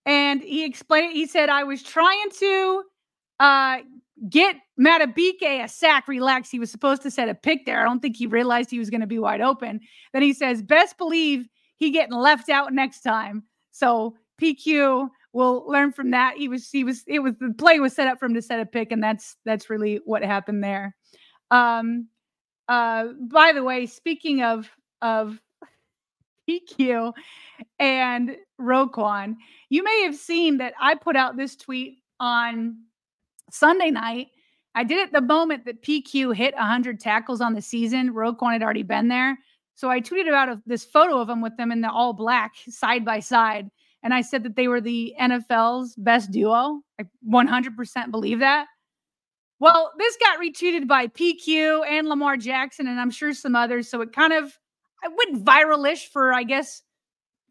and 0.05 0.41
he 0.41 0.63
explained 0.63 1.11
it. 1.11 1.15
He 1.15 1.25
said, 1.25 1.49
I 1.49 1.63
was 1.63 1.83
trying 1.83 2.29
to 2.39 2.83
uh, 3.39 3.77
get 4.29 4.55
Madubuike 4.79 5.41
a 5.41 5.67
sack, 5.67 6.07
relax. 6.07 6.49
He 6.49 6.59
was 6.59 6.71
supposed 6.71 7.01
to 7.01 7.11
set 7.11 7.27
a 7.27 7.35
pick 7.35 7.65
there. 7.65 7.81
I 7.81 7.83
don't 7.83 7.99
think 7.99 8.15
he 8.15 8.27
realized 8.27 8.69
he 8.69 8.79
was 8.79 8.89
going 8.89 9.01
to 9.01 9.07
be 9.07 9.19
wide 9.19 9.41
open. 9.41 9.81
Then 10.13 10.21
he 10.21 10.33
says, 10.33 10.61
best 10.61 10.97
believe 10.97 11.47
he 11.77 11.91
getting 11.91 12.15
left 12.15 12.49
out 12.49 12.71
next 12.71 13.01
time. 13.01 13.43
So 13.71 14.15
PQ 14.41 15.09
will 15.33 15.65
learn 15.67 15.91
from 15.91 16.11
that. 16.11 16.37
He 16.37 16.47
was, 16.47 16.69
he 16.69 16.83
was, 16.83 17.03
it 17.07 17.19
was 17.19 17.33
the 17.39 17.53
play 17.53 17.79
was 17.79 17.93
set 17.93 18.07
up 18.07 18.19
for 18.19 18.25
him 18.25 18.33
to 18.33 18.41
set 18.41 18.59
a 18.59 18.65
pick, 18.65 18.91
and 18.91 19.03
that's 19.03 19.35
that's 19.45 19.69
really 19.69 19.99
what 20.05 20.23
happened 20.23 20.63
there. 20.63 20.95
Um, 21.51 22.07
uh, 22.67 23.07
by 23.29 23.51
the 23.53 23.63
way, 23.63 23.85
speaking 23.85 24.43
of 24.43 24.69
of 25.01 25.39
PQ 26.49 27.13
and 27.79 28.35
Roquan, 28.59 29.35
you 29.69 29.83
may 29.83 30.03
have 30.03 30.15
seen 30.15 30.57
that 30.57 30.73
I 30.79 30.95
put 30.95 31.15
out 31.15 31.37
this 31.37 31.55
tweet 31.55 31.99
on 32.19 32.77
Sunday 33.51 33.91
night. 33.91 34.27
I 34.75 34.83
did 34.83 34.99
it 34.99 35.11
the 35.11 35.21
moment 35.21 35.65
that 35.65 35.81
PQ 35.81 36.35
hit 36.35 36.53
100 36.53 36.99
tackles 36.99 37.41
on 37.41 37.53
the 37.53 37.61
season. 37.61 38.13
Roquan 38.13 38.53
had 38.53 38.61
already 38.61 38.83
been 38.83 39.07
there. 39.07 39.37
So 39.73 39.89
I 39.89 40.01
tweeted 40.01 40.27
about 40.27 40.49
a, 40.49 40.61
this 40.65 40.85
photo 40.85 41.19
of 41.19 41.29
him 41.29 41.41
with 41.41 41.55
them 41.57 41.71
in 41.71 41.81
the 41.81 41.91
all 41.91 42.13
black 42.13 42.53
side 42.69 43.05
by 43.05 43.19
side. 43.19 43.69
And 44.03 44.13
I 44.13 44.21
said 44.21 44.43
that 44.43 44.55
they 44.55 44.67
were 44.67 44.81
the 44.81 45.13
NFL's 45.19 45.95
best 45.95 46.31
duo. 46.31 46.81
I 46.99 47.05
100% 47.29 48.11
believe 48.11 48.39
that. 48.39 48.67
Well, 49.59 49.91
this 49.97 50.17
got 50.17 50.39
retweeted 50.39 50.87
by 50.87 51.07
PQ 51.07 51.85
and 51.87 52.07
Lamar 52.07 52.37
Jackson, 52.37 52.87
and 52.87 52.99
I'm 52.99 53.09
sure 53.09 53.33
some 53.33 53.55
others. 53.55 53.89
So 53.89 54.01
it 54.01 54.13
kind 54.13 54.33
of 54.33 54.57
I 55.03 55.07
went 55.07 55.45
viralish 55.45 56.07
for, 56.07 56.33
I 56.33 56.43
guess, 56.43 56.81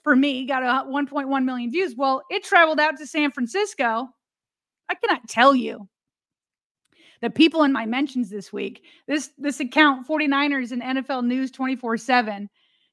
for 0.02 0.14
me, 0.14 0.46
got 0.46 0.62
a 0.62 0.88
1.1 0.88 1.44
million 1.44 1.70
views. 1.70 1.94
Well, 1.96 2.22
it 2.30 2.44
traveled 2.44 2.80
out 2.80 2.96
to 2.98 3.06
San 3.06 3.30
Francisco. 3.32 4.08
I 4.88 4.94
cannot 4.94 5.28
tell 5.28 5.54
you 5.54 5.88
the 7.22 7.30
people 7.30 7.64
in 7.64 7.72
my 7.72 7.86
mentions 7.86 8.30
this 8.30 8.52
week. 8.52 8.84
This 9.08 9.30
this 9.38 9.58
account, 9.60 10.06
49ers 10.06 10.72
and 10.72 10.82
NFL 10.82 11.24
News 11.24 11.50
24-7, 11.50 12.46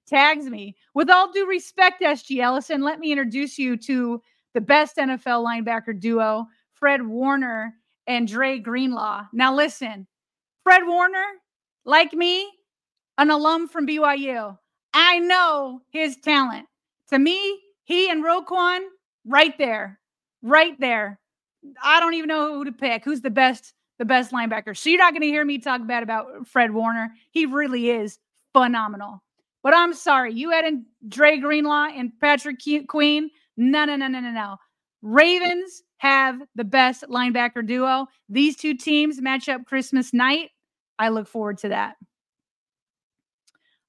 tags 0.08 0.46
me. 0.46 0.76
With 0.94 1.10
all 1.10 1.32
due 1.32 1.48
respect, 1.48 2.02
SG 2.02 2.42
Ellison, 2.42 2.82
let 2.82 3.00
me 3.00 3.12
introduce 3.12 3.58
you 3.58 3.78
to 3.78 4.22
the 4.54 4.62
best 4.62 4.98
NFL 4.98 5.44
linebacker 5.46 6.00
duo, 6.00 6.48
Fred 6.74 7.06
Warner 7.06 7.74
and 8.08 8.28
Dre 8.28 8.60
Greenlaw. 8.60 9.24
Now 9.34 9.56
listen, 9.56 10.08
Fred 10.64 10.84
Warner, 10.86 11.26
like 11.86 12.14
me, 12.14 12.50
an 13.18 13.32
alum 13.32 13.68
from 13.68 13.88
BYU. 13.88 14.58
I 14.94 15.20
know 15.20 15.82
his 15.90 16.18
talent. 16.18 16.68
To 17.10 17.20
me, 17.20 17.60
he 17.84 18.10
and 18.10 18.24
Roquan, 18.24 18.82
right 19.26 19.58
there, 19.58 20.00
right 20.42 20.80
there. 20.80 21.20
I 21.84 22.00
don't 22.00 22.14
even 22.14 22.28
know 22.28 22.54
who 22.54 22.66
to 22.66 22.72
pick. 22.72 23.04
Who's 23.04 23.22
the 23.22 23.30
best, 23.30 23.74
the 24.00 24.06
best 24.06 24.32
linebacker? 24.32 24.76
So 24.76 24.90
you're 24.90 25.00
not 25.00 25.14
going 25.14 25.22
to 25.22 25.28
hear 25.28 25.46
me 25.46 25.60
talk 25.60 25.86
bad 25.86 26.04
about 26.04 26.48
Fred 26.48 26.74
Warner. 26.74 27.14
He 27.32 27.46
really 27.46 27.90
is 27.90 28.20
phenomenal. 28.54 29.24
But 29.64 29.74
I'm 29.74 29.94
sorry, 29.94 30.34
you 30.34 30.52
had 30.52 30.66
in 30.66 30.86
Dre 31.08 31.38
Greenlaw 31.38 31.88
and 31.96 32.12
Patrick 32.20 32.60
Queen. 32.88 33.30
No, 33.56 33.86
no, 33.86 33.96
no, 33.96 34.08
no, 34.08 34.20
no, 34.20 34.32
no. 34.32 34.58
Ravens 35.02 35.84
have 35.98 36.42
the 36.56 36.66
best 36.66 37.04
linebacker 37.10 37.66
duo. 37.66 38.08
These 38.28 38.58
two 38.58 38.76
teams 38.76 39.22
match 39.22 39.48
up 39.48 39.66
Christmas 39.66 40.14
night. 40.14 40.50
I 41.00 41.10
look 41.10 41.28
forward 41.28 41.58
to 41.60 41.70
that. 41.70 41.96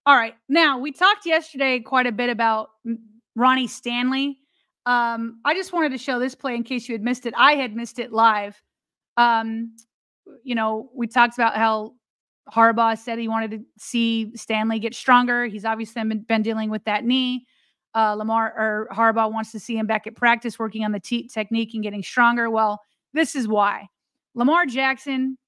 All 0.07 0.16
right. 0.16 0.35
Now, 0.49 0.79
we 0.79 0.93
talked 0.93 1.27
yesterday 1.27 1.81
quite 1.81 2.07
a 2.07 2.12
bit 2.12 2.31
about 2.31 2.70
Ronnie 3.35 3.66
Stanley. 3.66 4.39
Um, 4.87 5.41
I 5.45 5.55
just 5.55 5.72
wanted 5.72 5.91
to 5.93 5.99
show 5.99 6.18
this 6.18 6.35
play 6.35 6.55
in 6.55 6.62
case 6.62 6.89
you 6.89 6.95
had 6.95 7.03
missed 7.03 7.27
it. 7.27 7.35
I 7.37 7.55
had 7.55 7.75
missed 7.75 7.99
it 7.99 8.12
live. 8.12 8.61
Um, 9.16 9.75
you 10.43 10.55
know, 10.55 10.91
we 10.95 11.07
talked 11.07 11.35
about 11.35 11.57
how 11.57 11.95
Harbaugh 12.53 12.97
said 12.99 13.18
he 13.18 13.28
wanted 13.28 13.51
to 13.53 13.61
see 13.78 14.30
Stanley 14.36 14.78
get 14.78 14.95
stronger. 14.95 15.47
He's 15.47 15.64
obviously 15.64 16.03
been, 16.05 16.20
been 16.22 16.42
dealing 16.42 16.70
with 16.70 16.84
that 16.84 17.05
knee. 17.05 17.47
uh, 17.95 18.14
Lamar 18.14 18.53
or 18.57 18.88
Harbaugh 18.95 19.32
wants 19.32 19.53
to 19.53 19.61
see 19.61 19.76
him 19.76 19.86
back 19.86 20.07
at 20.07 20.16
practice, 20.16 20.59
working 20.59 20.84
on 20.84 20.92
the 20.92 21.01
te- 21.01 21.28
technique 21.28 21.74
and 21.74 21.82
getting 21.82 22.03
stronger. 22.03 22.51
Well, 22.51 22.80
this 23.12 23.34
is 23.36 23.47
why 23.49 23.88
Lamar 24.34 24.66
Jackson 24.66 25.38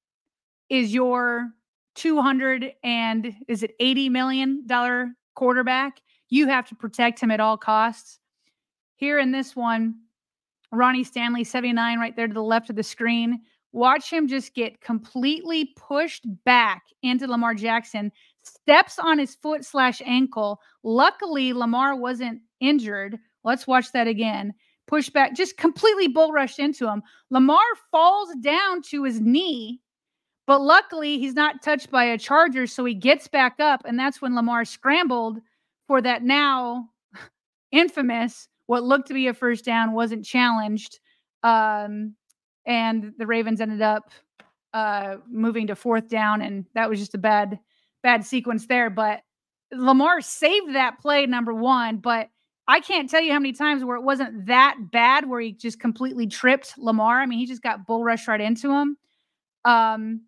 is 0.71 0.95
your 0.95 1.51
200 1.97 2.73
and 2.85 3.35
is 3.49 3.63
it 3.63 3.73
80 3.81 4.09
million 4.11 4.67
dollar 4.67 5.09
quarterback. 5.35 6.01
You 6.29 6.47
have 6.49 6.67
to 6.69 6.75
protect 6.75 7.21
him 7.21 7.31
at 7.31 7.41
all 7.41 7.57
costs. 7.57 8.21
Here 8.97 9.19
in 9.19 9.33
this 9.33 9.55
one, 9.55 9.97
Ronnie 10.73 11.05
Stanley, 11.05 11.45
79, 11.45 11.99
right 11.99 12.17
there 12.17 12.27
to 12.29 12.35
the 12.35 12.43
left 12.43 12.71
of 12.71 12.77
the 12.77 12.83
screen. 12.83 13.41
Watch 13.73 14.11
him 14.11 14.27
just 14.27 14.55
get 14.55 14.81
completely 14.81 15.73
pushed 15.77 16.25
back 16.45 16.83
into 17.03 17.27
Lamar 17.27 17.55
Jackson, 17.55 18.11
steps 18.43 18.99
on 18.99 19.19
his 19.19 19.35
foot 19.35 19.65
slash 19.65 20.01
ankle. 20.05 20.61
Luckily, 20.83 21.53
Lamar 21.53 21.97
wasn't 21.97 22.41
injured. 22.61 23.19
Let's 23.45 23.67
watch 23.67 23.93
that 23.93 24.07
again. 24.07 24.55
Push 24.87 25.11
back, 25.11 25.35
just 25.35 25.57
completely 25.57 26.09
bull 26.09 26.33
rushed 26.33 26.59
into 26.59 26.89
him. 26.89 27.03
Lamar 27.31 27.65
falls 27.91 28.35
down 28.41 28.83
to 28.83 29.03
his 29.05 29.21
knee, 29.21 29.81
but 30.47 30.61
luckily 30.61 31.19
he's 31.19 31.35
not 31.35 31.63
touched 31.63 31.91
by 31.91 32.05
a 32.05 32.19
charger, 32.19 32.67
so 32.67 32.85
he 32.85 32.95
gets 32.95 33.27
back 33.27 33.59
up, 33.59 33.83
and 33.85 33.99
that's 33.99 34.23
when 34.23 34.37
Lamar 34.37 34.65
scrambled 34.65 35.39
for 35.87 36.01
that 36.01 36.23
now 36.23 36.91
infamous 37.73 38.49
what 38.67 38.85
looked 38.85 39.09
to 39.09 39.15
be 39.15 39.29
a 39.29 39.35
first 39.35 39.65
down 39.65 39.93
wasn't 39.93 40.25
challenged. 40.25 41.01
Um, 41.43 42.15
and 42.67 43.13
the 43.19 43.27
Ravens 43.27 43.61
ended 43.61 43.83
up 43.83 44.11
uh, 44.75 45.17
moving 45.31 45.69
to 45.69 45.77
fourth 45.77 46.09
down, 46.09 46.43
and 46.43 46.67
that 46.75 46.91
was 46.91 46.99
just 46.99 47.15
a 47.15 47.19
bad, 47.19 47.59
bad 48.03 48.25
sequence 48.25 48.67
there. 48.67 48.91
But 48.91 49.23
Lamar 49.73 50.21
saved 50.21 50.75
that 50.75 51.01
play, 51.01 51.27
number 51.27 51.55
one. 51.55 51.99
But 51.99 52.29
I 52.69 52.81
can't 52.81 53.09
tell 53.09 53.23
you 53.23 53.33
how 53.33 53.39
many 53.39 53.53
times 53.53 53.85
where 53.85 53.97
it 53.97 54.03
wasn't 54.03 54.47
that 54.47 54.77
bad, 54.91 55.29
where 55.29 55.41
he 55.41 55.53
just 55.53 55.81
completely 55.81 56.27
tripped 56.27 56.75
Lamar. 56.77 57.21
I 57.21 57.27
mean, 57.27 57.39
he 57.39 57.47
just 57.47 57.63
got 57.63 57.87
bull 57.87 58.05
rushed 58.05 58.29
right 58.29 58.41
into 58.41 58.71
him. 58.71 58.97
Um, 59.65 60.23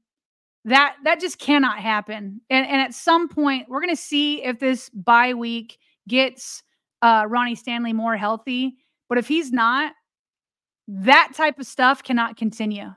that 0.64 0.96
that 1.04 1.20
just 1.20 1.38
cannot 1.38 1.78
happen. 1.78 2.40
And 2.50 2.66
and 2.66 2.80
at 2.80 2.94
some 2.94 3.28
point, 3.28 3.68
we're 3.68 3.80
gonna 3.80 3.96
see 3.96 4.42
if 4.44 4.58
this 4.58 4.88
bye 4.90 5.34
week 5.34 5.78
gets 6.06 6.62
uh, 7.02 7.24
Ronnie 7.28 7.54
Stanley 7.54 7.92
more 7.92 8.16
healthy. 8.16 8.76
But 9.08 9.18
if 9.18 9.28
he's 9.28 9.52
not, 9.52 9.92
that 10.88 11.32
type 11.34 11.58
of 11.58 11.66
stuff 11.66 12.02
cannot 12.02 12.36
continue. 12.36 12.88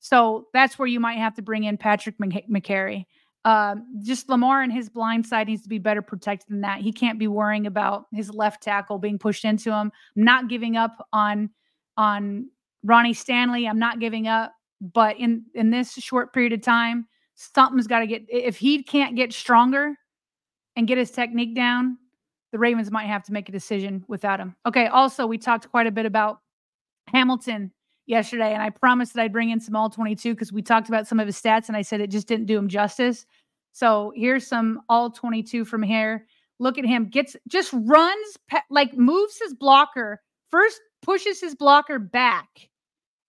So 0.00 0.48
that's 0.52 0.78
where 0.78 0.88
you 0.88 0.98
might 0.98 1.18
have 1.18 1.34
to 1.36 1.42
bring 1.42 1.64
in 1.64 1.76
Patrick 1.76 2.16
Mekari. 2.18 3.06
Um, 3.44 3.86
just 4.02 4.28
Lamar 4.28 4.62
and 4.62 4.72
his 4.72 4.90
blind 4.90 5.24
side 5.24 5.46
needs 5.46 5.62
to 5.62 5.68
be 5.68 5.78
better 5.78 6.02
protected 6.02 6.48
than 6.50 6.60
that. 6.62 6.80
He 6.80 6.92
can't 6.92 7.18
be 7.18 7.28
worrying 7.28 7.66
about 7.66 8.06
his 8.12 8.34
left 8.34 8.62
tackle 8.62 8.98
being 8.98 9.18
pushed 9.18 9.44
into 9.44 9.70
him. 9.70 9.92
I'm 10.16 10.24
not 10.24 10.48
giving 10.48 10.76
up 10.76 11.06
on 11.12 11.50
on 11.96 12.50
Ronnie 12.82 13.14
Stanley. 13.14 13.66
I'm 13.66 13.78
not 13.78 14.00
giving 14.00 14.26
up, 14.26 14.52
but 14.80 15.18
in 15.18 15.44
in 15.54 15.70
this 15.70 15.92
short 15.92 16.34
period 16.34 16.52
of 16.52 16.62
time, 16.62 17.06
something's 17.34 17.86
got 17.86 18.00
to 18.00 18.06
get. 18.06 18.24
If 18.28 18.58
he 18.58 18.82
can't 18.82 19.16
get 19.16 19.32
stronger 19.32 19.94
and 20.76 20.86
get 20.86 20.98
his 20.98 21.10
technique 21.10 21.54
down, 21.54 21.96
the 22.52 22.58
Ravens 22.58 22.90
might 22.90 23.06
have 23.06 23.22
to 23.24 23.32
make 23.32 23.48
a 23.48 23.52
decision 23.52 24.04
without 24.08 24.40
him. 24.40 24.54
Okay. 24.66 24.88
Also, 24.88 25.26
we 25.26 25.38
talked 25.38 25.70
quite 25.70 25.86
a 25.86 25.92
bit 25.92 26.04
about 26.04 26.40
Hamilton 27.12 27.72
yesterday, 28.06 28.52
and 28.52 28.62
I 28.62 28.70
promised 28.70 29.14
that 29.14 29.22
I'd 29.22 29.32
bring 29.32 29.50
in 29.50 29.60
some 29.60 29.76
all 29.76 29.90
22 29.90 30.34
because 30.34 30.52
we 30.52 30.62
talked 30.62 30.88
about 30.88 31.06
some 31.06 31.20
of 31.20 31.26
his 31.26 31.40
stats, 31.40 31.68
and 31.68 31.76
I 31.76 31.82
said 31.82 32.00
it 32.00 32.10
just 32.10 32.28
didn't 32.28 32.46
do 32.46 32.58
him 32.58 32.68
justice. 32.68 33.26
So 33.72 34.12
here's 34.16 34.46
some 34.46 34.80
all 34.88 35.10
22 35.10 35.64
from 35.64 35.82
here. 35.82 36.26
Look 36.58 36.76
at 36.76 36.84
him, 36.84 37.08
gets 37.08 37.36
just 37.48 37.72
runs, 37.72 38.36
like 38.68 38.96
moves 38.96 39.38
his 39.38 39.54
blocker, 39.54 40.20
first 40.50 40.80
pushes 41.02 41.40
his 41.40 41.54
blocker 41.54 41.98
back. 41.98 42.68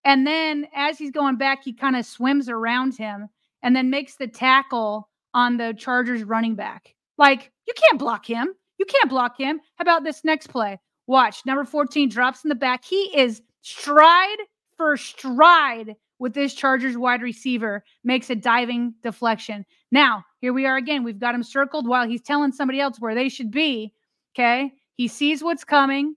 And 0.04 0.26
then 0.26 0.68
as 0.74 0.98
he's 0.98 1.12
going 1.12 1.38
back, 1.38 1.64
he 1.64 1.74
kind 1.74 1.96
of 1.96 2.06
swims 2.06 2.50
around 2.50 2.98
him 2.98 3.30
and 3.62 3.76
then 3.76 3.90
makes 3.90 4.16
the 4.16 4.28
tackle 4.28 5.08
on 5.34 5.58
the 5.58 5.74
Chargers 5.78 6.24
running 6.24 6.56
back. 6.56 6.96
Like, 7.18 7.52
you 7.68 7.74
can't 7.76 8.00
block 8.00 8.26
him. 8.26 8.54
You 8.80 8.86
can't 8.86 9.10
block 9.10 9.38
him. 9.38 9.62
How 9.76 9.84
about 9.84 10.04
this 10.04 10.24
next 10.24 10.48
play? 10.48 10.80
Watch. 11.08 11.46
Number 11.46 11.64
14 11.64 12.10
drops 12.10 12.44
in 12.44 12.50
the 12.50 12.56
back. 12.56 12.84
He 12.84 13.16
is 13.16 13.42
stride 13.62 14.40
for 14.78 14.98
stride 14.98 15.96
with 16.20 16.34
this 16.36 16.54
Chargers 16.54 16.98
wide 16.98 17.24
receiver, 17.24 17.84
makes 18.04 18.30
a 18.30 18.36
diving 18.36 18.94
deflection. 19.02 19.66
Now, 19.92 20.24
here 20.40 20.54
we 20.54 20.68
are 20.68 20.78
again. 20.78 21.04
We've 21.04 21.20
got 21.20 21.34
him 21.34 21.42
circled 21.42 21.88
while 21.88 22.08
he's 22.08 22.22
telling 22.22 22.52
somebody 22.52 22.80
else 22.80 22.98
where 23.00 23.16
they 23.16 23.28
should 23.28 23.50
be. 23.50 23.92
Okay. 24.36 24.72
He 24.96 25.08
sees 25.08 25.44
what's 25.44 25.64
coming, 25.64 26.16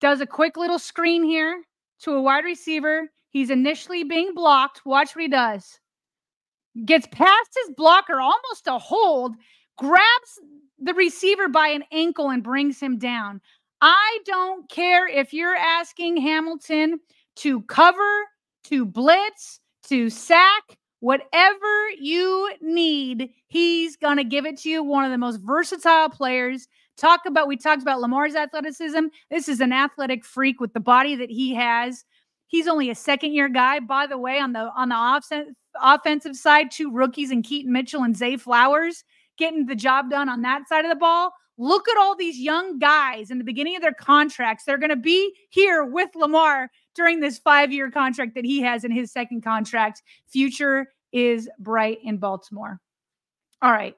does 0.00 0.20
a 0.20 0.26
quick 0.26 0.56
little 0.56 0.78
screen 0.78 1.24
here 1.24 1.64
to 2.02 2.12
a 2.12 2.22
wide 2.22 2.44
receiver. 2.44 3.10
He's 3.30 3.50
initially 3.50 4.04
being 4.04 4.34
blocked. 4.34 4.86
Watch 4.86 5.16
what 5.16 5.22
he 5.22 5.28
does. 5.28 5.80
Gets 6.84 7.08
past 7.08 7.58
his 7.64 7.74
blocker, 7.76 8.20
almost 8.20 8.68
a 8.68 8.78
hold, 8.78 9.34
grabs 9.76 10.40
the 10.78 10.94
receiver 10.94 11.48
by 11.48 11.68
an 11.68 11.82
ankle 11.90 12.30
and 12.30 12.42
brings 12.42 12.78
him 12.78 12.98
down. 12.98 13.40
I 13.80 14.18
don't 14.24 14.68
care 14.68 15.06
if 15.06 15.32
you're 15.32 15.56
asking 15.56 16.16
Hamilton 16.18 17.00
to 17.36 17.62
cover, 17.62 18.24
to 18.64 18.84
blitz, 18.86 19.60
to 19.88 20.08
sack, 20.08 20.78
whatever 21.00 21.90
you 21.98 22.50
need, 22.62 23.30
he's 23.48 23.96
going 23.96 24.16
to 24.16 24.24
give 24.24 24.46
it 24.46 24.58
to 24.58 24.70
you. 24.70 24.82
One 24.82 25.04
of 25.04 25.10
the 25.10 25.18
most 25.18 25.40
versatile 25.40 26.08
players. 26.08 26.66
Talk 26.96 27.22
about, 27.26 27.48
we 27.48 27.56
talked 27.56 27.82
about 27.82 28.00
Lamar's 28.00 28.36
athleticism. 28.36 29.06
This 29.28 29.48
is 29.48 29.60
an 29.60 29.72
athletic 29.72 30.24
freak 30.24 30.60
with 30.60 30.72
the 30.72 30.80
body 30.80 31.16
that 31.16 31.30
he 31.30 31.52
has. 31.54 32.04
He's 32.46 32.68
only 32.68 32.88
a 32.88 32.94
second 32.94 33.32
year 33.32 33.48
guy, 33.48 33.80
by 33.80 34.06
the 34.06 34.16
way, 34.16 34.38
on 34.38 34.52
the 34.52 34.70
on 34.76 34.90
the 34.90 34.96
offense, 34.96 35.56
offensive 35.82 36.36
side, 36.36 36.70
two 36.70 36.92
rookies 36.92 37.32
and 37.32 37.42
Keaton 37.42 37.72
Mitchell 37.72 38.04
and 38.04 38.16
Zay 38.16 38.36
Flowers 38.36 39.02
getting 39.36 39.66
the 39.66 39.74
job 39.74 40.08
done 40.08 40.28
on 40.28 40.42
that 40.42 40.68
side 40.68 40.84
of 40.84 40.90
the 40.90 40.96
ball. 40.96 41.32
Look 41.56 41.88
at 41.88 41.96
all 41.96 42.16
these 42.16 42.38
young 42.38 42.78
guys 42.78 43.30
in 43.30 43.38
the 43.38 43.44
beginning 43.44 43.76
of 43.76 43.82
their 43.82 43.94
contracts. 43.94 44.64
They're 44.64 44.78
going 44.78 44.90
to 44.90 44.96
be 44.96 45.34
here 45.50 45.84
with 45.84 46.10
Lamar 46.14 46.70
during 46.94 47.20
this 47.20 47.38
five 47.38 47.72
year 47.72 47.90
contract 47.90 48.34
that 48.34 48.44
he 48.44 48.60
has 48.62 48.84
in 48.84 48.90
his 48.90 49.12
second 49.12 49.42
contract. 49.42 50.02
Future 50.26 50.88
is 51.12 51.48
bright 51.58 51.98
in 52.02 52.18
Baltimore. 52.18 52.80
All 53.62 53.70
right. 53.70 53.94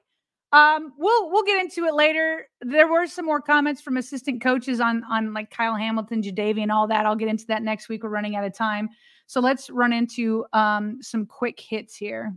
Um, 0.53 0.93
we'll 0.97 1.29
we'll 1.29 1.43
get 1.43 1.61
into 1.61 1.85
it 1.85 1.93
later. 1.93 2.47
There 2.61 2.87
were 2.87 3.05
some 3.05 3.25
more 3.25 3.41
comments 3.41 3.81
from 3.81 3.97
assistant 3.97 4.41
coaches 4.41 4.79
on 4.79 5.03
on 5.09 5.33
like 5.33 5.49
Kyle 5.49 5.75
Hamilton, 5.75 6.21
Jadeveon, 6.21 6.63
and 6.63 6.71
all 6.71 6.87
that. 6.87 7.05
I'll 7.05 7.17
get 7.17 7.27
into 7.27 7.45
that 7.47 7.63
next 7.63 7.89
week. 7.89 8.03
We're 8.03 8.09
running 8.09 8.35
out 8.37 8.45
of 8.45 8.55
time, 8.55 8.87
so 9.25 9.41
let's 9.41 9.69
run 9.69 9.91
into 9.91 10.45
um, 10.53 10.99
some 11.01 11.25
quick 11.25 11.59
hits 11.59 11.97
here. 11.97 12.33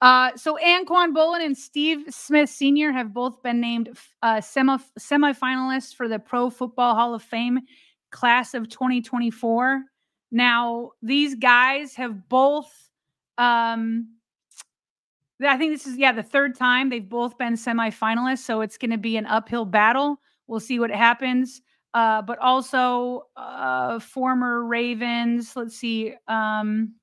Uh, 0.00 0.30
so 0.36 0.56
Anquan 0.64 1.12
Boldin 1.12 1.44
and 1.44 1.56
Steve 1.56 2.04
Smith 2.08 2.50
Sr. 2.50 2.92
have 2.92 3.12
both 3.12 3.42
been 3.42 3.60
named 3.60 3.98
uh, 4.22 4.40
semi 4.40 4.78
semifinalists 4.98 5.94
for 5.94 6.06
the 6.06 6.18
Pro 6.18 6.50
Football 6.50 6.94
Hall 6.94 7.14
of 7.14 7.22
Fame 7.22 7.60
class 8.10 8.54
of 8.54 8.68
2024. 8.68 9.82
Now, 10.30 10.92
these 11.02 11.34
guys 11.34 11.94
have 11.96 12.28
both. 12.28 12.70
Um, 13.38 14.14
I 15.44 15.56
think 15.56 15.72
this 15.72 15.86
is 15.86 15.96
yeah 15.96 16.12
the 16.12 16.22
third 16.22 16.56
time 16.56 16.90
they've 16.90 17.08
both 17.08 17.38
been 17.38 17.54
semifinalists, 17.54 18.40
so 18.40 18.60
it's 18.60 18.78
going 18.78 18.90
to 18.90 18.98
be 18.98 19.16
an 19.16 19.26
uphill 19.26 19.64
battle. 19.64 20.20
We'll 20.46 20.60
see 20.60 20.78
what 20.78 20.90
happens. 20.90 21.60
Uh, 21.94 22.22
but 22.22 22.38
also 22.38 23.26
uh, 23.36 23.98
former 23.98 24.64
Ravens. 24.64 25.56
Let's 25.56 25.76
see. 25.76 26.14
Um, 26.28 26.94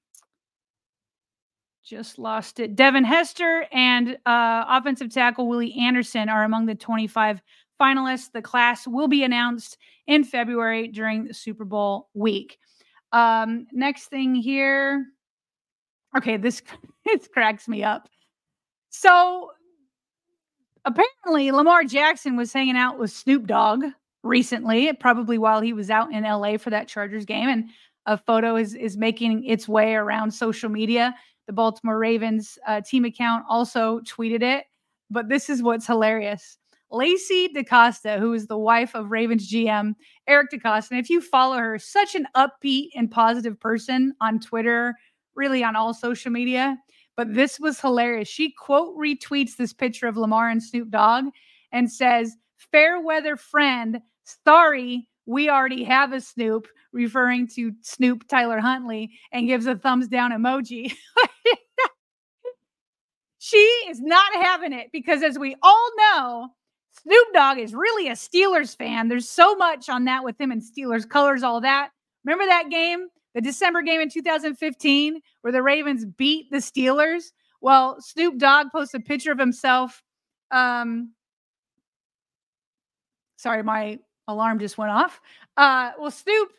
just 1.86 2.18
lost 2.18 2.60
it. 2.60 2.76
Devin 2.76 3.04
Hester 3.04 3.68
and 3.72 4.18
uh, 4.26 4.66
offensive 4.68 5.14
tackle 5.14 5.48
Willie 5.48 5.76
Anderson 5.80 6.30
are 6.30 6.44
among 6.44 6.66
the 6.66 6.74
25 6.74 7.42
finalists. 7.80 8.32
The 8.32 8.42
class 8.42 8.88
will 8.88 9.08
be 9.08 9.24
announced 9.24 9.78
in 10.08 10.24
February 10.24 10.88
during 10.88 11.26
the 11.26 11.34
Super 11.34 11.64
Bowl 11.64 12.10
week. 12.16 12.58
Um, 13.12 13.68
next 13.72 14.08
thing 14.08 14.34
here. 14.34 15.06
Okay, 16.18 16.38
this 16.38 16.64
this 17.06 17.28
cracks 17.28 17.68
me 17.68 17.84
up. 17.84 18.10
So 18.90 19.52
apparently 20.86 21.52
Lamar 21.52 21.84
Jackson 21.84 22.36
was 22.36 22.52
hanging 22.52 22.78
out 22.78 22.98
with 22.98 23.12
Snoop 23.12 23.46
Dogg 23.46 23.84
recently, 24.24 24.92
probably 24.94 25.38
while 25.38 25.62
he 25.62 25.74
was 25.74 25.92
out 25.92 26.12
in 26.12 26.24
LA 26.24 26.58
for 26.58 26.72
that 26.72 26.88
Chargers 26.88 27.26
game 27.26 27.48
and 27.48 27.70
a 28.08 28.18
photo 28.18 28.56
is 28.56 28.74
is 28.76 28.98
making 28.98 29.44
its 29.46 29.68
way 29.68 29.96
around 29.96 30.32
social 30.32 30.70
media 30.70 31.14
the 31.48 31.54
Baltimore 31.54 31.98
Ravens 31.98 32.58
uh, 32.68 32.82
team 32.82 33.06
account 33.06 33.46
also 33.50 34.00
tweeted 34.02 34.42
it. 34.42 34.66
But 35.10 35.30
this 35.30 35.50
is 35.50 35.62
what's 35.62 35.86
hilarious. 35.86 36.58
Lacie 36.92 37.54
DeCosta, 37.54 38.20
who 38.20 38.34
is 38.34 38.48
the 38.48 38.58
wife 38.58 38.96
of 38.96 39.12
Ravens 39.12 39.52
GM 39.52 39.96
Eric 40.28 40.52
DeCosta, 40.52 40.92
and 40.92 41.00
if 41.00 41.10
you 41.10 41.22
follow 41.22 41.58
her, 41.58 41.78
such 41.78 42.16
an 42.16 42.28
upbeat 42.36 42.90
and 42.96 43.12
positive 43.12 43.60
person 43.60 44.14
on 44.22 44.40
Twitter, 44.40 44.96
really 45.36 45.64
on 45.64 45.76
all 45.76 45.94
social 45.94 46.32
media. 46.32 46.78
But 47.18 47.34
this 47.34 47.60
was 47.60 47.80
hilarious. 47.80 48.28
She 48.28 48.52
quote 48.52 48.98
retweets 48.98 49.56
this 49.58 49.74
picture 49.74 50.08
of 50.08 50.18
Lamar 50.18 50.50
and 50.50 50.62
Snoop 50.62 50.90
Dogg 50.90 51.26
and 51.72 51.92
says, 51.92 52.36
fair 52.72 53.02
weather 53.02 53.36
friend. 53.36 54.00
Sorry, 54.46 55.08
we 55.26 55.50
already 55.50 55.84
have 55.84 56.14
a 56.14 56.22
Snoop, 56.22 56.68
referring 56.94 57.48
to 57.56 57.74
Snoop 57.82 58.28
Tyler 58.28 58.60
Huntley, 58.60 59.12
and 59.32 59.48
gives 59.48 59.66
a 59.66 59.76
thumbs 59.76 60.08
down 60.08 60.32
emoji. 60.32 60.94
she 63.40 63.58
is 63.90 64.02
not 64.02 64.34
having 64.36 64.74
it 64.74 64.90
because, 64.92 65.24
as 65.24 65.40
we 65.40 65.56
all 65.62 65.90
know, 65.98 66.50
Snoop 67.02 67.28
Dogg 67.34 67.58
is 67.58 67.74
really 67.74 68.08
a 68.08 68.14
Steelers 68.14 68.76
fan. 68.76 69.08
There's 69.08 69.30
so 69.30 69.56
much 69.56 69.90
on 69.90 70.06
that 70.06 70.24
with 70.24 70.40
him 70.40 70.52
and 70.52 70.62
Steelers 70.62 71.08
colors, 71.08 71.44
all 71.44 71.62
that. 71.62 71.90
Remember 72.24 72.46
that 72.46 72.70
game, 72.70 73.08
the 73.34 73.42
December 73.42 73.82
game 73.82 74.02
in 74.02 74.10
2015, 74.10 75.20
where 75.42 75.52
the 75.52 75.62
Ravens 75.62 76.06
beat 76.06 76.50
the 76.52 76.58
Steelers? 76.58 77.32
Well, 77.62 77.98
Snoop 78.00 78.38
Dogg 78.38 78.68
posted 78.72 79.02
a 79.02 79.04
picture 79.04 79.32
of 79.32 79.40
himself. 79.40 80.02
Um, 80.52 81.14
sorry, 83.38 83.64
my 83.64 84.00
alarm 84.28 84.60
just 84.60 84.78
went 84.78 84.92
off. 84.92 85.22
Uh, 85.58 85.92
well, 86.00 86.12
Snoop 86.12 86.50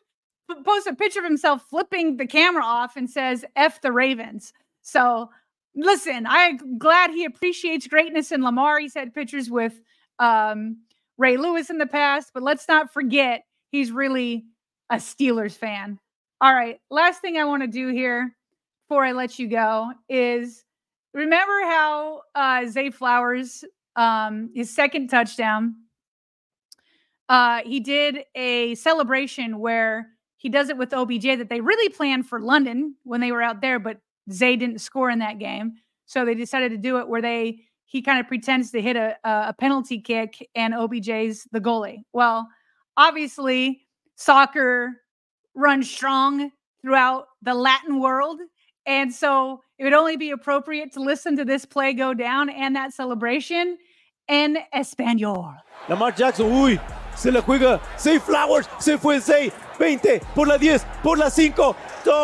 posted 0.64 0.92
a 0.92 0.96
picture 0.96 1.20
of 1.20 1.24
himself 1.24 1.62
flipping 1.68 2.16
the 2.16 2.26
camera 2.26 2.64
off 2.64 2.96
and 2.96 3.10
says, 3.10 3.44
F 3.56 3.80
the 3.80 3.92
Ravens. 3.92 4.52
So 4.82 5.30
listen, 5.74 6.26
I'm 6.28 6.78
glad 6.78 7.10
he 7.10 7.24
appreciates 7.24 7.86
greatness 7.86 8.32
in 8.32 8.42
Lamar. 8.42 8.78
He's 8.78 8.94
had 8.94 9.14
pictures 9.14 9.50
with 9.50 9.80
um, 10.18 10.78
Ray 11.18 11.36
Lewis 11.36 11.70
in 11.70 11.78
the 11.78 11.86
past, 11.86 12.30
but 12.32 12.42
let's 12.42 12.68
not 12.68 12.92
forget 12.92 13.44
he's 13.70 13.92
really 13.92 14.44
a 14.90 14.96
Steelers 14.96 15.56
fan. 15.56 15.98
All 16.40 16.54
right, 16.54 16.80
last 16.90 17.20
thing 17.20 17.36
I 17.36 17.44
want 17.44 17.62
to 17.62 17.66
do 17.66 17.88
here 17.88 18.34
before 18.88 19.04
I 19.04 19.12
let 19.12 19.38
you 19.38 19.48
go 19.48 19.90
is 20.08 20.64
remember 21.14 21.60
how 21.64 22.22
uh, 22.34 22.66
Zay 22.66 22.90
Flowers, 22.90 23.64
um, 23.96 24.50
his 24.54 24.74
second 24.74 25.08
touchdown, 25.08 25.74
uh, 27.28 27.60
he 27.64 27.80
did 27.80 28.24
a 28.34 28.74
celebration 28.76 29.58
where 29.58 30.08
he 30.36 30.48
does 30.48 30.68
it 30.68 30.76
with 30.76 30.92
OBJ 30.92 31.22
that 31.38 31.48
they 31.48 31.60
really 31.60 31.88
planned 31.88 32.26
for 32.26 32.40
London 32.40 32.94
when 33.04 33.20
they 33.20 33.32
were 33.32 33.42
out 33.42 33.60
there, 33.60 33.78
but 33.78 33.98
Zay 34.30 34.56
didn't 34.56 34.80
score 34.80 35.10
in 35.10 35.18
that 35.20 35.38
game. 35.38 35.74
So 36.06 36.24
they 36.24 36.34
decided 36.34 36.70
to 36.70 36.78
do 36.78 36.98
it 36.98 37.08
where 37.08 37.22
they 37.22 37.60
he 37.86 38.02
kind 38.02 38.18
of 38.18 38.26
pretends 38.26 38.72
to 38.72 38.82
hit 38.82 38.96
a, 38.96 39.16
a 39.24 39.54
penalty 39.54 40.00
kick 40.00 40.48
and 40.54 40.74
OBJ's 40.74 41.46
the 41.52 41.60
goalie. 41.60 42.02
Well, 42.12 42.48
obviously, 42.96 43.86
soccer 44.16 44.92
runs 45.54 45.88
strong 45.88 46.50
throughout 46.82 47.26
the 47.42 47.54
Latin 47.54 48.00
world. 48.00 48.40
And 48.86 49.12
so 49.14 49.62
it 49.78 49.84
would 49.84 49.92
only 49.92 50.16
be 50.16 50.30
appropriate 50.30 50.92
to 50.92 51.00
listen 51.00 51.36
to 51.36 51.44
this 51.44 51.64
play 51.64 51.92
go 51.92 52.12
down 52.12 52.50
and 52.50 52.74
that 52.76 52.92
celebration 52.92 53.78
in 54.28 54.58
español. 54.74 55.56
Lamar 55.88 56.10
Jackson, 56.12 56.46
uy, 56.46 56.80
se 57.16 57.32
la 57.32 57.42
juega. 57.42 57.80
Zay 57.98 58.18
Flowers, 58.18 58.68
se 58.78 58.98
fue 58.98 59.20
Zay. 59.20 59.52
20, 59.78 60.22
por 60.34 60.48
la 60.48 60.56
10, 60.58 60.86
por 61.02 61.18
la 61.18 61.28
5. 61.30 61.76
Touchdown. 62.04 62.16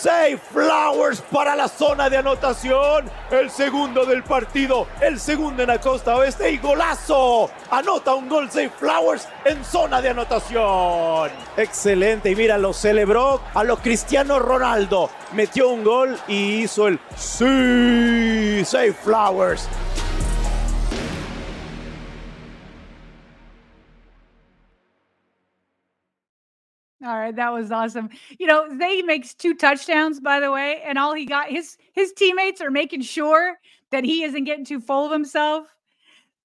Say 0.00 0.38
Flowers 0.38 1.20
para 1.20 1.54
la 1.54 1.68
zona 1.68 2.08
de 2.08 2.16
anotación. 2.16 3.04
El 3.30 3.50
segundo 3.50 4.06
del 4.06 4.22
partido. 4.22 4.86
El 4.98 5.20
segundo 5.20 5.62
en 5.62 5.68
la 5.68 5.78
costa 5.78 6.16
oeste. 6.16 6.50
Y 6.50 6.56
golazo. 6.56 7.50
Anota 7.70 8.14
un 8.14 8.26
gol 8.26 8.50
Say 8.50 8.70
Flowers 8.70 9.28
en 9.44 9.62
zona 9.62 10.00
de 10.00 10.08
anotación. 10.08 11.30
Excelente. 11.54 12.30
Y 12.30 12.34
mira, 12.34 12.56
lo 12.56 12.72
celebró 12.72 13.42
a 13.52 13.62
lo 13.62 13.76
Cristiano 13.76 14.38
Ronaldo. 14.38 15.10
Metió 15.32 15.68
un 15.68 15.84
gol 15.84 16.18
y 16.28 16.62
hizo 16.62 16.88
el 16.88 16.98
sí. 17.16 18.64
Flowers. 19.04 19.68
All 27.02 27.18
right, 27.18 27.34
that 27.34 27.50
was 27.50 27.72
awesome. 27.72 28.10
You 28.38 28.46
know, 28.46 28.68
Zay 28.78 29.00
makes 29.00 29.32
two 29.32 29.54
touchdowns, 29.54 30.20
by 30.20 30.38
the 30.38 30.52
way, 30.52 30.82
and 30.84 30.98
all 30.98 31.14
he 31.14 31.24
got 31.24 31.48
his 31.48 31.78
his 31.94 32.12
teammates 32.12 32.60
are 32.60 32.70
making 32.70 33.00
sure 33.02 33.56
that 33.90 34.04
he 34.04 34.22
isn't 34.22 34.44
getting 34.44 34.66
too 34.66 34.80
full 34.80 35.06
of 35.06 35.12
himself. 35.12 35.66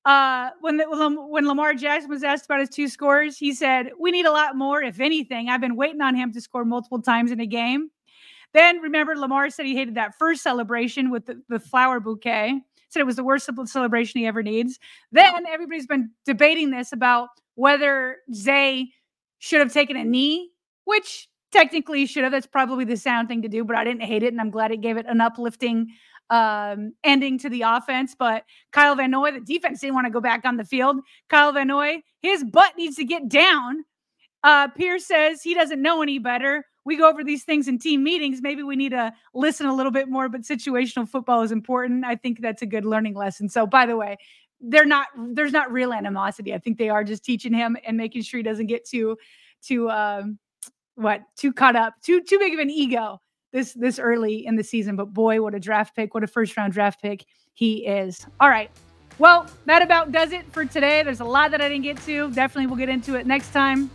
Uh, 0.05 0.51
when 0.61 0.77
the, 0.77 0.85
when 1.29 1.47
Lamar 1.47 1.73
Jackson 1.73 2.09
was 2.09 2.23
asked 2.23 2.45
about 2.45 2.59
his 2.61 2.69
two 2.69 2.87
scores, 2.87 3.37
he 3.37 3.53
said, 3.53 3.91
"We 3.99 4.11
need 4.11 4.25
a 4.25 4.31
lot 4.31 4.55
more. 4.55 4.81
If 4.81 5.01
anything, 5.01 5.49
I've 5.49 5.59
been 5.59 5.75
waiting 5.75 6.01
on 6.01 6.15
him 6.15 6.31
to 6.31 6.39
score 6.39 6.63
multiple 6.63 7.01
times 7.01 7.31
in 7.31 7.41
a 7.41 7.45
game." 7.45 7.89
Then 8.53 8.77
remember, 8.79 9.17
Lamar 9.17 9.49
said 9.49 9.65
he 9.65 9.75
hated 9.75 9.95
that 9.95 10.17
first 10.17 10.41
celebration 10.41 11.11
with 11.11 11.25
the, 11.25 11.41
the 11.49 11.59
flower 11.59 11.99
bouquet. 11.99 12.61
Said 12.87 13.01
it 13.01 13.05
was 13.05 13.17
the 13.17 13.25
worst 13.25 13.49
celebration 13.65 14.21
he 14.21 14.27
ever 14.27 14.41
needs. 14.41 14.79
Then 15.11 15.45
everybody's 15.47 15.87
been 15.87 16.11
debating 16.23 16.69
this 16.69 16.93
about 16.93 17.27
whether 17.55 18.19
Zay 18.33 18.93
should 19.39 19.59
have 19.59 19.73
taken 19.73 19.97
a 19.97 20.03
knee, 20.03 20.51
which 20.85 21.27
technically 21.51 22.05
should 22.05 22.23
have. 22.23 22.31
That's 22.31 22.47
probably 22.47 22.85
the 22.85 22.97
sound 22.97 23.27
thing 23.27 23.41
to 23.41 23.47
do, 23.47 23.63
but 23.63 23.75
I 23.75 23.83
didn't 23.83 24.03
hate 24.03 24.23
it. 24.23 24.33
And 24.33 24.41
I'm 24.41 24.51
glad 24.51 24.71
it 24.71 24.81
gave 24.81 24.97
it 24.97 25.05
an 25.07 25.21
uplifting 25.21 25.87
um, 26.29 26.93
ending 27.03 27.37
to 27.39 27.49
the 27.49 27.61
offense. 27.61 28.15
But 28.17 28.43
Kyle 28.71 28.95
Van 28.95 29.11
Noy, 29.11 29.31
the 29.31 29.39
defense 29.39 29.81
didn't 29.81 29.95
want 29.95 30.05
to 30.05 30.11
go 30.11 30.21
back 30.21 30.45
on 30.45 30.57
the 30.57 30.65
field. 30.65 30.97
Kyle 31.29 31.51
Van 31.53 31.67
Noy, 31.67 32.01
his 32.21 32.43
butt 32.43 32.73
needs 32.77 32.95
to 32.97 33.03
get 33.03 33.29
down. 33.29 33.85
Uh, 34.43 34.67
Pierce 34.67 35.07
says 35.07 35.41
he 35.41 35.53
doesn't 35.53 35.81
know 35.81 36.01
any 36.01 36.19
better. 36.19 36.65
We 36.85 36.97
go 36.97 37.09
over 37.09 37.23
these 37.23 37.43
things 37.43 37.67
in 37.67 37.79
team 37.79 38.03
meetings. 38.03 38.41
Maybe 38.43 38.61
we 38.61 38.75
need 38.75 38.91
to 38.91 39.11
listen 39.33 39.65
a 39.65 39.73
little 39.73 39.91
bit 39.91 40.07
more, 40.07 40.29
but 40.29 40.41
situational 40.41 41.09
football 41.09 41.41
is 41.41 41.51
important. 41.51 42.05
I 42.05 42.15
think 42.15 42.41
that's 42.41 42.61
a 42.61 42.67
good 42.67 42.85
learning 42.85 43.15
lesson. 43.15 43.49
So, 43.49 43.65
by 43.65 43.87
the 43.87 43.97
way, 43.97 44.17
they're 44.69 44.85
not 44.85 45.07
there's 45.33 45.51
not 45.51 45.71
real 45.71 45.93
animosity. 45.93 46.53
I 46.53 46.59
think 46.59 46.77
they 46.77 46.89
are 46.89 47.03
just 47.03 47.23
teaching 47.23 47.53
him 47.53 47.77
and 47.85 47.97
making 47.97 48.23
sure 48.23 48.37
he 48.39 48.43
doesn't 48.43 48.67
get 48.67 48.85
too 48.85 49.17
too 49.61 49.89
um 49.89 50.39
what 50.95 51.21
too 51.35 51.53
caught 51.53 51.75
up, 51.75 51.95
too 52.01 52.21
too 52.21 52.39
big 52.39 52.53
of 52.53 52.59
an 52.59 52.69
ego 52.69 53.21
this 53.51 53.73
this 53.73 53.99
early 53.99 54.45
in 54.45 54.55
the 54.55 54.63
season. 54.63 54.95
But 54.95 55.13
boy, 55.13 55.41
what 55.41 55.55
a 55.55 55.59
draft 55.59 55.95
pick, 55.95 56.13
what 56.13 56.23
a 56.23 56.27
first 56.27 56.55
round 56.57 56.73
draft 56.73 57.01
pick 57.01 57.25
he 57.53 57.85
is. 57.85 58.25
All 58.39 58.49
right. 58.49 58.69
Well, 59.17 59.47
that 59.65 59.81
about 59.81 60.11
does 60.11 60.33
it 60.33 60.51
for 60.51 60.65
today. 60.65 61.01
There's 61.03 61.21
a 61.21 61.25
lot 61.25 61.51
that 61.51 61.61
I 61.61 61.69
didn't 61.69 61.83
get 61.83 61.97
to. 62.01 62.29
Definitely 62.31 62.67
we'll 62.67 62.75
get 62.75 62.89
into 62.89 63.15
it 63.15 63.25
next 63.25 63.51
time. 63.51 63.89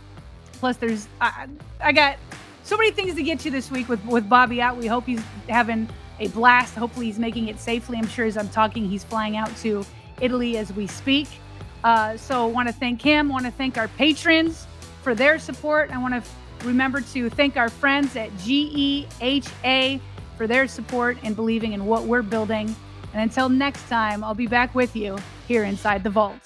Plus, 0.53 0.77
there's 0.77 1.07
I, 1.19 1.47
I 1.79 1.91
got 1.91 2.17
so 2.63 2.75
many 2.77 2.91
things 2.91 3.15
to 3.15 3.23
get 3.23 3.39
to 3.41 3.51
this 3.51 3.69
week 3.69 3.87
with 3.87 4.03
with 4.05 4.27
Bobby 4.27 4.61
out. 4.61 4.77
We 4.77 4.87
hope 4.87 5.05
he's 5.05 5.21
having 5.47 5.87
a 6.19 6.27
blast. 6.29 6.75
Hopefully, 6.75 7.05
he's 7.07 7.19
making 7.19 7.47
it 7.47 7.59
safely. 7.59 7.97
I'm 7.97 8.07
sure 8.07 8.25
as 8.25 8.37
I'm 8.37 8.49
talking, 8.49 8.89
he's 8.89 9.03
flying 9.03 9.37
out 9.37 9.55
to 9.57 9.85
Italy 10.21 10.57
as 10.57 10.71
we 10.73 10.87
speak. 10.87 11.27
Uh, 11.83 12.15
so, 12.15 12.47
want 12.47 12.67
to 12.67 12.73
thank 12.73 13.01
him. 13.01 13.29
Want 13.29 13.45
to 13.45 13.51
thank 13.51 13.77
our 13.77 13.87
patrons 13.89 14.67
for 15.01 15.15
their 15.15 15.39
support. 15.39 15.89
I 15.91 15.97
want 15.97 16.13
to 16.13 16.19
f- 16.19 16.35
remember 16.63 17.01
to 17.01 17.29
thank 17.29 17.57
our 17.57 17.69
friends 17.69 18.15
at 18.15 18.31
GEHA 18.33 19.99
for 20.37 20.47
their 20.47 20.67
support 20.67 21.17
and 21.23 21.35
believing 21.35 21.73
in 21.73 21.85
what 21.85 22.03
we're 22.03 22.21
building. 22.21 22.75
And 23.13 23.21
until 23.21 23.49
next 23.49 23.87
time, 23.89 24.23
I'll 24.23 24.35
be 24.35 24.47
back 24.47 24.73
with 24.75 24.95
you 24.95 25.17
here 25.47 25.63
inside 25.63 26.03
the 26.03 26.09
vault. 26.09 26.39